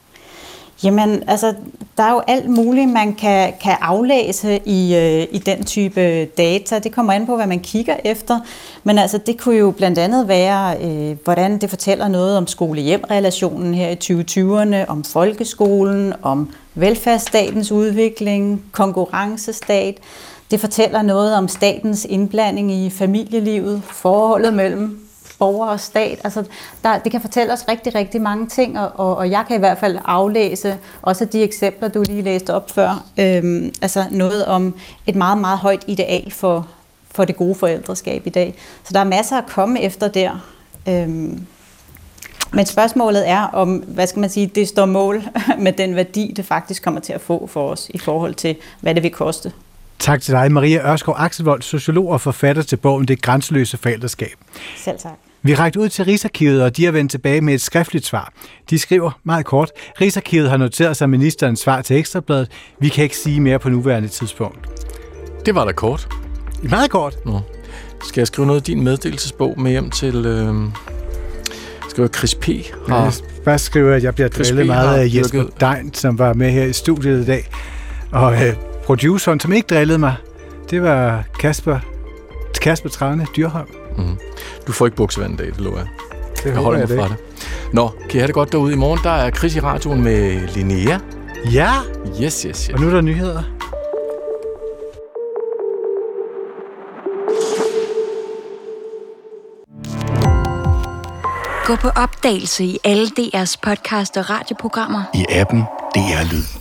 Jamen, 0.85 1.23
altså, 1.27 1.55
der 1.97 2.03
er 2.03 2.13
jo 2.13 2.23
alt 2.27 2.49
muligt, 2.49 2.89
man 2.89 3.15
kan, 3.15 3.53
kan 3.63 3.77
aflæse 3.81 4.61
i, 4.65 4.97
øh, 4.97 5.27
i 5.31 5.39
den 5.39 5.65
type 5.65 6.25
data. 6.25 6.79
Det 6.79 6.93
kommer 6.93 7.13
an 7.13 7.27
på, 7.27 7.37
hvad 7.37 7.47
man 7.47 7.61
kigger 7.61 7.97
efter. 8.05 8.41
Men 8.85 8.99
altså, 8.99 9.19
det 9.19 9.41
kunne 9.41 9.57
jo 9.57 9.71
blandt 9.71 9.99
andet 9.99 10.29
være, 10.29 10.77
øh, 10.83 11.17
hvordan 11.25 11.59
det 11.59 11.71
fortæller 11.71 12.09
noget 12.09 12.37
om 12.37 12.47
skole-hjem-relationen 12.47 13.75
her 13.75 13.89
i 13.89 13.97
2020'erne, 14.03 14.91
om 14.91 15.05
folkeskolen, 15.05 16.13
om 16.23 16.51
velfærdsstatens 16.75 17.73
udvikling, 17.73 18.63
konkurrencestat. 18.73 19.99
Det 20.51 20.61
fortæller 20.61 21.03
noget 21.03 21.35
om 21.35 21.49
statens 21.49 22.07
indblanding 22.11 22.73
i 22.73 22.91
familielivet, 22.91 23.83
forholdet 23.85 24.55
mellem 24.55 25.10
borger 25.41 25.67
og 25.67 25.81
stat. 25.81 26.19
Altså, 26.25 26.45
der, 26.85 26.99
det 26.99 27.13
kan 27.13 27.21
fortælle 27.21 27.53
os 27.53 27.65
rigtig, 27.69 27.95
rigtig 27.95 28.21
mange 28.21 28.47
ting, 28.47 28.79
og, 28.79 29.17
og 29.17 29.31
jeg 29.31 29.45
kan 29.49 29.57
i 29.57 29.59
hvert 29.59 29.79
fald 29.79 29.99
aflæse 30.05 30.79
også 31.03 31.25
de 31.25 31.43
eksempler, 31.43 31.89
du 31.89 32.03
lige 32.07 32.23
læste 32.23 32.55
op 32.55 32.71
før. 32.71 33.05
Øhm, 33.19 33.73
altså 33.83 34.05
noget 34.11 34.47
om 34.47 34.75
et 35.07 35.15
meget, 35.15 35.39
meget 35.39 35.59
højt 35.59 35.85
ideal 35.87 36.33
for, 36.33 36.69
for 37.11 37.25
det 37.25 37.37
gode 37.37 37.55
forældreskab 37.55 38.27
i 38.27 38.31
dag. 38.31 38.55
Så 38.85 38.91
der 38.93 39.01
er 39.01 39.05
masser 39.05 39.39
at 39.39 39.47
komme 39.47 39.83
efter 39.83 40.09
der. 40.09 40.45
Øhm, 40.89 41.47
men 42.53 42.67
spørgsmålet 42.67 43.29
er, 43.29 43.43
om 43.43 43.77
hvad 43.77 44.07
skal 44.07 44.21
man 44.21 44.31
sige, 44.31 44.47
det 44.47 44.69
står 44.69 44.87
mål 44.87 45.23
med 45.59 45.73
den 45.73 45.97
værdi, 45.97 46.33
det 46.37 46.45
faktisk 46.45 46.83
kommer 46.83 47.01
til 47.01 47.13
at 47.13 47.21
få 47.21 47.47
for 47.47 47.69
os 47.69 47.91
i 47.95 47.99
forhold 47.99 48.35
til, 48.35 48.57
hvad 48.81 48.95
det 48.95 49.03
vil 49.03 49.11
koste. 49.11 49.53
Tak 49.99 50.23
til 50.23 50.35
dig, 50.35 50.53
Maria 50.53 50.93
Ørskov 50.93 51.15
Axelvold, 51.19 51.63
sociolog 51.63 52.09
og 52.09 52.21
forfatter 52.21 52.63
til 52.63 52.77
bogen 52.77 53.09
Det 53.09 53.23
grænseløse 53.23 53.77
forældreskab. 53.77 54.35
Selv 54.77 54.99
tak. 54.99 55.30
Vi 55.43 55.55
rækte 55.55 55.81
ud 55.81 55.89
til 55.89 56.05
Rigsarkivet, 56.05 56.63
og 56.63 56.77
de 56.77 56.85
har 56.85 56.93
vendt 56.93 57.11
tilbage 57.11 57.41
med 57.41 57.55
et 57.55 57.61
skriftligt 57.61 58.07
svar. 58.07 58.33
De 58.71 58.79
skriver 58.79 59.11
meget 59.25 59.47
kort, 59.47 59.71
Rigsarkivet 60.01 60.51
har 60.51 60.57
noteret 60.57 60.97
sig 60.97 61.11
ministerens 61.11 61.61
svar 61.61 61.83
til 61.83 61.97
Ekstrabladet. 61.97 62.49
Vi 62.81 62.89
kan 62.89 63.05
ikke 63.05 63.17
sige 63.17 63.41
mere 63.41 63.59
på 63.59 63.69
nuværende 63.69 64.09
tidspunkt. 64.09 64.69
Det 65.47 65.55
var 65.55 65.65
da 65.65 65.73
kort. 65.73 66.09
Meget 66.63 66.91
kort. 66.91 67.15
Nå. 67.27 67.41
Skal 68.05 68.21
jeg 68.21 68.27
skrive 68.27 68.47
noget 68.47 68.61
af 68.61 68.65
din 68.65 68.85
meddelelsesbog 68.85 69.61
med 69.61 69.71
hjem 69.71 69.91
til... 69.91 70.27
Øh... 70.27 70.55
Skriver 71.89 72.09
Chris 72.09 72.35
P. 72.35 72.47
Har... 72.89 73.05
Ja, 73.05 73.11
bare 73.45 73.59
skriver, 73.59 73.95
at 73.95 74.03
jeg 74.03 74.15
bliver 74.15 74.29
drillet 74.29 74.67
meget 74.67 74.99
af 74.99 75.09
Jesper 75.15 75.45
Dein, 75.61 75.95
som 75.95 76.19
var 76.19 76.33
med 76.33 76.51
her 76.51 76.65
i 76.65 76.73
studiet 76.73 77.23
i 77.23 77.27
dag. 77.27 77.49
Og 78.13 78.47
øh, 78.47 78.55
produceren, 78.85 79.41
som 79.41 79.53
ikke 79.53 79.67
drillede 79.75 79.99
mig, 79.99 80.15
det 80.71 80.83
var 80.83 81.25
Kasper, 81.41 81.79
Kasper 82.63 82.89
Trane 82.89 83.27
Dyrholm. 83.37 83.80
Mm-hmm. 84.01 84.65
Du 84.67 84.73
får 84.73 84.87
ikke 84.87 84.97
buksevand 84.97 85.35
i 85.35 85.37
dag, 85.37 85.47
det 85.47 85.61
lover 85.61 85.79
jeg. 85.79 85.89
Det 86.37 86.47
jeg 86.47 86.55
holder 86.55 86.79
mig 86.79 86.89
fra 86.89 87.09
det. 87.09 87.17
Nå, 87.73 87.89
kan 88.11 88.15
I 88.15 88.19
have 88.19 88.27
det 88.27 88.35
godt 88.35 88.53
derude 88.53 88.73
i 88.73 88.77
morgen? 88.77 89.01
Der 89.05 89.11
er 89.11 89.31
Chris 89.31 89.57
i 89.57 89.61
radioen 89.61 90.03
med 90.03 90.49
Linnea. 90.55 90.99
Ja! 91.53 91.71
Yes, 92.23 92.43
yes, 92.43 92.63
yes. 92.63 92.69
Og 92.69 92.81
nu 92.81 92.87
er 92.87 92.91
der 92.91 93.01
nyheder. 93.01 93.43
Gå 101.65 101.77
på 101.77 101.89
opdagelse 101.89 102.65
i 102.65 102.79
alle 102.85 103.07
DR's 103.07 103.57
podcast 103.63 104.17
og 104.17 104.31
radioprogrammer. 104.31 105.03
I 105.15 105.27
appen 105.31 105.61
DR 105.95 106.33
Lyd. 106.33 106.60